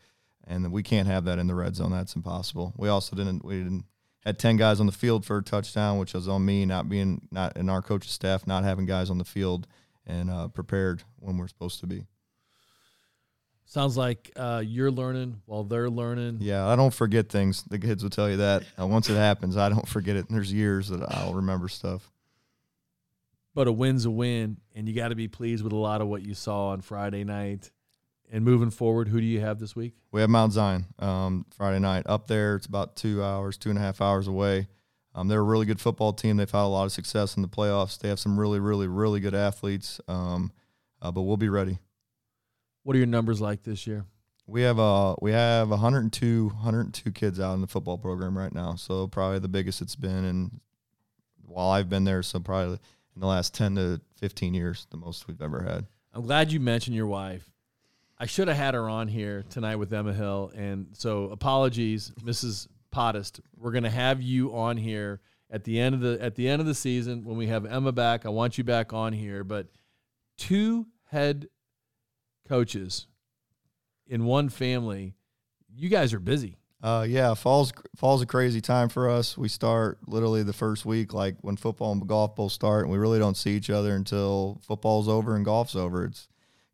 and 0.46 0.72
we 0.72 0.84
can't 0.84 1.08
have 1.08 1.26
that 1.26 1.40
in 1.40 1.48
the 1.48 1.56
red 1.56 1.76
zone. 1.76 1.92
That's 1.92 2.16
impossible. 2.16 2.74
We 2.78 2.90
also 2.90 3.16
didn't 3.16 3.44
we 3.46 3.60
didn't 3.60 3.86
had 4.24 4.40
ten 4.40 4.58
guys 4.58 4.80
on 4.80 4.86
the 4.86 4.92
field 4.92 5.26
for 5.26 5.38
a 5.38 5.44
touchdown, 5.44 6.00
which 6.00 6.14
was 6.14 6.28
on 6.28 6.46
me 6.46 6.66
not 6.66 6.90
being 6.90 7.28
not 7.32 7.56
in 7.58 7.70
our 7.70 7.82
coach's 7.82 8.12
staff 8.12 8.48
not 8.48 8.64
having 8.64 8.86
guys 8.86 9.10
on 9.10 9.18
the 9.18 9.26
field 9.26 9.68
and 10.08 10.30
uh, 10.30 10.48
prepared 10.48 11.04
when 11.18 11.38
we're 11.38 11.48
supposed 11.48 11.80
to 11.82 11.88
be. 11.88 12.06
Sounds 13.68 13.98
like 13.98 14.32
uh, 14.36 14.62
you're 14.64 14.92
learning 14.92 15.42
while 15.46 15.64
they're 15.64 15.90
learning. 15.90 16.38
Yeah, 16.40 16.68
I 16.68 16.76
don't 16.76 16.94
forget 16.94 17.30
things. 17.30 17.64
The 17.64 17.80
kids 17.80 18.04
will 18.04 18.12
tell 18.12 18.30
you 18.30 18.38
that. 18.38 18.64
Uh, 18.80 18.86
once 18.86 19.10
it 19.10 19.16
happens, 19.16 19.58
I 19.58 19.70
don't 19.70 19.88
forget 19.88 20.16
it. 20.16 20.28
And 20.28 20.38
there's 20.38 20.54
years 20.54 20.90
that 20.90 21.02
I'll 21.02 21.34
remember 21.34 21.68
stuff. 21.68 22.12
But 23.56 23.68
a 23.68 23.72
win's 23.72 24.06
a 24.06 24.12
win, 24.12 24.58
and 24.76 24.88
you 24.88 24.94
got 24.94 25.08
to 25.08 25.16
be 25.16 25.28
pleased 25.28 25.64
with 25.64 25.74
a 25.74 25.78
lot 25.78 26.02
of 26.02 26.08
what 26.08 26.22
you 26.22 26.36
saw 26.36 26.68
on 26.68 26.82
Friday 26.82 27.24
night. 27.24 27.72
And 28.32 28.46
moving 28.46 28.70
forward, 28.70 29.08
who 29.08 29.20
do 29.20 29.26
you 29.26 29.40
have 29.40 29.60
this 29.60 29.76
week? 29.76 29.94
We 30.12 30.22
have 30.22 30.30
Mount 30.30 30.54
Zion 30.54 30.86
um, 31.00 31.46
Friday 31.56 31.80
night 31.80 32.04
up 32.06 32.28
there. 32.28 32.56
It's 32.56 32.66
about 32.66 32.96
two 32.96 33.24
hours, 33.24 33.58
two 33.58 33.70
and 33.70 33.80
a 33.80 33.82
half 33.82 34.02
hours 34.02 34.28
away. 34.28 34.68
Um, 35.16 35.30
they're 35.30 35.40
a 35.40 35.44
really 35.44 35.66
good 35.66 35.80
football 35.80 36.12
team. 36.12 36.38
They've 36.38 36.52
had 36.52 36.64
a 36.64 36.68
lot 36.68 36.84
of 36.84 36.92
success 36.92 37.38
in 37.38 37.42
the 37.42 37.48
playoffs. 37.48 37.98
They 37.98 38.10
have 38.10 38.20
some 38.20 38.38
really, 38.40 38.60
really, 38.60 38.88
really 38.88 39.22
good 39.22 39.34
athletes. 39.36 40.02
Um, 40.08 40.52
uh, 41.02 41.12
but 41.12 41.22
we'll 41.22 41.38
be 41.38 41.50
ready. 41.50 41.80
What 42.84 42.96
are 42.96 43.00
your 43.00 43.08
numbers 43.08 43.40
like 43.40 43.64
this 43.64 43.88
year? 43.88 44.06
We 44.48 44.62
have 44.62 44.78
uh 44.78 45.16
we 45.22 45.32
have 45.32 45.70
102 45.70 46.50
102 46.50 47.12
kids 47.12 47.40
out 47.40 47.56
in 47.56 47.62
the 47.62 47.68
football 47.68 47.98
program 47.98 48.38
right 48.38 48.54
now. 48.54 48.76
So 48.76 49.08
probably 49.08 49.40
the 49.40 49.48
biggest 49.48 49.82
it's 49.82 49.96
been 49.96 50.24
and 50.24 50.60
while 51.48 51.70
I've 51.70 51.90
been 51.90 52.04
there. 52.04 52.22
So 52.22 52.40
probably 52.40 52.80
in 53.16 53.22
the 53.22 53.28
last 53.28 53.54
ten 53.54 53.76
to 53.76 54.02
fifteen 54.18 54.54
years, 54.54 54.88
the 54.92 54.98
most 54.98 55.28
we've 55.28 55.42
ever 55.42 55.62
had. 55.64 55.86
I'm 56.14 56.24
glad 56.24 56.52
you 56.52 56.60
mentioned 56.60 56.96
your 56.96 57.08
wife. 57.08 57.50
I 58.18 58.26
should 58.26 58.48
have 58.48 58.58
had 58.58 58.74
her 58.74 58.88
on 58.88 59.08
here 59.08 59.44
tonight 59.50 59.76
with 59.76 59.92
Emma 59.92 60.14
Hill, 60.14 60.52
and 60.56 60.88
so 60.94 61.26
apologies, 61.26 62.12
Mrs. 62.22 62.68
Potthast. 62.94 63.42
We're 63.58 63.72
gonna 63.72 63.90
have 63.90 64.22
you 64.22 64.56
on 64.56 64.78
here 64.78 65.22
at 65.50 65.64
the 65.64 65.80
end 65.80 65.96
of 65.96 66.02
the 66.02 66.22
at 66.22 66.36
the 66.36 66.48
end 66.48 66.62
of 66.62 66.66
the 66.66 66.76
season 66.76 67.24
when 67.26 67.38
we 67.38 67.48
have 67.48 67.66
Emma 67.66 67.92
back. 67.92 68.26
I 68.26 68.30
want 68.30 68.58
you 68.58 68.64
back 68.64 68.94
on 68.94 69.14
here, 69.14 69.44
but 69.44 69.68
two 70.38 70.88
head 71.06 71.48
coaches 72.48 73.08
in 74.08 74.26
one 74.26 74.50
family. 74.50 75.16
You 75.74 75.90
guys 75.90 76.14
are 76.14 76.20
busy. 76.20 76.58
Uh, 76.84 77.06
yeah, 77.08 77.34
fall's 77.34 77.72
fall's 77.96 78.22
a 78.22 78.26
crazy 78.26 78.62
time 78.62 78.90
for 78.90 79.10
us. 79.10 79.38
We 79.38 79.48
start 79.48 80.00
literally 80.08 80.44
the 80.44 80.54
first 80.54 80.86
week, 80.86 81.14
like 81.14 81.36
when 81.42 81.56
football 81.58 81.92
and 81.92 82.08
golf 82.08 82.36
both 82.36 82.52
start, 82.52 82.84
and 82.84 82.92
we 82.92 82.98
really 82.98 83.18
don't 83.18 83.38
see 83.38 83.52
each 83.56 83.70
other 83.70 83.96
until 83.96 84.60
football's 84.62 85.08
over 85.08 85.36
and 85.36 85.44
golf's 85.44 85.76
over. 85.76 86.06
It's 86.06 86.28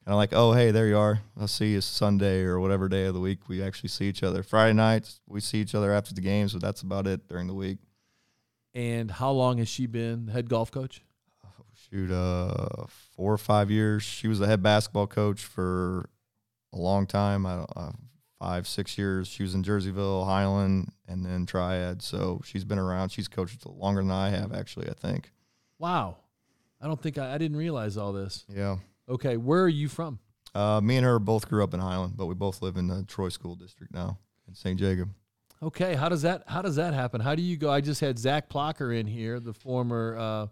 kind 0.03 0.13
of 0.13 0.17
like, 0.17 0.33
oh, 0.33 0.53
hey, 0.53 0.71
there 0.71 0.87
you 0.87 0.97
are. 0.97 1.21
I'll 1.39 1.47
see 1.47 1.73
you 1.73 1.81
Sunday 1.81 2.41
or 2.41 2.59
whatever 2.59 2.89
day 2.89 3.05
of 3.05 3.13
the 3.13 3.19
week 3.19 3.47
we 3.47 3.63
actually 3.63 3.89
see 3.89 4.05
each 4.05 4.23
other. 4.23 4.43
Friday 4.43 4.73
nights 4.73 5.21
we 5.27 5.39
see 5.39 5.59
each 5.59 5.75
other 5.75 5.93
after 5.93 6.13
the 6.13 6.21
games, 6.21 6.53
but 6.53 6.61
that's 6.61 6.81
about 6.81 7.07
it 7.07 7.27
during 7.29 7.47
the 7.47 7.53
week. 7.53 7.77
And 8.73 9.11
how 9.11 9.31
long 9.31 9.59
has 9.59 9.69
she 9.69 9.85
been 9.85 10.27
head 10.27 10.49
golf 10.49 10.71
coach? 10.71 11.03
Shoot, 11.89 12.11
uh, 12.11 12.85
four 13.15 13.33
or 13.33 13.37
five 13.37 13.69
years. 13.71 14.03
She 14.03 14.27
was 14.27 14.39
the 14.39 14.47
head 14.47 14.61
basketball 14.63 15.07
coach 15.07 15.43
for 15.43 16.09
a 16.73 16.77
long 16.77 17.05
time. 17.05 17.45
I 17.45 17.55
don't, 17.57 17.71
uh, 17.75 17.91
five, 18.41 18.67
six 18.67 18.97
years. 18.97 19.27
She 19.27 19.43
was 19.43 19.53
in 19.53 19.63
Jerseyville, 19.63 20.25
Highland, 20.25 20.91
and 21.07 21.23
then 21.23 21.45
Triad. 21.45 22.01
So 22.01 22.41
she's 22.43 22.65
been 22.65 22.79
around. 22.79 23.09
She's 23.09 23.27
coached 23.27 23.65
longer 23.65 24.01
than 24.01 24.11
I 24.11 24.29
have, 24.29 24.51
actually. 24.51 24.89
I 24.89 24.93
think. 24.93 25.31
Wow, 25.77 26.17
I 26.81 26.87
don't 26.87 27.01
think 27.01 27.17
I, 27.17 27.35
I 27.35 27.37
didn't 27.37 27.57
realize 27.57 27.97
all 27.97 28.13
this. 28.13 28.45
Yeah. 28.49 28.77
Okay, 29.07 29.37
where 29.37 29.61
are 29.61 29.69
you 29.69 29.87
from? 29.87 30.19
Uh, 30.55 30.81
me 30.81 30.97
and 30.97 31.05
her 31.05 31.19
both 31.19 31.47
grew 31.47 31.63
up 31.63 31.73
in 31.73 31.79
Highland, 31.79 32.13
but 32.17 32.25
we 32.25 32.33
both 32.33 32.61
live 32.61 32.77
in 32.77 32.87
the 32.87 33.03
Troy 33.03 33.29
School 33.29 33.55
District 33.55 33.93
now 33.93 34.17
in 34.47 34.55
St. 34.55 34.79
Jacob. 34.79 35.09
Okay, 35.63 35.93
how 35.93 36.09
does 36.09 36.23
that 36.23 36.43
how 36.47 36.63
does 36.63 36.75
that 36.77 36.95
happen? 36.95 37.21
How 37.21 37.35
do 37.35 37.43
you 37.43 37.57
go? 37.57 37.71
I 37.71 37.81
just 37.81 38.01
had 38.01 38.17
Zach 38.17 38.49
Plocher 38.49 38.97
in 38.97 39.05
here, 39.05 39.39
the 39.39 39.53
former, 39.53 40.17
uh, 40.17 40.47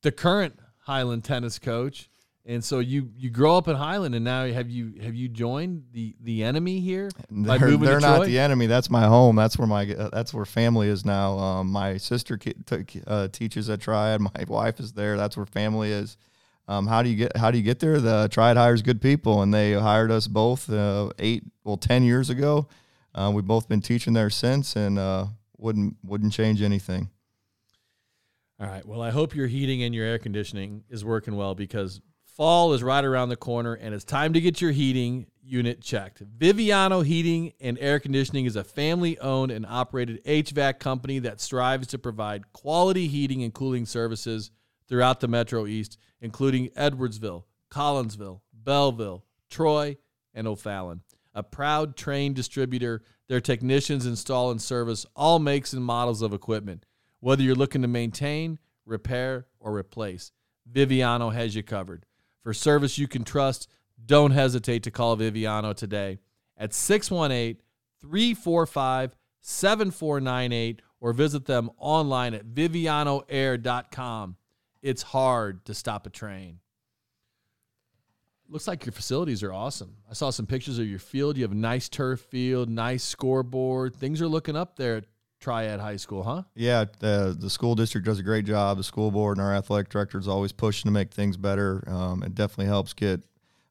the 0.00 0.12
current 0.12 0.58
Highland 0.78 1.24
tennis 1.24 1.58
coach, 1.58 2.08
and 2.44 2.64
so 2.64 2.80
you 2.80 3.10
you 3.16 3.30
grow 3.30 3.56
up 3.56 3.68
in 3.68 3.76
Highland, 3.76 4.14
and 4.14 4.24
now 4.24 4.46
have 4.46 4.68
you 4.68 4.94
have 5.02 5.14
you 5.14 5.28
joined 5.28 5.84
the 5.92 6.16
the 6.20 6.42
enemy 6.42 6.80
here 6.80 7.08
They're, 7.30 7.58
moving 7.58 7.80
they're 7.80 8.00
not 8.00 8.26
the 8.26 8.38
enemy. 8.38 8.66
That's 8.66 8.90
my 8.90 9.04
home. 9.06 9.36
That's 9.36 9.56
where 9.56 9.68
my 9.68 9.88
uh, 9.92 10.10
that's 10.12 10.34
where 10.34 10.44
family 10.44 10.88
is 10.88 11.04
now. 11.04 11.38
Um, 11.38 11.70
my 11.70 11.98
sister 11.98 12.36
ki- 12.36 12.54
t- 12.66 13.02
uh, 13.06 13.28
teaches 13.28 13.70
at 13.70 13.80
Triad. 13.80 14.20
My 14.20 14.30
wife 14.48 14.80
is 14.80 14.92
there. 14.92 15.16
That's 15.16 15.36
where 15.36 15.46
family 15.46 15.92
is. 15.92 16.16
Um, 16.66 16.86
how 16.86 17.02
do 17.02 17.10
you 17.10 17.16
get 17.16 17.36
how 17.36 17.50
do 17.50 17.58
you 17.58 17.64
get 17.64 17.78
there? 17.78 18.00
The 18.00 18.28
Triad 18.30 18.56
hires 18.56 18.82
good 18.82 19.00
people, 19.00 19.42
and 19.42 19.54
they 19.54 19.74
hired 19.74 20.10
us 20.10 20.26
both 20.26 20.68
uh, 20.70 21.10
eight 21.20 21.44
well 21.64 21.76
ten 21.76 22.02
years 22.02 22.28
ago. 22.28 22.66
Uh, 23.14 23.30
we've 23.32 23.46
both 23.46 23.68
been 23.68 23.80
teaching 23.80 24.14
there 24.14 24.30
since, 24.30 24.74
and 24.74 24.98
uh, 24.98 25.26
wouldn't 25.58 25.96
wouldn't 26.02 26.32
change 26.32 26.60
anything. 26.60 27.08
All 28.58 28.66
right. 28.66 28.86
Well, 28.86 29.02
I 29.02 29.10
hope 29.10 29.34
your 29.34 29.48
heating 29.48 29.82
and 29.82 29.94
your 29.94 30.06
air 30.06 30.18
conditioning 30.18 30.84
is 30.88 31.04
working 31.04 31.36
well 31.36 31.54
because 31.54 32.00
fall 32.36 32.72
is 32.72 32.82
right 32.82 33.04
around 33.04 33.28
the 33.28 33.36
corner 33.36 33.74
and 33.74 33.94
it's 33.94 34.04
time 34.04 34.32
to 34.32 34.40
get 34.40 34.60
your 34.60 34.72
heating 34.72 35.26
unit 35.42 35.80
checked. 35.80 36.22
Viviano 36.38 37.04
Heating 37.04 37.52
and 37.60 37.78
Air 37.78 38.00
Conditioning 38.00 38.46
is 38.46 38.56
a 38.56 38.64
family 38.64 39.18
owned 39.18 39.50
and 39.50 39.66
operated 39.66 40.24
HVAC 40.24 40.78
company 40.78 41.18
that 41.20 41.40
strives 41.40 41.88
to 41.88 41.98
provide 41.98 42.52
quality 42.52 43.08
heating 43.08 43.42
and 43.42 43.52
cooling 43.52 43.86
services 43.86 44.50
throughout 44.88 45.20
the 45.20 45.28
Metro 45.28 45.66
East, 45.66 45.98
including 46.20 46.68
Edwardsville, 46.70 47.44
Collinsville, 47.70 48.40
Belleville, 48.52 49.24
Troy, 49.50 49.96
and 50.34 50.46
O'Fallon. 50.46 51.02
A 51.34 51.42
proud 51.42 51.96
trained 51.96 52.36
distributor, 52.36 53.02
their 53.28 53.40
technicians 53.40 54.06
install 54.06 54.50
and 54.50 54.60
service 54.60 55.06
all 55.16 55.38
makes 55.38 55.72
and 55.72 55.84
models 55.84 56.22
of 56.22 56.32
equipment. 56.32 56.84
Whether 57.20 57.42
you're 57.42 57.54
looking 57.54 57.82
to 57.82 57.88
maintain, 57.88 58.58
repair, 58.84 59.46
or 59.60 59.74
replace, 59.74 60.32
Viviano 60.70 61.32
has 61.32 61.54
you 61.54 61.62
covered. 61.62 62.04
For 62.42 62.52
service 62.52 62.98
you 62.98 63.06
can 63.08 63.24
trust, 63.24 63.68
don't 64.04 64.32
hesitate 64.32 64.82
to 64.84 64.90
call 64.90 65.16
Viviano 65.16 65.74
today 65.74 66.18
at 66.56 66.74
618 66.74 67.62
345 68.00 69.16
7498 69.40 70.82
or 71.00 71.12
visit 71.12 71.46
them 71.46 71.70
online 71.78 72.34
at 72.34 72.46
vivianoair.com. 72.46 74.36
It's 74.82 75.02
hard 75.02 75.64
to 75.66 75.74
stop 75.74 76.06
a 76.06 76.10
train. 76.10 76.58
Looks 78.48 78.68
like 78.68 78.84
your 78.84 78.92
facilities 78.92 79.42
are 79.42 79.52
awesome. 79.52 79.96
I 80.10 80.14
saw 80.14 80.30
some 80.30 80.46
pictures 80.46 80.78
of 80.78 80.86
your 80.86 80.98
field. 80.98 81.36
You 81.36 81.44
have 81.44 81.52
a 81.52 81.56
nice 81.56 81.88
turf 81.88 82.20
field, 82.20 82.68
nice 82.68 83.02
scoreboard. 83.02 83.96
Things 83.96 84.20
are 84.20 84.28
looking 84.28 84.56
up 84.56 84.76
there 84.76 85.02
Triad 85.42 85.80
High 85.80 85.96
School, 85.96 86.22
huh? 86.22 86.44
Yeah, 86.54 86.86
the 87.00 87.36
the 87.38 87.50
school 87.50 87.74
district 87.74 88.06
does 88.06 88.18
a 88.18 88.22
great 88.22 88.46
job. 88.46 88.78
The 88.78 88.84
school 88.84 89.10
board 89.10 89.36
and 89.36 89.46
our 89.46 89.54
athletic 89.54 89.90
director 89.90 90.18
is 90.18 90.28
always 90.28 90.52
pushing 90.52 90.88
to 90.88 90.92
make 90.92 91.12
things 91.12 91.36
better. 91.36 91.84
Um, 91.86 92.22
it 92.22 92.34
definitely 92.34 92.66
helps 92.66 92.94
get. 92.94 93.20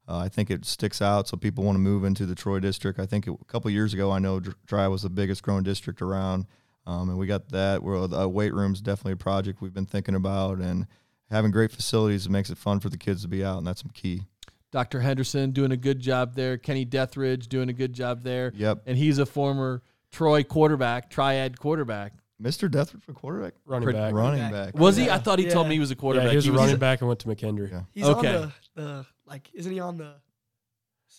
Uh, 0.07 0.17
I 0.17 0.29
think 0.29 0.51
it 0.51 0.65
sticks 0.65 1.01
out, 1.01 1.27
so 1.29 1.37
people 1.37 1.63
want 1.63 1.75
to 1.77 1.79
move 1.79 2.03
into 2.03 2.25
the 2.25 2.35
Troy 2.35 2.59
district. 2.59 2.99
I 2.99 3.05
think 3.05 3.27
it, 3.27 3.31
a 3.39 3.45
couple 3.45 3.71
years 3.71 3.93
ago, 3.93 4.11
I 4.11 4.19
know 4.19 4.41
Triad 4.67 4.91
was 4.91 5.03
the 5.03 5.09
biggest 5.09 5.41
growing 5.43 5.63
district 5.63 6.01
around, 6.01 6.47
um, 6.85 7.09
and 7.09 7.17
we 7.17 7.27
got 7.27 7.49
that. 7.49 7.81
Where 7.81 8.05
the 8.07 8.27
weight 8.27 8.53
room 8.53 8.73
is 8.73 8.81
definitely 8.81 9.13
a 9.13 9.17
project 9.17 9.61
we've 9.61 9.73
been 9.73 9.85
thinking 9.85 10.15
about, 10.15 10.57
and 10.57 10.87
having 11.29 11.51
great 11.51 11.71
facilities 11.71 12.27
makes 12.27 12.49
it 12.49 12.57
fun 12.57 12.81
for 12.81 12.89
the 12.89 12.97
kids 12.97 13.21
to 13.21 13.29
be 13.29 13.45
out, 13.45 13.59
and 13.59 13.65
that's 13.65 13.83
key. 13.93 14.23
Dr. 14.71 15.01
Henderson 15.01 15.51
doing 15.51 15.71
a 15.71 15.77
good 15.77 15.99
job 15.99 16.33
there. 16.35 16.57
Kenny 16.57 16.85
Deathridge 16.85 17.47
doing 17.47 17.69
a 17.69 17.73
good 17.73 17.93
job 17.93 18.23
there. 18.23 18.51
Yep. 18.55 18.83
And 18.85 18.97
he's 18.97 19.17
a 19.17 19.25
former 19.25 19.81
Troy 20.11 20.43
quarterback, 20.43 21.09
triad 21.09 21.59
quarterback. 21.59 22.13
Mr. 22.41 22.67
Deathridge 22.67 23.03
for 23.03 23.13
quarterback, 23.13 23.53
Running 23.65 23.85
Pretty- 23.85 23.99
back. 23.99 24.13
running 24.13 24.39
back. 24.39 24.73
back. 24.73 24.77
Was 24.81 24.97
he? 24.97 25.09
I 25.09 25.19
thought 25.19 25.37
he 25.39 25.47
told 25.47 25.67
me 25.67 25.75
he 25.75 25.79
was 25.79 25.91
a 25.91 25.93
Yeah, 25.93 25.99
quarterback. 25.99 26.29
he 26.31 26.35
was 26.35 26.47
a 26.47 26.51
was- 26.51 26.59
running 26.61 26.77
back 26.77 26.99
and 27.01 27.07
went 27.07 27.19
to 27.19 27.27
McKendree. 27.27 27.69
Yeah. 27.71 27.81
He's 27.93 28.05
Okay. 28.05 28.35
on 28.35 28.51
the, 28.75 28.81
the 28.81 29.05
like, 29.27 29.49
isn't 29.53 29.71
he 29.71 29.79
on 29.79 29.97
the 29.97 30.15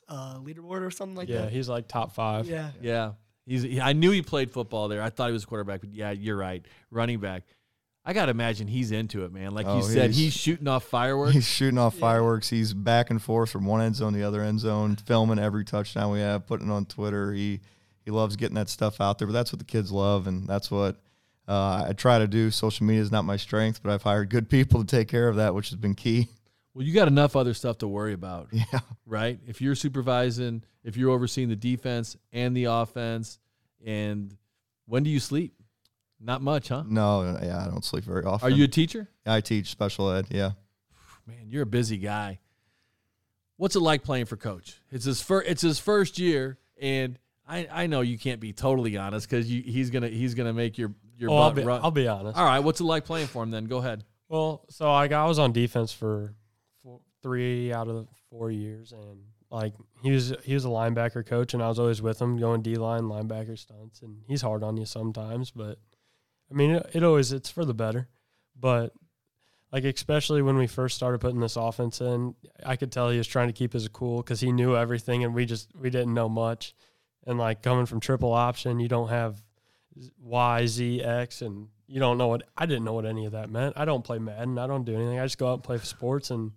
uh, 0.09 0.35
leaderboard 0.39 0.83
or 0.85 0.91
something 0.91 1.17
like 1.17 1.29
that? 1.29 1.35
yeah, 1.45 1.49
he's 1.49 1.69
like 1.69 1.87
top 1.89 2.13
five. 2.13 2.47
Yeah. 2.49 2.71
Yeah. 2.81 3.13
He's 3.47 3.63
he, 3.63 3.81
I 3.81 3.93
knew 3.93 4.11
he 4.11 4.21
played 4.23 4.51
football 4.51 4.89
there. 4.89 5.03
I 5.03 5.11
thought 5.11 5.29
he 5.29 5.33
was 5.33 5.45
a 5.45 5.47
quarterback, 5.47 5.81
but 5.81 5.91
yeah, 5.93 6.11
you're 6.11 6.37
right. 6.37 6.65
Running 6.91 7.21
back. 7.21 7.45
I 8.05 8.13
got 8.15 8.25
to 8.27 8.33
imagine 8.33 8.67
he's 8.67 8.91
into 8.91 9.25
it, 9.25 9.33
man. 9.33 9.53
Like 9.53 9.67
you 9.67 9.73
Oh, 9.75 9.81
said, 9.81 10.11
he's- 10.11 10.17
he's 10.17 10.33
shooting 10.35 10.67
off 10.67 10.83
fireworks. 10.85 11.35
He's 11.35 11.47
shooting 11.47 11.79
off 11.79 11.95
Yeah. 11.95 12.01
fireworks. 12.01 12.51
He's 12.51 12.75
back 12.75 13.11
and 13.11 13.23
forth 13.23 13.51
from 13.51 13.65
one 13.65 13.81
end 13.81 13.95
zone 13.95 14.13
to 14.13 14.19
the 14.19 14.25
other 14.27 14.43
end 14.43 14.59
zone, 14.59 14.97
filming 14.97 15.39
every 15.39 15.65
touchdown 15.65 16.11
we 16.11 16.19
have, 16.19 16.47
putting 16.49 16.69
it 16.69 16.73
on 16.73 16.85
Twitter. 16.87 17.33
He 17.33 17.61
he 18.05 18.11
loves 18.11 18.37
getting 18.37 18.57
that 18.57 18.69
stuff 18.69 19.01
out 19.01 19.19
there, 19.19 19.27
but 19.27 19.33
that's 19.33 19.53
what 19.53 19.59
the 19.59 19.65
kids 19.65 19.93
love, 19.93 20.27
and 20.27 20.47
that's 20.47 20.71
what 20.71 20.97
uh, 21.49 21.87
I 21.89 21.93
try 21.93 22.19
to 22.19 22.27
do. 22.27 22.51
Social 22.51 22.87
media 22.87 23.03
is 23.03 23.13
not 23.13 23.25
my 23.25 23.37
strength, 23.37 23.83
but 23.83 23.93
I've 23.93 24.03
hired 24.03 24.31
good 24.31 24.49
people 24.49 24.81
to 24.81 24.87
take 24.87 25.09
care 25.09 25.29
of 25.29 25.37
that, 25.37 25.55
which 25.55 25.71
has 25.71 25.77
been 25.77 25.95
key. 25.95 26.29
Well, 26.75 26.87
you 26.87 26.95
got 26.95 27.07
enough 27.09 27.37
other 27.37 27.53
stuff 27.55 27.79
to 27.79 27.89
worry 27.89 28.15
about, 28.15 28.49
Yeah, 28.53 28.81
right? 29.05 29.39
If 29.47 29.61
you're 29.61 29.75
supervising, 29.75 30.65
if 30.85 30.97
you're 30.97 31.11
overseeing 31.11 31.49
the 31.49 31.57
defense 31.57 32.17
and 32.33 32.57
the 32.57 32.65
offense, 32.65 33.39
and 33.85 34.35
when 34.87 35.03
do 35.03 35.11
you 35.11 35.21
sleep? 35.21 35.55
Not 36.19 36.41
much, 36.41 36.69
huh? 36.69 36.85
no, 36.87 37.37
yeah, 37.43 37.65
I 37.65 37.69
don't 37.69 37.85
sleep 37.85 38.05
very 38.05 38.25
often. 38.25 38.47
Are 38.47 38.55
you 38.55 38.65
a 38.65 38.69
teacher? 38.69 39.09
I 39.27 39.41
teach 39.41 39.67
special 39.67 40.11
ed. 40.13 40.27
Yeah, 40.31 40.53
Man, 41.27 41.51
you're 41.51 41.65
a 41.65 41.67
busy 41.67 41.99
guy. 41.99 42.39
What's 43.57 43.77
it 43.77 43.81
like 43.81 44.03
playing 44.03 44.27
for 44.27 44.37
coach? 44.37 44.81
It's 44.91 45.05
his 45.05 45.21
first. 45.21 45.49
It's 45.49 45.63
his 45.63 45.79
first 45.81 46.19
year, 46.19 46.59
and 46.81 47.19
I, 47.53 47.69
I 47.71 47.87
know 47.87 48.01
you 48.01 48.19
can't 48.19 48.41
be 48.41 48.55
totally 48.55 48.97
honest 48.97 49.29
because 49.29 49.47
he's 49.47 49.91
gonna 49.91 50.09
he's 50.09 50.35
gonna 50.35 50.55
make 50.55 50.79
your 50.79 50.95
your 51.19 51.31
oh, 51.31 51.37
I'll 51.37 51.51
butt 51.51 51.57
be, 51.57 51.63
run. 51.65 51.81
I'll 51.83 51.91
be 51.91 52.09
honest. 52.09 52.39
All 52.39 52.47
right, 52.47 52.61
what's 52.61 52.81
it 52.81 52.85
like 52.85 53.05
playing 53.05 53.27
for 53.27 53.43
him? 53.43 53.51
Then 53.51 53.67
go 53.67 53.77
ahead. 53.77 54.05
Well, 54.29 54.65
so 54.71 54.91
like 54.91 55.13
I 55.13 55.27
was 55.27 55.39
on 55.39 55.53
defense 55.53 55.93
for 55.93 56.35
four, 56.83 57.01
three 57.23 57.71
out 57.71 57.89
of 57.89 57.95
the 57.97 58.07
four 58.31 58.51
years, 58.51 58.93
and 58.93 59.21
like 59.51 59.75
he 60.03 60.11
was 60.13 60.33
he 60.45 60.55
was 60.55 60.65
a 60.65 60.69
linebacker 60.69 61.27
coach, 61.27 61.53
and 61.53 61.63
I 61.63 61.69
was 61.69 61.79
always 61.79 62.01
with 62.01 62.21
him 62.23 62.39
going 62.39 62.63
D 62.63 62.77
line, 62.77 63.03
linebacker 63.03 63.59
stunts, 63.59 64.01
and 64.01 64.23
he's 64.27 64.41
hard 64.41 64.63
on 64.63 64.79
you 64.79 64.87
sometimes, 64.87 65.51
but 65.51 65.77
I 66.51 66.55
mean 66.55 66.71
it, 66.71 66.91
it 66.95 67.05
always 67.05 67.33
it's 67.33 67.51
for 67.51 67.67
the 67.67 67.75
better. 67.75 68.09
But 68.59 68.95
like 69.71 69.85
especially 69.85 70.41
when 70.41 70.57
we 70.57 70.67
first 70.67 70.97
started 70.97 71.21
putting 71.21 71.41
this 71.41 71.57
offense 71.57 72.01
in, 72.01 72.35
I 72.65 72.77
could 72.77 72.91
tell 72.91 73.11
he 73.11 73.19
was 73.19 73.27
trying 73.27 73.49
to 73.49 73.53
keep 73.53 73.75
his 73.75 73.87
cool 73.89 74.23
because 74.23 74.41
he 74.41 74.53
knew 74.53 74.75
everything, 74.75 75.23
and 75.23 75.35
we 75.35 75.45
just 75.45 75.71
we 75.79 75.91
didn't 75.91 76.15
know 76.15 76.31
much. 76.31 76.75
And 77.27 77.39
like 77.39 77.63
coming 77.63 77.87
from 77.87 78.01
triple 78.01 78.33
option, 78.33 78.81
you 78.81 78.89
don't 78.89 79.09
have 79.09 79.41
Y, 80.21 80.67
Z, 80.67 81.03
X, 81.03 81.43
and 81.43 81.69
you 81.87 82.01
don't 82.01 82.19
know 82.19 82.29
what 82.29 82.43
I 82.57 82.67
didn't 82.67 82.85
know 82.85 82.95
what 82.95 83.07
any 83.07 83.27
of 83.27 83.33
that 83.33 83.51
meant. 83.51 83.75
I 83.77 83.85
don't 83.85 84.03
play 84.03 84.19
Madden. 84.19 84.59
I 84.59 84.67
don't 84.67 84.85
do 84.85 84.95
anything. 84.95 85.19
I 85.19 85.25
just 85.25 85.39
go 85.39 85.51
out 85.51 85.55
and 85.55 85.63
play 85.63 85.79
sports 85.79 86.31
and 86.31 86.53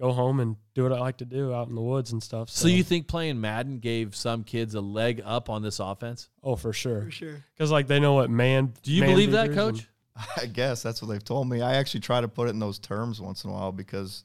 go 0.00 0.12
home 0.12 0.40
and 0.40 0.56
do 0.74 0.82
what 0.82 0.92
I 0.92 0.98
like 0.98 1.18
to 1.18 1.24
do 1.24 1.54
out 1.54 1.68
in 1.68 1.74
the 1.74 1.80
woods 1.80 2.12
and 2.12 2.22
stuff. 2.22 2.48
So 2.50 2.68
you 2.68 2.82
think 2.82 3.06
playing 3.06 3.40
Madden 3.40 3.78
gave 3.78 4.16
some 4.16 4.44
kids 4.44 4.74
a 4.74 4.80
leg 4.80 5.22
up 5.24 5.48
on 5.50 5.62
this 5.62 5.78
offense? 5.78 6.28
Oh, 6.42 6.56
for 6.56 6.72
sure. 6.72 7.02
For 7.02 7.10
sure. 7.10 7.44
Because 7.54 7.70
like 7.70 7.86
they 7.86 8.00
know 8.00 8.14
what 8.14 8.30
man. 8.30 8.72
Do 8.82 8.92
you 8.92 9.02
man 9.02 9.10
believe 9.10 9.32
that, 9.32 9.52
Coach? 9.52 9.80
and- 9.80 9.86
I 10.36 10.46
guess 10.46 10.82
that's 10.82 11.00
what 11.00 11.08
they've 11.08 11.24
told 11.24 11.48
me. 11.48 11.62
I 11.62 11.76
actually 11.76 12.00
try 12.00 12.20
to 12.20 12.28
put 12.28 12.48
it 12.48 12.50
in 12.50 12.58
those 12.58 12.78
terms 12.78 13.20
once 13.20 13.44
in 13.44 13.50
a 13.50 13.52
while 13.52 13.72
because 13.72 14.24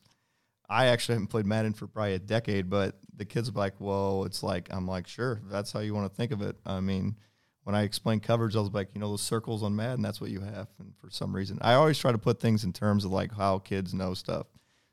I 0.69 0.87
actually 0.87 1.15
haven't 1.15 1.27
played 1.27 1.45
Madden 1.45 1.73
for 1.73 1.87
probably 1.87 2.13
a 2.13 2.19
decade, 2.19 2.69
but 2.69 2.97
the 3.15 3.25
kids 3.25 3.49
are 3.49 3.53
like, 3.53 3.75
well, 3.79 4.25
it's 4.25 4.43
like, 4.43 4.67
I'm 4.71 4.87
like, 4.87 5.07
sure, 5.07 5.41
if 5.45 5.51
that's 5.51 5.71
how 5.71 5.79
you 5.79 5.93
want 5.93 6.11
to 6.11 6.15
think 6.15 6.31
of 6.31 6.41
it. 6.41 6.55
I 6.65 6.79
mean, 6.79 7.15
when 7.63 7.75
I 7.75 7.83
explain 7.83 8.19
coverage, 8.19 8.55
I 8.55 8.59
was 8.59 8.71
like, 8.71 8.89
you 8.93 9.01
know, 9.01 9.09
those 9.09 9.21
circles 9.21 9.63
on 9.63 9.75
Madden, 9.75 10.01
that's 10.01 10.21
what 10.21 10.29
you 10.29 10.41
have. 10.41 10.67
And 10.79 10.93
for 10.99 11.09
some 11.09 11.35
reason, 11.35 11.57
I 11.61 11.73
always 11.73 11.97
try 11.97 12.11
to 12.11 12.17
put 12.17 12.39
things 12.39 12.63
in 12.63 12.73
terms 12.73 13.05
of 13.05 13.11
like 13.11 13.33
how 13.33 13.59
kids 13.59 13.93
know 13.93 14.13
stuff. 14.13 14.47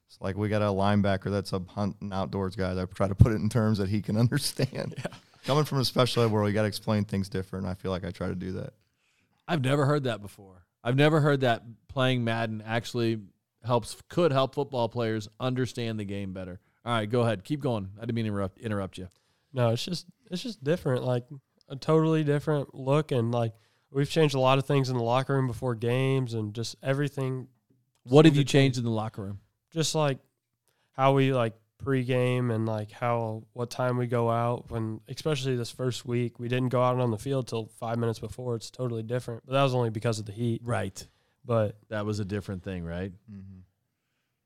It's 0.09 0.21
like 0.21 0.37
we 0.37 0.49
got 0.49 0.63
a 0.63 0.67
linebacker 0.67 1.31
that's 1.31 1.53
a 1.53 1.61
hunting 1.69 2.13
outdoors 2.13 2.57
guy. 2.57 2.81
I 2.81 2.85
try 2.87 3.09
to 3.09 3.15
put 3.15 3.33
it 3.33 3.37
in 3.37 3.49
terms 3.49 3.79
that 3.79 3.89
he 3.89 4.03
can 4.03 4.17
understand. 4.19 4.95
Yeah. 4.99 5.13
Coming 5.45 5.65
from 5.65 5.81
a 5.81 5.85
special 5.85 6.23
ed 6.23 6.31
world, 6.31 6.49
you 6.49 6.55
got 6.55 6.63
to 6.63 6.69
explain 6.69 7.05
things 7.05 7.29
different. 7.29 7.67
I 7.67 7.75
feel 7.75 7.91
like 7.91 8.05
I 8.05 8.11
try 8.11 8.29
to 8.29 8.35
do 8.35 8.53
that. 8.53 8.75
I've 9.49 9.63
never 9.63 9.87
heard 9.87 10.05
that 10.05 10.23
before. 10.23 10.65
I've 10.85 10.97
never 10.97 11.21
heard 11.21 11.41
that 11.41 11.63
playing 11.89 12.25
Madden 12.25 12.63
actually 12.65 13.21
helps 13.65 13.97
could 14.09 14.33
help 14.33 14.55
football 14.55 14.89
players 14.89 15.29
understand 15.41 15.99
the 15.99 16.05
game 16.05 16.33
better. 16.33 16.61
All 16.85 16.93
right, 16.93 17.09
go 17.09 17.23
ahead. 17.23 17.45
Keep 17.45 17.61
going. 17.61 17.89
I 17.97 18.01
didn't 18.01 18.15
mean 18.15 18.25
to 18.25 18.31
interrupt, 18.31 18.59
interrupt 18.59 18.99
you. 18.99 19.09
No, 19.53 19.71
it's 19.71 19.85
just 19.85 20.07
it's 20.31 20.43
just 20.43 20.65
different, 20.65 21.05
like 21.05 21.25
a 21.69 21.77
totally 21.77 22.25
different 22.25 22.75
look, 22.75 23.13
and 23.13 23.33
like 23.33 23.53
we've 23.91 24.11
changed 24.11 24.35
a 24.35 24.41
lot 24.41 24.59
of 24.59 24.67
things 24.67 24.89
in 24.89 24.97
the 24.97 25.03
locker 25.03 25.35
room 25.35 25.47
before 25.47 25.75
games, 25.75 26.35
and 26.35 26.55
just 26.55 26.77
everything. 26.83 27.49
What 28.05 28.25
have 28.25 28.35
you 28.35 28.45
changed 28.45 28.79
in 28.79 28.85
the 28.85 28.91
locker 28.91 29.23
room? 29.23 29.41
Just 29.71 29.95
like 29.95 30.19
how 30.93 31.13
we 31.13 31.33
like 31.33 31.55
pregame 31.83 32.55
and 32.55 32.67
like 32.67 32.91
how 32.91 33.43
what 33.53 33.71
time 33.71 33.97
we 33.97 34.07
go 34.07 34.31
out 34.31 34.71
when 34.71 35.01
especially 35.09 35.57
this 35.57 35.71
first 35.71 36.07
week 36.07 36.39
we 36.39 36.49
didn't 36.49 36.69
go 36.69 36.83
out 36.83 36.99
on 36.99 37.11
the 37.11 37.19
field 37.19 37.49
till 37.49 37.67
five 37.79 37.99
minutes 37.99 38.19
before 38.19 38.55
it's 38.55 38.71
totally 38.71 39.03
different 39.03 39.43
but 39.45 39.53
that 39.53 39.63
was 39.63 39.75
only 39.75 39.91
because 39.91 40.19
of 40.19 40.27
the 40.27 40.33
heat 40.33 40.61
right 40.65 41.09
but 41.45 41.77
that 41.89 42.05
was 42.07 42.21
a 42.21 42.25
different 42.25 42.63
thing 42.63 42.85
right 42.85 43.13
mm-hmm. 43.31 43.61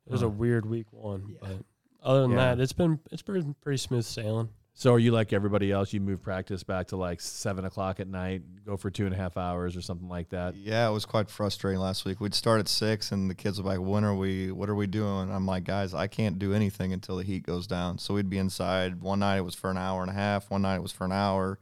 it 0.07 0.13
was 0.13 0.23
a 0.23 0.29
weird 0.29 0.67
week 0.67 0.87
one 0.91 1.25
yeah. 1.29 1.39
but 1.41 1.59
other 2.03 2.23
than 2.23 2.33
yeah. 2.33 2.55
that 2.55 2.61
it's 2.61 2.73
been 2.73 2.99
it's 3.11 3.23
been 3.23 3.55
pretty 3.63 3.79
smooth 3.79 4.05
sailing 4.05 4.49
so 4.79 4.93
are 4.93 4.99
you 4.99 5.11
like 5.11 5.33
everybody 5.33 5.73
else? 5.73 5.95
You 5.95 6.03
move 6.03 6.21
practice 6.21 6.63
back 6.63 6.89
to 6.89 6.99
like 6.99 7.23
seven 7.23 7.65
o'clock 7.65 7.99
at 7.99 8.09
night, 8.09 8.43
go 8.63 8.77
for 8.77 8.91
two 8.91 9.07
and 9.07 9.15
a 9.15 9.17
half 9.17 9.39
hours 9.39 9.75
or 9.75 9.81
something 9.81 10.07
like 10.07 10.29
that. 10.29 10.55
Yeah, 10.55 10.87
it 10.87 10.93
was 10.93 11.07
quite 11.07 11.31
frustrating 11.31 11.81
last 11.81 12.05
week. 12.05 12.21
We'd 12.21 12.35
start 12.35 12.61
at 12.61 12.69
six, 12.69 13.11
and 13.11 13.31
the 13.31 13.35
kids 13.35 13.59
were 13.59 13.67
like, 13.67 13.81
"When 13.81 14.05
are 14.05 14.15
we? 14.15 14.53
What 14.53 14.69
are 14.69 14.75
we 14.75 14.87
doing?" 14.87 15.33
I'm 15.33 15.47
like, 15.47 15.65
"Guys, 15.65 15.95
I 15.95 16.09
can't 16.09 16.39
do 16.39 16.53
anything 16.53 16.93
until 16.93 17.17
the 17.17 17.25
heat 17.25 17.47
goes 17.47 17.67
down." 17.67 17.97
So 17.97 18.13
we'd 18.13 18.29
be 18.29 18.37
inside. 18.37 19.01
One 19.01 19.21
night 19.21 19.39
it 19.39 19.47
was 19.47 19.55
for 19.55 19.71
an 19.71 19.79
hour 19.79 20.03
and 20.03 20.11
a 20.11 20.15
half. 20.15 20.51
One 20.51 20.61
night 20.61 20.77
it 20.77 20.83
was 20.83 20.93
for 20.93 21.07
an 21.07 21.13
hour. 21.13 21.59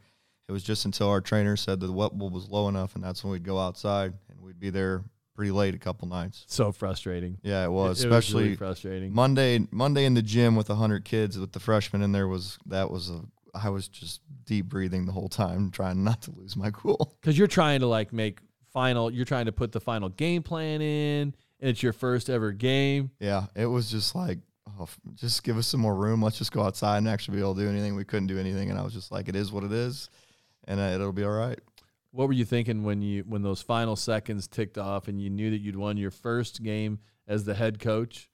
It 0.49 0.53
was 0.53 0.64
just 0.64 0.85
until 0.85 1.09
our 1.09 1.20
trainer 1.20 1.57
said 1.57 1.78
that 1.78 1.87
the 1.87 1.93
wet 1.93 2.18
bulb 2.18 2.32
was 2.32 2.49
low 2.49 2.68
enough, 2.68 2.97
and 2.97 3.05
that's 3.05 3.22
when 3.22 3.30
we'd 3.30 3.45
go 3.45 3.61
outside, 3.61 4.14
and 4.28 4.41
we'd 4.41 4.59
be 4.59 4.70
there 4.70 5.05
pretty 5.35 5.51
late 5.51 5.74
a 5.74 5.78
couple 5.78 6.09
nights. 6.09 6.45
So 6.47 6.72
frustrating. 6.72 7.39
Yeah, 7.43 7.64
it 7.64 7.70
was. 7.70 8.03
It, 8.03 8.07
especially 8.07 8.35
was 8.35 8.45
really 8.45 8.57
frustrating. 8.57 9.14
Monday, 9.14 9.66
Monday 9.70 10.05
in 10.05 10.14
the 10.14 10.22
gym 10.22 10.57
with 10.57 10.68
hundred 10.68 11.05
kids 11.05 11.39
with 11.39 11.53
the 11.53 11.61
freshmen 11.61 12.03
in 12.03 12.12
there 12.12 12.28
was 12.28 12.59
that 12.66 12.91
was 12.91 13.11
a 13.11 13.20
I 13.55 13.68
was 13.70 13.89
just 13.89 14.20
deep 14.45 14.66
breathing 14.66 15.07
the 15.07 15.12
whole 15.12 15.28
time, 15.28 15.70
trying 15.70 16.03
not 16.03 16.22
to 16.22 16.32
lose 16.32 16.57
my 16.57 16.70
cool. 16.70 17.16
Because 17.20 17.39
you're 17.39 17.47
trying 17.47 17.80
to 17.80 17.87
like 17.87 18.12
make 18.12 18.41
final, 18.72 19.11
you're 19.11 19.24
trying 19.24 19.47
to 19.47 19.53
put 19.53 19.72
the 19.72 19.80
final 19.80 20.09
game 20.11 20.43
plan 20.43 20.82
in, 20.82 21.35
and 21.61 21.70
it's 21.70 21.82
your 21.82 21.93
first 21.93 22.28
ever 22.28 22.53
game. 22.53 23.11
Yeah, 23.18 23.47
it 23.55 23.66
was 23.66 23.91
just 23.91 24.14
like, 24.14 24.41
oh, 24.78 24.89
just 25.14 25.43
give 25.43 25.57
us 25.57 25.66
some 25.68 25.80
more 25.80 25.95
room. 25.95 26.20
Let's 26.20 26.37
just 26.37 26.53
go 26.53 26.62
outside 26.62 26.99
and 26.99 27.09
actually 27.09 27.37
be 27.37 27.43
able 27.43 27.55
to 27.55 27.62
do 27.62 27.68
anything. 27.68 27.95
We 27.95 28.05
couldn't 28.05 28.26
do 28.26 28.39
anything, 28.39 28.68
and 28.70 28.78
I 28.78 28.82
was 28.82 28.93
just 28.93 29.11
like, 29.11 29.28
it 29.28 29.37
is 29.37 29.53
what 29.53 29.64
it 29.64 29.72
is, 29.72 30.11
and 30.64 30.80
uh, 30.80 30.85
it'll 30.95 31.12
be 31.12 31.24
all 31.24 31.30
right. 31.30 31.59
What 32.15 32.29
were 32.29 32.33
you 32.33 32.45
thinking 32.45 32.85
when 32.85 33.03
you 33.03 33.25
when 33.27 33.43
those 33.43 33.61
final 33.61 33.97
seconds 33.97 34.47
ticked 34.47 34.79
off 34.79 35.09
and 35.09 35.21
you 35.21 35.31
knew 35.31 35.51
that 35.51 35.61
you'd 35.61 35.75
won 35.75 35.97
your 35.97 36.12
first 36.12 36.62
game 36.62 37.01
as 37.27 37.43
the 37.43 37.55
head 37.55 37.81
coach? 37.81 38.31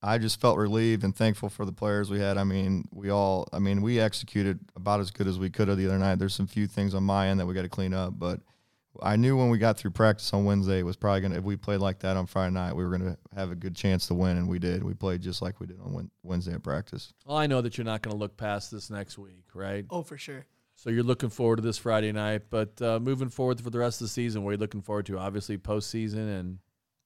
I 0.00 0.16
just 0.16 0.40
felt 0.40 0.56
relieved 0.56 1.04
and 1.04 1.14
thankful 1.14 1.50
for 1.50 1.66
the 1.66 1.72
players 1.72 2.10
we 2.10 2.18
had. 2.18 2.38
I 2.38 2.44
mean, 2.44 2.88
we 2.92 3.10
all, 3.10 3.46
I 3.52 3.58
mean, 3.58 3.82
we 3.82 4.00
executed 4.00 4.58
about 4.74 5.00
as 5.00 5.10
good 5.10 5.26
as 5.26 5.38
we 5.38 5.50
could 5.50 5.68
have 5.68 5.76
the 5.76 5.86
other 5.86 5.98
night. 5.98 6.18
There's 6.18 6.34
some 6.34 6.46
few 6.46 6.66
things 6.66 6.94
on 6.94 7.04
my 7.04 7.28
end 7.28 7.40
that 7.40 7.46
we 7.46 7.54
got 7.54 7.62
to 7.62 7.68
clean 7.68 7.92
up, 7.94 8.18
but 8.18 8.40
I 9.02 9.16
knew 9.16 9.36
when 9.36 9.50
we 9.50 9.58
got 9.58 9.76
through 9.76 9.90
practice 9.90 10.32
on 10.32 10.44
Wednesday, 10.44 10.78
it 10.78 10.84
was 10.84 10.96
probably 10.96 11.20
going 11.20 11.32
to, 11.32 11.38
if 11.38 11.44
we 11.44 11.56
played 11.56 11.80
like 11.80 11.98
that 12.00 12.16
on 12.16 12.26
Friday 12.26 12.52
night, 12.52 12.74
we 12.74 12.84
were 12.84 12.96
going 12.96 13.12
to 13.12 13.18
have 13.34 13.50
a 13.50 13.54
good 13.54 13.74
chance 13.74 14.06
to 14.06 14.14
win, 14.14 14.36
and 14.36 14.48
we 14.48 14.58
did. 14.58 14.82
We 14.82 14.94
played 14.94 15.20
just 15.20 15.42
like 15.42 15.58
we 15.60 15.66
did 15.66 15.80
on 15.80 16.10
Wednesday 16.22 16.52
at 16.52 16.62
practice. 16.62 17.12
Well, 17.26 17.36
I 17.36 17.46
know 17.46 17.60
that 17.60 17.76
you're 17.76 17.84
not 17.84 18.02
going 18.02 18.14
to 18.14 18.18
look 18.18 18.36
past 18.36 18.70
this 18.70 18.90
next 18.90 19.18
week, 19.18 19.44
right? 19.54 19.84
Oh, 19.90 20.02
for 20.02 20.16
sure. 20.16 20.46
So 20.84 20.90
you're 20.90 21.02
looking 21.02 21.30
forward 21.30 21.56
to 21.56 21.62
this 21.62 21.78
Friday 21.78 22.12
night, 22.12 22.42
but 22.50 22.82
uh, 22.82 23.00
moving 23.00 23.30
forward 23.30 23.58
for 23.58 23.70
the 23.70 23.78
rest 23.78 24.02
of 24.02 24.04
the 24.04 24.10
season, 24.10 24.42
what 24.42 24.50
are 24.50 24.52
you 24.52 24.58
looking 24.58 24.82
forward 24.82 25.06
to? 25.06 25.18
Obviously, 25.18 25.56
postseason 25.56 26.38
and. 26.38 26.58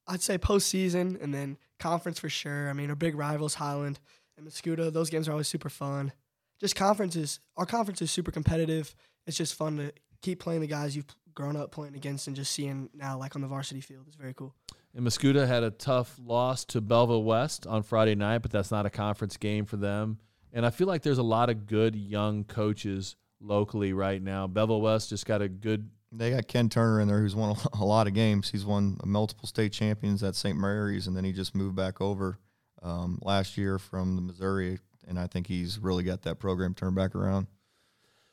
I'd 0.05 0.21
say 0.21 0.37
postseason 0.37 1.17
and 1.23 1.33
then 1.33 1.57
conference 1.79 2.19
for 2.19 2.27
sure. 2.27 2.69
I 2.69 2.73
mean, 2.73 2.89
our 2.89 2.95
big 2.97 3.15
rivals, 3.15 3.53
Highland 3.53 4.01
and 4.37 4.45
Mascoutah, 4.45 4.91
those 4.91 5.09
games 5.09 5.29
are 5.29 5.31
always 5.31 5.47
super 5.47 5.69
fun. 5.69 6.11
Just 6.59 6.75
conferences, 6.75 7.39
our 7.55 7.65
conference 7.65 8.01
is 8.01 8.11
super 8.11 8.31
competitive. 8.31 8.93
It's 9.25 9.37
just 9.37 9.55
fun 9.55 9.77
to 9.77 9.93
keep 10.21 10.41
playing 10.41 10.59
the 10.59 10.67
guys 10.67 10.93
you've 10.97 11.05
grown 11.33 11.55
up 11.55 11.71
playing 11.71 11.95
against 11.95 12.27
and 12.27 12.35
just 12.35 12.51
seeing 12.51 12.89
now, 12.93 13.17
like 13.17 13.37
on 13.37 13.41
the 13.41 13.47
varsity 13.47 13.79
field, 13.79 14.09
is 14.09 14.15
very 14.15 14.33
cool. 14.33 14.53
And 14.93 15.07
Mascoutah 15.07 15.47
had 15.47 15.63
a 15.63 15.71
tough 15.71 16.19
loss 16.21 16.65
to 16.65 16.81
Belleville 16.81 17.23
West 17.23 17.65
on 17.65 17.83
Friday 17.83 18.15
night, 18.15 18.39
but 18.39 18.51
that's 18.51 18.71
not 18.71 18.85
a 18.85 18.89
conference 18.89 19.37
game 19.37 19.63
for 19.63 19.77
them. 19.77 20.19
And 20.51 20.65
I 20.65 20.69
feel 20.69 20.87
like 20.87 21.03
there's 21.03 21.17
a 21.17 21.23
lot 21.23 21.49
of 21.49 21.65
good 21.65 21.95
young 21.95 22.43
coaches 22.43 23.15
locally 23.41 23.93
right 23.93 24.21
now. 24.21 24.47
Belleville 24.47 24.81
West 24.81 25.09
just 25.09 25.25
got 25.25 25.41
a 25.41 25.49
good 25.49 25.89
they 26.11 26.31
got 26.31 26.47
Ken 26.47 26.69
Turner 26.69 27.01
in 27.01 27.07
there, 27.07 27.19
who's 27.19 27.35
won 27.35 27.55
a 27.73 27.85
lot 27.85 28.07
of 28.07 28.13
games. 28.13 28.49
He's 28.49 28.65
won 28.65 28.97
multiple 29.05 29.47
state 29.47 29.71
champions 29.71 30.23
at 30.23 30.35
St. 30.35 30.57
Mary's, 30.57 31.07
and 31.07 31.15
then 31.15 31.23
he 31.23 31.31
just 31.31 31.55
moved 31.55 31.75
back 31.75 32.01
over 32.01 32.39
um, 32.81 33.19
last 33.21 33.57
year 33.57 33.77
from 33.77 34.15
the 34.15 34.21
Missouri, 34.21 34.79
and 35.07 35.19
I 35.19 35.27
think 35.27 35.47
he's 35.47 35.79
really 35.79 36.03
got 36.03 36.23
that 36.23 36.39
program 36.39 36.73
turned 36.73 36.95
back 36.95 37.15
around. 37.15 37.47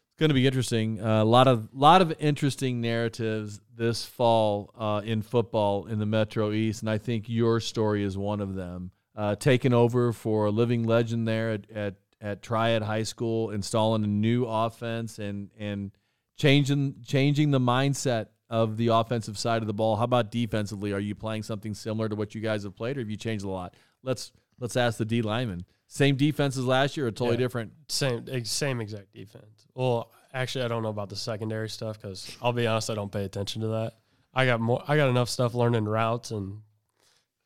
It's 0.08 0.20
going 0.20 0.30
to 0.30 0.34
be 0.34 0.46
interesting. 0.46 1.00
A 1.00 1.20
uh, 1.20 1.24
lot 1.24 1.46
of 1.46 1.68
lot 1.74 2.00
of 2.00 2.14
interesting 2.18 2.80
narratives 2.80 3.60
this 3.74 4.04
fall 4.06 4.72
uh, 4.78 5.02
in 5.04 5.20
football 5.20 5.86
in 5.86 5.98
the 5.98 6.06
Metro 6.06 6.52
East, 6.52 6.80
and 6.80 6.88
I 6.88 6.96
think 6.96 7.28
your 7.28 7.60
story 7.60 8.02
is 8.02 8.16
one 8.16 8.40
of 8.40 8.54
them. 8.54 8.92
Uh, 9.14 9.34
taking 9.34 9.72
over 9.72 10.12
for 10.12 10.44
a 10.44 10.50
living 10.50 10.84
legend 10.84 11.26
there 11.26 11.52
at, 11.52 11.70
at 11.70 11.94
at 12.20 12.42
Triad 12.42 12.82
High 12.82 13.02
School, 13.02 13.50
installing 13.50 14.04
a 14.04 14.08
new 14.08 14.44
offense 14.44 15.18
and 15.18 15.50
and 15.58 15.90
changing 16.36 16.96
changing 17.06 17.50
the 17.50 17.60
mindset 17.60 18.28
of 18.48 18.76
the 18.76 18.88
offensive 18.88 19.36
side 19.38 19.62
of 19.62 19.66
the 19.66 19.74
ball. 19.74 19.96
How 19.96 20.04
about 20.04 20.30
defensively? 20.30 20.92
Are 20.92 21.00
you 21.00 21.14
playing 21.14 21.42
something 21.42 21.74
similar 21.74 22.08
to 22.08 22.14
what 22.14 22.34
you 22.34 22.40
guys 22.40 22.62
have 22.62 22.76
played, 22.76 22.96
or 22.96 23.00
have 23.00 23.10
you 23.10 23.16
changed 23.16 23.44
a 23.44 23.48
lot? 23.48 23.74
Let's 24.02 24.32
let's 24.58 24.76
ask 24.76 24.98
the 24.98 25.04
D 25.04 25.22
lineman. 25.22 25.64
Same 25.88 26.16
defense 26.16 26.56
as 26.56 26.64
last 26.64 26.96
year, 26.96 27.06
or 27.06 27.10
totally 27.10 27.36
yeah, 27.36 27.38
different? 27.38 27.72
Same 27.88 28.44
same 28.44 28.80
exact 28.80 29.12
defense. 29.12 29.66
Well, 29.74 30.10
actually, 30.32 30.64
I 30.64 30.68
don't 30.68 30.82
know 30.82 30.88
about 30.88 31.08
the 31.08 31.16
secondary 31.16 31.68
stuff 31.68 32.00
because 32.00 32.36
I'll 32.42 32.52
be 32.52 32.66
honest, 32.66 32.90
I 32.90 32.94
don't 32.94 33.12
pay 33.12 33.24
attention 33.24 33.62
to 33.62 33.68
that. 33.68 33.94
I 34.34 34.46
got 34.46 34.60
more. 34.60 34.82
I 34.86 34.96
got 34.96 35.08
enough 35.08 35.28
stuff 35.28 35.54
learning 35.54 35.84
routes 35.84 36.30
and 36.30 36.60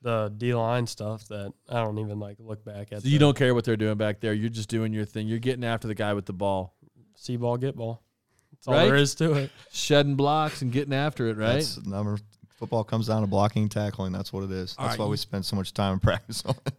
the 0.03 0.33
D 0.37 0.55
line 0.55 0.87
stuff 0.87 1.27
that 1.29 1.53
I 1.69 1.83
don't 1.83 1.99
even 1.99 2.19
like 2.19 2.37
look 2.39 2.65
back 2.65 2.93
at. 2.93 3.03
So 3.03 3.09
you 3.09 3.19
don't 3.19 3.37
care 3.37 3.55
what 3.55 3.65
they're 3.65 3.77
doing 3.77 3.97
back 3.97 4.21
there. 4.21 4.33
You're 4.33 4.49
just 4.49 4.69
doing 4.69 4.93
your 4.93 5.05
thing. 5.05 5.29
You're 5.29 5.39
getting 5.39 5.65
after 5.65 5.89
the 5.89 5.95
guy 5.95 6.15
with 6.15 6.27
the 6.27 6.33
ball. 6.33 6.75
See 7.17 7.37
ball, 7.37 7.57
get 7.57 7.77
ball. 7.77 8.03
That's 8.53 8.69
all 8.69 8.75
right? 8.75 8.87
there 8.87 8.97
is 8.97 9.15
to 9.17 9.33
it. 9.35 9.51
Shedding 9.73 10.17
blocks 10.17 10.63
and 10.63 10.73
getting 10.73 10.95
after 10.95 11.29
it, 11.29 11.37
right? 11.37 11.55
That's 11.55 11.85
number 11.85 12.19
football 12.61 12.85
comes 12.85 13.09
down 13.09 13.23
to 13.23 13.27
blocking 13.27 13.63
and 13.63 13.71
tackling. 13.71 14.13
That's 14.13 14.33
what 14.33 14.45
it 14.45 14.51
is. 14.51 14.77
That's 14.77 14.91
right. 14.91 14.99
why 14.99 15.07
we 15.07 15.17
spend 15.17 15.45
so 15.47 15.57
much 15.57 15.73
time 15.73 15.95
in 15.95 15.99
practice 16.01 16.45
on 16.45 16.55
it. 16.67 16.75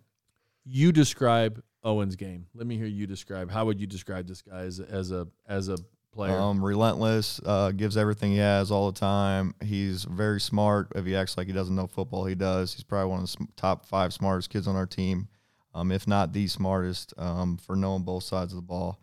You 0.64 0.92
describe 0.92 1.62
Owen's 1.84 2.16
game. 2.16 2.46
Let 2.54 2.68
me 2.68 2.78
hear 2.78 2.86
you 2.86 3.08
describe. 3.08 3.50
How 3.50 3.66
would 3.66 3.82
you 3.82 3.88
describe 3.88 4.28
this 4.28 4.42
guy 4.42 4.62
as, 4.62 4.80
as 4.80 5.12
a 5.12 5.28
as 5.48 5.70
a 5.70 5.78
player? 6.12 6.38
Um, 6.38 6.64
relentless, 6.64 7.40
uh, 7.46 7.72
gives 7.72 7.98
everything 7.98 8.32
he 8.32 8.38
has 8.38 8.72
all 8.72 8.92
the 8.92 9.00
time. 9.00 9.56
He's 9.64 10.04
very 10.04 10.40
smart. 10.40 10.92
If 10.96 11.06
he 11.06 11.16
acts 11.16 11.38
like 11.38 11.48
he 11.48 11.54
doesn't 11.54 11.76
know 11.76 11.88
football, 11.88 12.26
he 12.26 12.36
does. 12.36 12.74
He's 12.74 12.84
probably 12.84 13.10
one 13.10 13.24
of 13.24 13.32
the 13.32 13.48
top 13.56 13.86
five 13.86 14.14
smartest 14.14 14.50
kids 14.50 14.68
on 14.68 14.76
our 14.76 14.86
team, 14.86 15.28
um, 15.74 15.92
if 15.92 16.08
not 16.08 16.34
the 16.34 16.48
smartest 16.48 17.14
um, 17.18 17.58
for 17.58 17.76
knowing 17.76 18.04
both 18.04 18.24
sides 18.24 18.52
of 18.54 18.58
the 18.58 18.62
ball. 18.62 19.00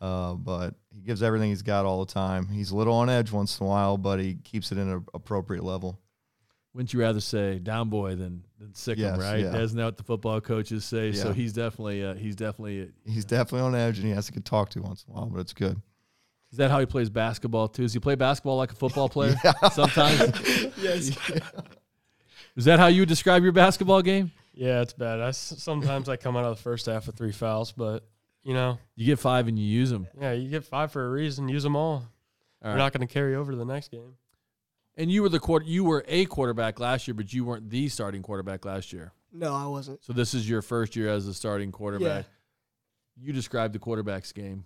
Uh, 0.00 0.34
but 0.34 0.74
he 0.94 1.00
gives 1.02 1.22
everything 1.22 1.50
he's 1.50 1.62
got 1.62 1.84
all 1.84 2.04
the 2.04 2.12
time. 2.12 2.48
He's 2.48 2.70
a 2.70 2.76
little 2.76 2.94
on 2.94 3.10
edge 3.10 3.30
once 3.30 3.60
in 3.60 3.66
a 3.66 3.68
while, 3.68 3.98
but 3.98 4.18
he 4.18 4.34
keeps 4.34 4.72
it 4.72 4.78
in 4.78 4.88
an 4.88 5.04
appropriate 5.12 5.62
level. 5.62 6.00
Wouldn't 6.72 6.92
you 6.92 7.00
rather 7.00 7.20
say 7.20 7.58
down 7.58 7.88
boy 7.88 8.14
than 8.14 8.44
than 8.58 8.74
sick 8.74 8.96
yes, 8.96 9.18
right? 9.18 9.40
Yeah. 9.40 9.56
Isn't 9.56 9.76
that 9.76 9.84
what 9.84 9.96
the 9.96 10.04
football 10.04 10.40
coaches 10.40 10.84
say? 10.84 11.10
Yeah. 11.10 11.22
So 11.22 11.32
he's 11.32 11.52
definitely 11.52 12.04
uh, 12.04 12.14
he's 12.14 12.36
definitely 12.36 12.82
uh, 12.82 12.86
he's 13.04 13.24
definitely 13.24 13.66
on 13.66 13.74
edge, 13.74 13.98
and 13.98 14.06
he 14.06 14.14
has 14.14 14.26
to 14.26 14.32
get 14.32 14.44
talked 14.44 14.72
to 14.72 14.82
once 14.82 15.04
in 15.06 15.12
a 15.12 15.16
while, 15.16 15.26
but 15.26 15.40
it's 15.40 15.52
good. 15.52 15.80
Is 16.50 16.58
that 16.58 16.70
how 16.70 16.80
he 16.80 16.86
plays 16.86 17.08
basketball 17.10 17.68
too? 17.68 17.82
Does 17.82 17.92
he 17.92 18.00
play 18.00 18.16
basketball 18.16 18.56
like 18.56 18.72
a 18.72 18.74
football 18.74 19.08
player 19.10 19.34
yeah. 19.44 19.52
sometimes? 19.68 20.20
yes. 20.80 21.16
Is 22.56 22.64
that 22.64 22.78
how 22.80 22.88
you 22.88 23.02
would 23.02 23.08
describe 23.08 23.42
your 23.42 23.52
basketball 23.52 24.02
game? 24.02 24.32
Yeah, 24.52 24.82
it's 24.82 24.92
bad. 24.92 25.20
I 25.20 25.30
sometimes 25.30 26.08
I 26.08 26.16
come 26.16 26.36
out 26.36 26.44
of 26.44 26.56
the 26.56 26.62
first 26.62 26.86
half 26.86 27.06
with 27.06 27.16
three 27.16 27.32
fouls, 27.32 27.72
but 27.72 28.04
you 28.42 28.54
know, 28.54 28.78
you 28.96 29.06
get 29.06 29.18
five 29.18 29.46
and 29.48 29.58
you 29.58 29.64
use 29.64 29.90
them. 29.90 30.08
Yeah, 30.20 30.32
you 30.32 30.48
get 30.50 30.64
five 30.64 30.90
for 30.90 31.06
a 31.06 31.10
reason. 31.10 31.48
Use 31.48 31.62
them 31.62 31.76
all. 31.76 31.92
all 31.92 32.02
You're 32.62 32.72
right. 32.72 32.78
not 32.78 32.92
going 32.92 33.06
to 33.06 33.12
carry 33.12 33.36
over 33.36 33.52
to 33.52 33.56
the 33.56 33.64
next 33.64 33.90
game. 33.90 34.16
And 34.96 35.10
you 35.10 35.22
were 35.22 35.28
the 35.28 35.38
quarter. 35.38 35.64
You 35.64 35.84
were 35.84 36.04
a 36.08 36.26
quarterback 36.26 36.80
last 36.80 37.06
year, 37.06 37.14
but 37.14 37.32
you 37.32 37.44
weren't 37.44 37.70
the 37.70 37.88
starting 37.88 38.22
quarterback 38.22 38.64
last 38.64 38.92
year. 38.92 39.12
No, 39.32 39.54
I 39.54 39.66
wasn't. 39.66 40.02
So 40.04 40.12
this 40.12 40.34
is 40.34 40.48
your 40.48 40.60
first 40.62 40.96
year 40.96 41.08
as 41.08 41.28
a 41.28 41.34
starting 41.34 41.70
quarterback. 41.70 42.26
You 43.16 43.32
described 43.32 43.74
the 43.74 43.78
quarterback's 43.78 44.32
game. 44.32 44.64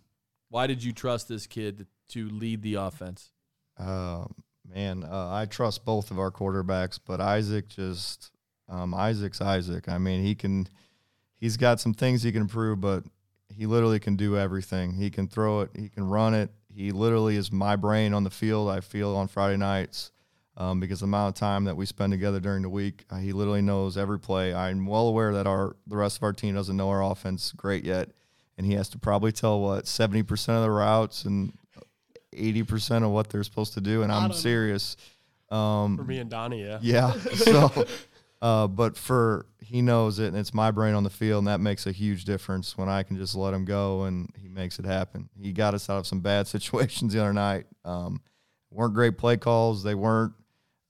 Why 0.55 0.69
did 0.69 0.85
you 0.85 0.93
trust 0.93 1.27
this 1.27 1.49
kid 1.49 1.89
to 2.11 2.29
lead 2.29 2.63
the 2.63 2.75
offense? 2.75 3.33
Um, 3.77 4.37
man, 4.65 5.03
uh, 5.03 5.33
I 5.33 5.47
trust 5.47 5.85
both 5.85 6.13
of 6.13 6.21
our 6.21 6.31
quarterbacks, 6.31 7.01
but 7.05 7.21
Isaac 7.21 7.69
just 7.69 8.31
um, 8.69 8.95
Isaac's 8.95 9.41
Isaac. 9.41 9.89
I 9.89 9.99
mean, 9.99 10.23
he 10.23 10.37
can 10.37 10.69
he's 11.35 11.57
got 11.57 11.81
some 11.81 11.93
things 11.93 12.23
he 12.23 12.31
can 12.31 12.43
improve, 12.43 12.81
but 12.81 13.03
he 13.49 13.67
literally 13.67 13.99
can 13.99 14.15
do 14.15 14.39
everything. 14.39 14.93
He 14.93 15.11
can 15.11 15.27
throw 15.27 15.63
it, 15.63 15.71
he 15.75 15.89
can 15.89 16.09
run 16.09 16.35
it. 16.35 16.51
He 16.73 16.93
literally 16.93 17.35
is 17.35 17.51
my 17.51 17.75
brain 17.75 18.15
on 18.15 18.23
the 18.23 18.31
field. 18.31 18.71
I 18.71 18.79
feel 18.79 19.17
on 19.17 19.27
Friday 19.27 19.57
nights 19.57 20.13
um, 20.57 20.79
because 20.79 21.01
the 21.01 21.07
amount 21.07 21.35
of 21.35 21.41
time 21.41 21.65
that 21.65 21.77
we 21.77 21.85
spend 21.85 22.13
together 22.13 22.39
during 22.39 22.63
the 22.63 22.71
week, 22.71 23.07
uh, 23.11 23.17
he 23.17 23.33
literally 23.33 23.63
knows 23.63 23.97
every 23.97 24.21
play. 24.21 24.55
I'm 24.55 24.87
well 24.87 25.09
aware 25.09 25.33
that 25.33 25.49
our 25.49 25.75
the 25.89 25.97
rest 25.97 26.19
of 26.19 26.23
our 26.23 26.33
team 26.33 26.55
doesn't 26.55 26.77
know 26.77 26.91
our 26.91 27.03
offense 27.03 27.51
great 27.51 27.83
yet, 27.83 28.11
and 28.57 28.67
he 28.67 28.75
has 28.75 28.89
to 28.91 28.99
probably 28.99 29.33
tell 29.33 29.61
what 29.61 29.87
seventy 29.87 30.23
percent 30.23 30.59
of 30.59 30.65
the 30.65 30.71
routes 30.71 31.25
and 31.25 31.53
eighty 32.33 32.63
percent 32.63 33.05
of 33.05 33.11
what 33.11 33.29
they're 33.31 33.45
supposed 33.45 33.75
to 33.75 33.81
do. 33.81 34.03
And 34.03 34.13
I'm 34.13 34.33
serious. 34.33 34.97
Um, 35.51 35.97
For 35.97 36.05
me 36.05 36.19
and 36.19 36.31
Donnie, 36.31 36.65
yeah. 36.65 36.79
yeah. 36.83 37.13
So, 37.35 37.87
uh, 38.43 38.67
but 38.67 38.97
for 38.97 39.47
he 39.61 39.83
knows 39.83 40.19
it, 40.19 40.29
and 40.29 40.37
it's 40.37 40.53
my 40.53 40.71
brain 40.71 40.95
on 40.95 41.05
the 41.05 41.11
field, 41.11 41.39
and 41.39 41.49
that 41.49 41.61
makes 41.61 41.87
a 41.87 41.93
huge 41.93 42.25
difference 42.25 42.77
when 42.77 42.89
I 42.89 43.03
can 43.03 43.17
just 43.17 43.35
let 43.35 43.55
him 43.55 43.65
go 43.65 44.03
and 44.03 44.31
he 44.37 44.49
makes 44.49 44.79
it 44.79 44.85
happen. 44.85 45.29
He 45.41 45.53
got 45.53 45.75
us 45.75 45.89
out 45.89 45.99
of 45.99 46.07
some 46.07 46.21
bad 46.21 46.47
situations 46.49 47.13
the 47.13 47.21
other 47.21 47.33
night. 47.33 47.67
Um, 47.85 48.21
weren't 48.71 48.95
great 48.95 49.17
play 49.17 49.37
calls. 49.37 49.83
They 49.83 49.95
weren't 49.95 50.33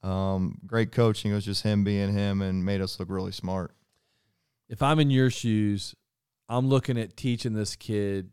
um, 0.03 0.59
great 0.65 0.91
coaching. 0.91 1.31
It 1.31 1.35
was 1.35 1.45
just 1.45 1.63
him 1.63 1.83
being 1.83 2.13
him 2.13 2.41
and 2.41 2.65
made 2.65 2.81
us 2.81 2.99
look 2.99 3.09
really 3.09 3.31
smart. 3.31 3.71
If 4.67 4.81
I'm 4.81 4.99
in 4.99 5.09
your 5.11 5.29
shoes, 5.29 5.95
I'm 6.47 6.67
looking 6.67 6.97
at 6.97 7.15
teaching 7.17 7.53
this 7.53 7.75
kid 7.75 8.29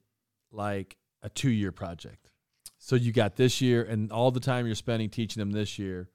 like 0.51 0.97
a 1.23 1.29
two 1.29 1.51
year 1.51 1.73
project. 1.73 2.31
So 2.79 2.97
you 2.97 3.13
got 3.13 3.37
this 3.37 3.61
year 3.61 3.85
and 3.85 4.11
all 4.11 4.31
the 4.31 4.41
time 4.41 4.67
you're 4.67 4.75
spending 4.75 5.09
teaching 5.09 5.41
them 5.41 5.53
this 5.53 5.79
year, 5.79 6.09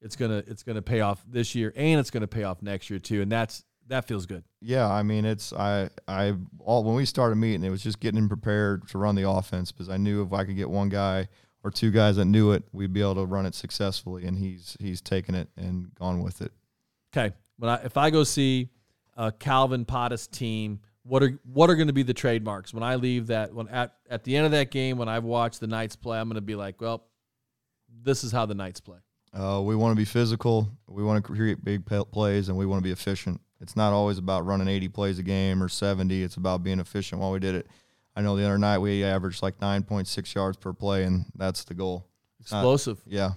it's 0.00 0.16
gonna 0.16 0.42
it's 0.46 0.62
gonna 0.62 0.82
pay 0.82 1.00
off 1.00 1.24
this 1.26 1.54
year 1.54 1.72
and 1.76 2.00
it's 2.00 2.10
gonna 2.10 2.26
pay 2.26 2.42
off 2.42 2.62
next 2.62 2.90
year 2.90 2.98
too. 2.98 3.22
And 3.22 3.30
that's 3.30 3.64
that 3.88 4.06
feels 4.06 4.26
good. 4.26 4.44
Yeah, 4.60 4.88
I 4.88 5.02
mean, 5.02 5.24
it's 5.24 5.52
I 5.52 5.90
I 6.06 6.34
all 6.58 6.84
when 6.84 6.94
we 6.94 7.04
started 7.04 7.36
meeting, 7.36 7.64
it 7.64 7.70
was 7.70 7.82
just 7.82 8.00
getting 8.00 8.18
him 8.18 8.28
prepared 8.28 8.88
to 8.88 8.98
run 8.98 9.14
the 9.14 9.28
offense 9.28 9.72
because 9.72 9.88
I 9.88 9.96
knew 9.96 10.22
if 10.22 10.32
I 10.32 10.44
could 10.44 10.56
get 10.56 10.68
one 10.68 10.88
guy 10.88 11.28
or 11.64 11.70
two 11.70 11.90
guys 11.90 12.16
that 12.16 12.26
knew 12.26 12.52
it, 12.52 12.64
we'd 12.72 12.92
be 12.92 13.00
able 13.00 13.16
to 13.16 13.24
run 13.24 13.46
it 13.46 13.54
successfully, 13.54 14.26
and 14.26 14.38
he's 14.38 14.76
he's 14.80 15.00
taken 15.00 15.34
it 15.34 15.48
and 15.56 15.94
gone 15.94 16.22
with 16.22 16.42
it. 16.42 16.52
Okay. 17.12 17.34
When 17.58 17.70
I, 17.70 17.76
if 17.84 17.96
I 17.96 18.10
go 18.10 18.24
see 18.24 18.68
a 19.16 19.32
Calvin 19.32 19.84
Potthast 19.84 20.30
team, 20.30 20.80
what 21.08 21.22
are 21.22 21.38
what 21.44 21.70
are 21.70 21.74
going 21.74 21.86
to 21.88 21.92
be 21.92 22.02
the 22.02 22.14
trademarks 22.14 22.74
when 22.74 22.82
I 22.82 22.96
leave 22.96 23.28
that 23.28 23.52
when 23.54 23.68
at 23.68 23.94
at 24.10 24.24
the 24.24 24.36
end 24.36 24.46
of 24.46 24.52
that 24.52 24.70
game 24.70 24.98
when 24.98 25.08
I've 25.08 25.24
watched 25.24 25.60
the 25.60 25.66
Knights 25.66 25.96
play, 25.96 26.18
I'm 26.18 26.28
going 26.28 26.34
to 26.36 26.40
be 26.40 26.54
like, 26.54 26.80
well, 26.80 27.04
this 28.02 28.24
is 28.24 28.30
how 28.32 28.46
the 28.46 28.54
Knights 28.54 28.80
play. 28.80 28.98
Uh, 29.32 29.60
we 29.62 29.76
want 29.76 29.92
to 29.92 29.96
be 29.96 30.04
physical. 30.04 30.68
We 30.86 31.02
want 31.02 31.24
to 31.24 31.32
create 31.32 31.64
big 31.64 31.84
plays, 31.86 32.48
and 32.48 32.56
we 32.56 32.66
want 32.66 32.80
to 32.80 32.84
be 32.84 32.92
efficient. 32.92 33.40
It's 33.60 33.76
not 33.76 33.92
always 33.92 34.18
about 34.18 34.46
running 34.46 34.68
80 34.68 34.88
plays 34.88 35.18
a 35.18 35.22
game 35.22 35.62
or 35.62 35.68
70. 35.68 36.22
It's 36.22 36.36
about 36.36 36.62
being 36.62 36.78
efficient 36.80 37.20
while 37.20 37.32
we 37.32 37.38
did 37.38 37.54
it. 37.54 37.66
I 38.16 38.22
know 38.22 38.36
the 38.36 38.44
other 38.44 38.58
night 38.58 38.78
we 38.78 39.04
averaged 39.04 39.42
like 39.42 39.58
9.6 39.58 40.34
yards 40.34 40.56
per 40.56 40.72
play, 40.72 41.04
and 41.04 41.26
that's 41.34 41.64
the 41.64 41.74
goal. 41.74 42.06
It's 42.40 42.52
not- 42.52 42.60
Explosive, 42.60 43.00
yeah, 43.06 43.32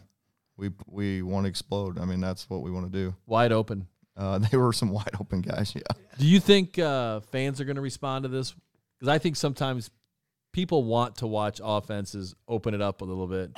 we 0.58 0.70
we 0.88 1.22
want 1.22 1.46
to 1.46 1.50
explode. 1.50 2.00
I 2.00 2.06
mean, 2.06 2.22
that's 2.22 2.50
what 2.50 2.62
we 2.62 2.72
want 2.72 2.92
to 2.92 2.92
do. 2.92 3.16
wide 3.26 3.52
open. 3.52 3.88
Uh, 4.16 4.40
they 4.52 4.58
were 4.58 4.74
some 4.74 4.90
wide 4.90 5.12
open 5.20 5.42
guys. 5.42 5.74
Yeah. 5.76 5.82
Do 6.18 6.28
you 6.28 6.40
think 6.40 6.78
uh, 6.80 7.22
fans 7.22 7.62
are 7.62 7.66
going 7.66 7.76
to 7.76 7.82
respond 7.82 8.24
to 8.24 8.30
this? 8.30 8.54
Because 9.00 9.14
I 9.14 9.18
think 9.18 9.36
sometimes 9.36 9.90
people 10.54 10.84
want 10.84 11.18
to 11.18 11.28
watch 11.28 11.60
offenses 11.64 12.36
open 12.48 12.74
it 12.74 12.82
up 12.82 13.02
a 13.02 13.06
little 13.06 13.28
bit. 13.28 13.58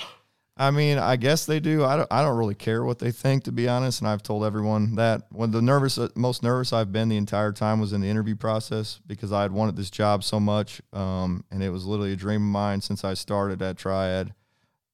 I 0.56 0.70
mean, 0.70 1.00
I 1.00 1.16
guess 1.16 1.48
they 1.48 1.60
do. 1.60 1.84
I 1.84 1.98
don't. 1.98 2.08
I 2.12 2.22
don't 2.22 2.38
really 2.38 2.54
care 2.54 2.84
what 2.84 3.00
they 3.00 3.12
think, 3.12 3.46
to 3.46 3.52
be 3.52 3.68
honest. 3.68 4.02
And 4.02 4.08
I've 4.08 4.22
told 4.22 4.44
everyone 4.44 4.96
that 4.96 5.24
when 5.32 5.50
the 5.50 5.64
nervous, 5.64 5.98
most 6.16 6.44
nervous 6.44 6.72
I've 6.72 6.92
been 6.92 7.10
the 7.10 7.18
entire 7.18 7.52
time 7.52 7.80
was 7.80 7.92
in 7.92 8.02
the 8.02 8.08
interview 8.08 8.36
process 8.36 9.00
because 9.08 9.32
I 9.32 9.42
had 9.42 9.52
wanted 9.52 9.76
this 9.76 9.90
job 9.90 10.24
so 10.24 10.40
much, 10.40 10.80
um, 10.94 11.44
and 11.50 11.64
it 11.64 11.72
was 11.72 11.86
literally 11.86 12.14
a 12.14 12.16
dream 12.16 12.44
of 12.44 12.50
mine 12.50 12.82
since 12.82 13.04
I 13.04 13.16
started 13.16 13.64
at 13.64 13.78
Triad. 13.78 14.36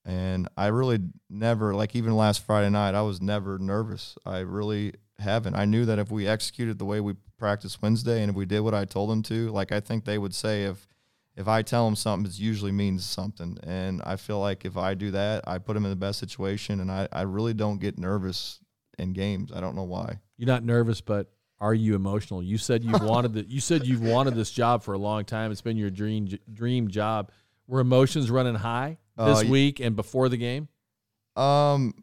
And 0.06 0.48
I 0.56 0.68
really 0.68 1.00
never, 1.30 1.76
like 1.76 1.94
even 1.94 2.16
last 2.16 2.46
Friday 2.46 2.70
night, 2.70 2.96
I 2.96 3.02
was 3.02 3.22
never 3.22 3.60
nervous. 3.60 4.18
I 4.26 4.40
really 4.40 4.94
haven't. 5.20 5.56
I 5.56 5.66
knew 5.66 5.86
that 5.86 6.00
if 6.00 6.12
we 6.12 6.28
executed 6.28 6.80
the 6.80 6.86
way 6.86 7.00
we 7.00 7.14
practiced 7.38 7.82
Wednesday, 7.82 8.22
and 8.22 8.30
if 8.30 8.36
we 8.36 8.46
did 8.46 8.62
what 8.62 8.74
I 8.74 8.86
told 8.86 9.10
them 9.10 9.24
to, 9.24 9.50
like 9.50 9.72
I 9.72 9.80
think 9.80 10.06
they 10.06 10.18
would 10.18 10.34
say 10.36 10.64
if 10.64 10.88
if 11.36 11.48
I 11.48 11.62
tell 11.62 11.86
them 11.86 11.96
something, 11.96 12.30
it 12.30 12.38
usually 12.38 12.72
means 12.74 13.06
something. 13.06 13.58
And 13.64 14.02
I 14.04 14.18
feel 14.18 14.40
like 14.40 14.66
if 14.66 14.76
I 14.76 14.94
do 14.94 15.12
that, 15.12 15.48
I 15.48 15.58
put 15.58 15.76
them 15.76 15.86
in 15.86 15.90
the 15.90 15.96
best 15.96 16.20
situation. 16.20 16.82
And 16.82 16.92
I, 16.92 17.08
I 17.14 17.22
really 17.22 17.54
don't 17.54 17.80
get 17.80 17.98
nervous 17.98 18.60
in 18.98 19.14
games. 19.14 19.50
I 19.54 19.62
don't 19.62 19.74
know 19.76 19.84
why. 19.86 20.20
You're 20.38 20.48
not 20.48 20.66
nervous, 20.66 21.00
but 21.00 21.32
are 21.62 21.74
you 21.74 21.96
emotional? 21.96 22.44
You 22.44 22.58
said 22.58 22.84
you 22.84 22.92
wanted 23.02 23.34
the, 23.34 23.44
You 23.48 23.62
said 23.62 23.88
you've 23.88 24.02
wanted 24.04 24.36
this 24.36 24.52
job 24.52 24.84
for 24.84 24.94
a 24.94 24.98
long 24.98 25.24
time. 25.24 25.52
It's 25.54 25.62
been 25.62 25.78
your 25.78 25.90
dream 25.90 26.28
dream 26.52 26.90
job. 26.90 27.32
Were 27.68 27.80
emotions 27.80 28.30
running 28.30 28.56
high 28.56 28.98
this 29.18 29.44
Uh, 29.44 29.48
week 29.48 29.80
and 29.80 29.96
before 29.96 30.28
the 30.28 30.38
game? 30.38 30.68
Um, 31.38 31.94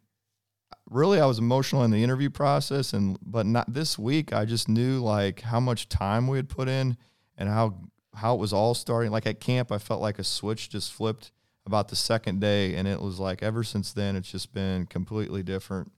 really, 0.91 1.21
I 1.21 1.27
was 1.27 1.39
emotional 1.39 1.85
in 1.85 1.91
the 1.91 2.03
interview 2.03 2.31
process, 2.31 2.93
and 2.93 3.19
but 3.23 3.47
not 3.47 3.73
this 3.73 3.99
week. 3.99 4.33
I 4.33 4.45
just 4.45 4.69
knew 4.69 5.01
like 5.01 5.41
how 5.41 5.61
much 5.61 5.89
time 5.89 6.29
we 6.29 6.39
had 6.39 6.49
put 6.49 6.69
in 6.69 6.97
and 7.37 7.49
how 7.49 7.75
how 8.15 8.35
it 8.35 8.39
was 8.39 8.53
all 8.53 8.75
starting. 8.75 9.11
Like 9.11 9.27
at 9.27 9.41
camp, 9.41 9.73
I 9.73 9.79
felt 9.79 10.01
like 10.01 10.19
a 10.19 10.25
switch 10.25 10.71
just 10.71 10.93
flipped 10.93 11.33
about 11.67 11.89
the 11.89 11.97
second 11.97 12.41
day, 12.41 12.75
and 12.75 12.87
it 12.87 13.01
was 13.01 13.19
like 13.19 13.43
ever 13.43 13.65
since 13.65 13.93
then, 13.93 14.17
it's 14.17 14.31
just 14.31 14.53
been 14.53 14.87
completely 14.87 15.43
different. 15.43 15.91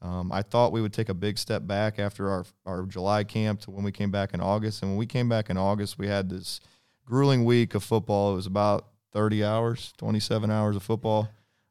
Um, 0.00 0.30
I 0.30 0.42
thought 0.42 0.70
we 0.70 0.80
would 0.80 0.92
take 0.92 1.08
a 1.08 1.14
big 1.14 1.38
step 1.38 1.66
back 1.66 1.98
after 1.98 2.30
our 2.30 2.44
our 2.64 2.82
July 2.82 3.24
camp 3.24 3.60
to 3.62 3.70
when 3.70 3.84
we 3.84 3.92
came 3.92 4.10
back 4.10 4.34
in 4.34 4.40
August, 4.40 4.82
and 4.82 4.92
when 4.92 4.98
we 4.98 5.06
came 5.06 5.28
back 5.28 5.50
in 5.50 5.56
August, 5.56 5.98
we 5.98 6.06
had 6.06 6.28
this 6.28 6.60
grueling 7.04 7.44
week 7.44 7.74
of 7.74 7.82
football. 7.82 8.32
It 8.32 8.36
was 8.36 8.46
about 8.46 8.86
30 9.12 9.42
hours, 9.42 9.92
27 9.96 10.50
hours 10.50 10.76
of 10.76 10.82
football. 10.82 11.28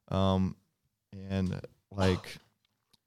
Um, 0.09 0.55
and 1.29 1.61
like 1.91 2.37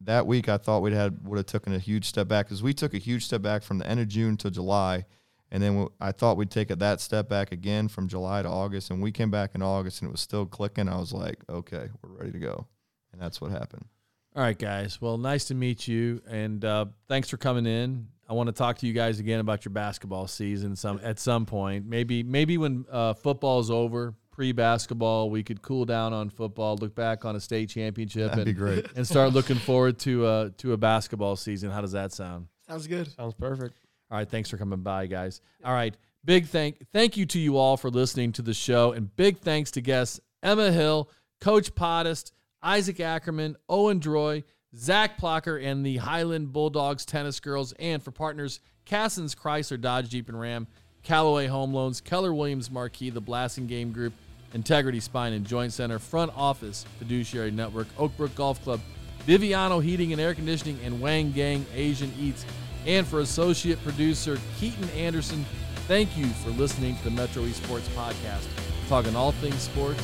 that 0.03 0.27
week, 0.27 0.49
I 0.49 0.57
thought 0.57 0.81
we'd 0.81 0.93
had 0.93 1.27
would 1.27 1.37
have 1.37 1.47
taken 1.47 1.75
a 1.75 1.79
huge 1.79 2.07
step 2.07 2.29
back 2.29 2.47
because 2.47 2.63
we 2.63 2.73
took 2.73 2.95
a 2.95 2.99
huge 2.99 3.25
step 3.25 3.43
back 3.43 3.63
from 3.63 3.79
the 3.79 3.87
end 3.87 4.01
of 4.01 4.09
June 4.09 4.37
to 4.39 4.51
July, 4.51 5.05
and 5.51 5.63
then 5.63 5.89
I 6.01 6.13
thought 6.13 6.37
we'd 6.37 6.51
take 6.51 6.71
a, 6.71 6.77
that 6.77 7.01
step 7.01 7.29
back 7.29 7.53
again 7.53 7.89
from 7.89 8.09
July 8.09 8.43
to 8.43 8.49
August, 8.49 8.91
and 8.91 9.03
we 9.03 9.13
came 9.13 9.31
back 9.31 9.55
in 9.55 9.63
August 9.63 10.01
and 10.01 10.09
it 10.09 10.13
was 10.13 10.21
still 10.21 10.47
clicking. 10.47 10.89
I 10.89 10.99
was 10.99 11.13
like, 11.13 11.39
okay, 11.49 11.89
we're 12.03 12.17
ready 12.17 12.33
to 12.33 12.39
go, 12.39 12.67
and 13.13 13.21
that's 13.21 13.41
what 13.41 13.51
happened. 13.51 13.87
All 14.35 14.43
right, 14.43 14.59
guys. 14.59 15.01
Well, 15.01 15.19
nice 15.19 15.47
to 15.47 15.55
meet 15.55 15.89
you, 15.89 16.23
and 16.29 16.65
uh, 16.65 16.87
thanks 17.09 17.29
for 17.29 17.37
coming 17.37 17.67
in. 17.67 18.07
I 18.29 18.33
want 18.33 18.47
to 18.47 18.53
talk 18.53 18.79
to 18.79 18.87
you 18.87 18.93
guys 18.93 19.19
again 19.19 19.41
about 19.41 19.65
your 19.65 19.73
basketball 19.73 20.29
season 20.29 20.77
some 20.77 21.01
at 21.03 21.19
some 21.19 21.47
point. 21.47 21.85
Maybe 21.85 22.23
maybe 22.23 22.59
when 22.59 22.87
uh, 22.89 23.13
football 23.15 23.59
is 23.59 23.73
over, 23.73 24.15
pre 24.41 24.53
basketball, 24.53 25.29
we 25.29 25.43
could 25.43 25.61
cool 25.61 25.85
down 25.85 26.15
on 26.15 26.31
football, 26.31 26.75
look 26.77 26.95
back 26.95 27.27
on 27.27 27.37
a 27.37 27.41
state 27.41 27.69
championship, 27.69 28.31
That'd 28.31 28.47
and, 28.49 28.57
be 28.57 28.59
great. 28.59 28.87
and 28.97 29.07
start 29.07 29.35
looking 29.35 29.57
forward 29.57 29.99
to 29.99 30.25
uh, 30.25 30.51
to 30.57 30.73
a 30.73 30.79
basketball 30.79 31.37
season. 31.37 31.71
How 31.71 31.83
does 31.83 31.93
that 31.93 32.11
sound? 32.11 32.47
Sounds 32.67 32.87
good. 32.87 33.13
Sounds 33.13 33.35
perfect. 33.35 33.77
All 34.11 34.17
right, 34.17 34.27
thanks 34.27 34.49
for 34.49 34.57
coming 34.57 34.81
by, 34.81 35.09
guys. 35.09 35.43
All 35.63 35.75
right, 35.75 35.95
big 36.25 36.47
thank 36.47 36.87
thank 36.91 37.19
you 37.19 37.27
to 37.27 37.39
you 37.39 37.59
all 37.59 37.77
for 37.77 37.91
listening 37.91 38.33
to 38.33 38.41
the 38.41 38.55
show, 38.55 38.93
and 38.93 39.15
big 39.15 39.41
thanks 39.41 39.73
to 39.73 39.83
guests 39.83 40.21
Emma 40.43 40.73
Hill, 40.73 41.11
Coach 41.43 41.75
Potthast, 41.75 42.33
Isaac 42.63 42.99
Ackerman, 42.99 43.57
Owen 43.69 44.01
Droy, 44.01 44.43
Zach 44.75 45.21
Plocher, 45.21 45.63
and 45.63 45.85
the 45.85 45.99
Highland 45.99 46.51
Bulldogs 46.55 47.05
tennis 47.05 47.41
girls, 47.41 47.75
and 47.79 48.03
for 48.03 48.11
partners 48.11 48.61
Cassens 48.87 49.37
Chrysler 49.37 49.79
Dodge 49.79 50.09
Jeep 50.09 50.31
and 50.31 50.41
Ram, 50.41 50.67
Callaway 51.03 51.47
Home 51.47 51.75
Loans, 51.75 52.01
Keller 52.01 52.33
Williams 52.33 52.71
Marquee, 52.71 53.11
the 53.11 53.21
Blassingame 53.21 53.93
Group, 53.93 54.15
Integrity 54.55 55.01
Spine 55.01 55.33
and 55.33 55.47
Joint 55.47 55.73
Center, 55.73 55.99
Front 55.99 56.33
Office 56.37 56.85
Fiduciary 56.99 57.51
Network, 57.51 57.87
Oakbrook 57.97 58.35
Golf 58.35 58.63
Club, 58.63 58.81
Viviano 59.27 59.83
Heating 59.83 60.13
and 60.13 60.21
Air 60.21 60.35
Conditioning, 60.35 60.79
and 60.85 61.01
Wang 61.01 61.33
Gang 61.33 61.65
Asian 61.75 62.13
Eats. 62.19 62.45
And 62.87 63.07
for 63.07 63.21
associate 63.21 63.83
producer 63.85 64.39
Keaton 64.59 64.89
Anderson, 64.91 65.45
thank 65.87 66.17
you 66.17 66.27
for 66.27 66.51
listening 66.51 66.97
to 66.97 67.05
the 67.05 67.11
Metro 67.11 67.45
East 67.45 67.63
Sports 67.63 67.89
Podcast, 67.91 68.47
talking 68.89 69.15
all 69.15 69.33
things 69.33 69.61
sports 69.61 70.03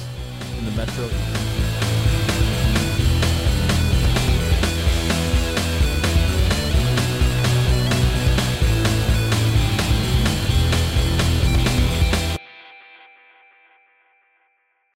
in 0.59 0.65
the 0.65 0.71
Metro 0.73 1.05
East. 1.05 1.76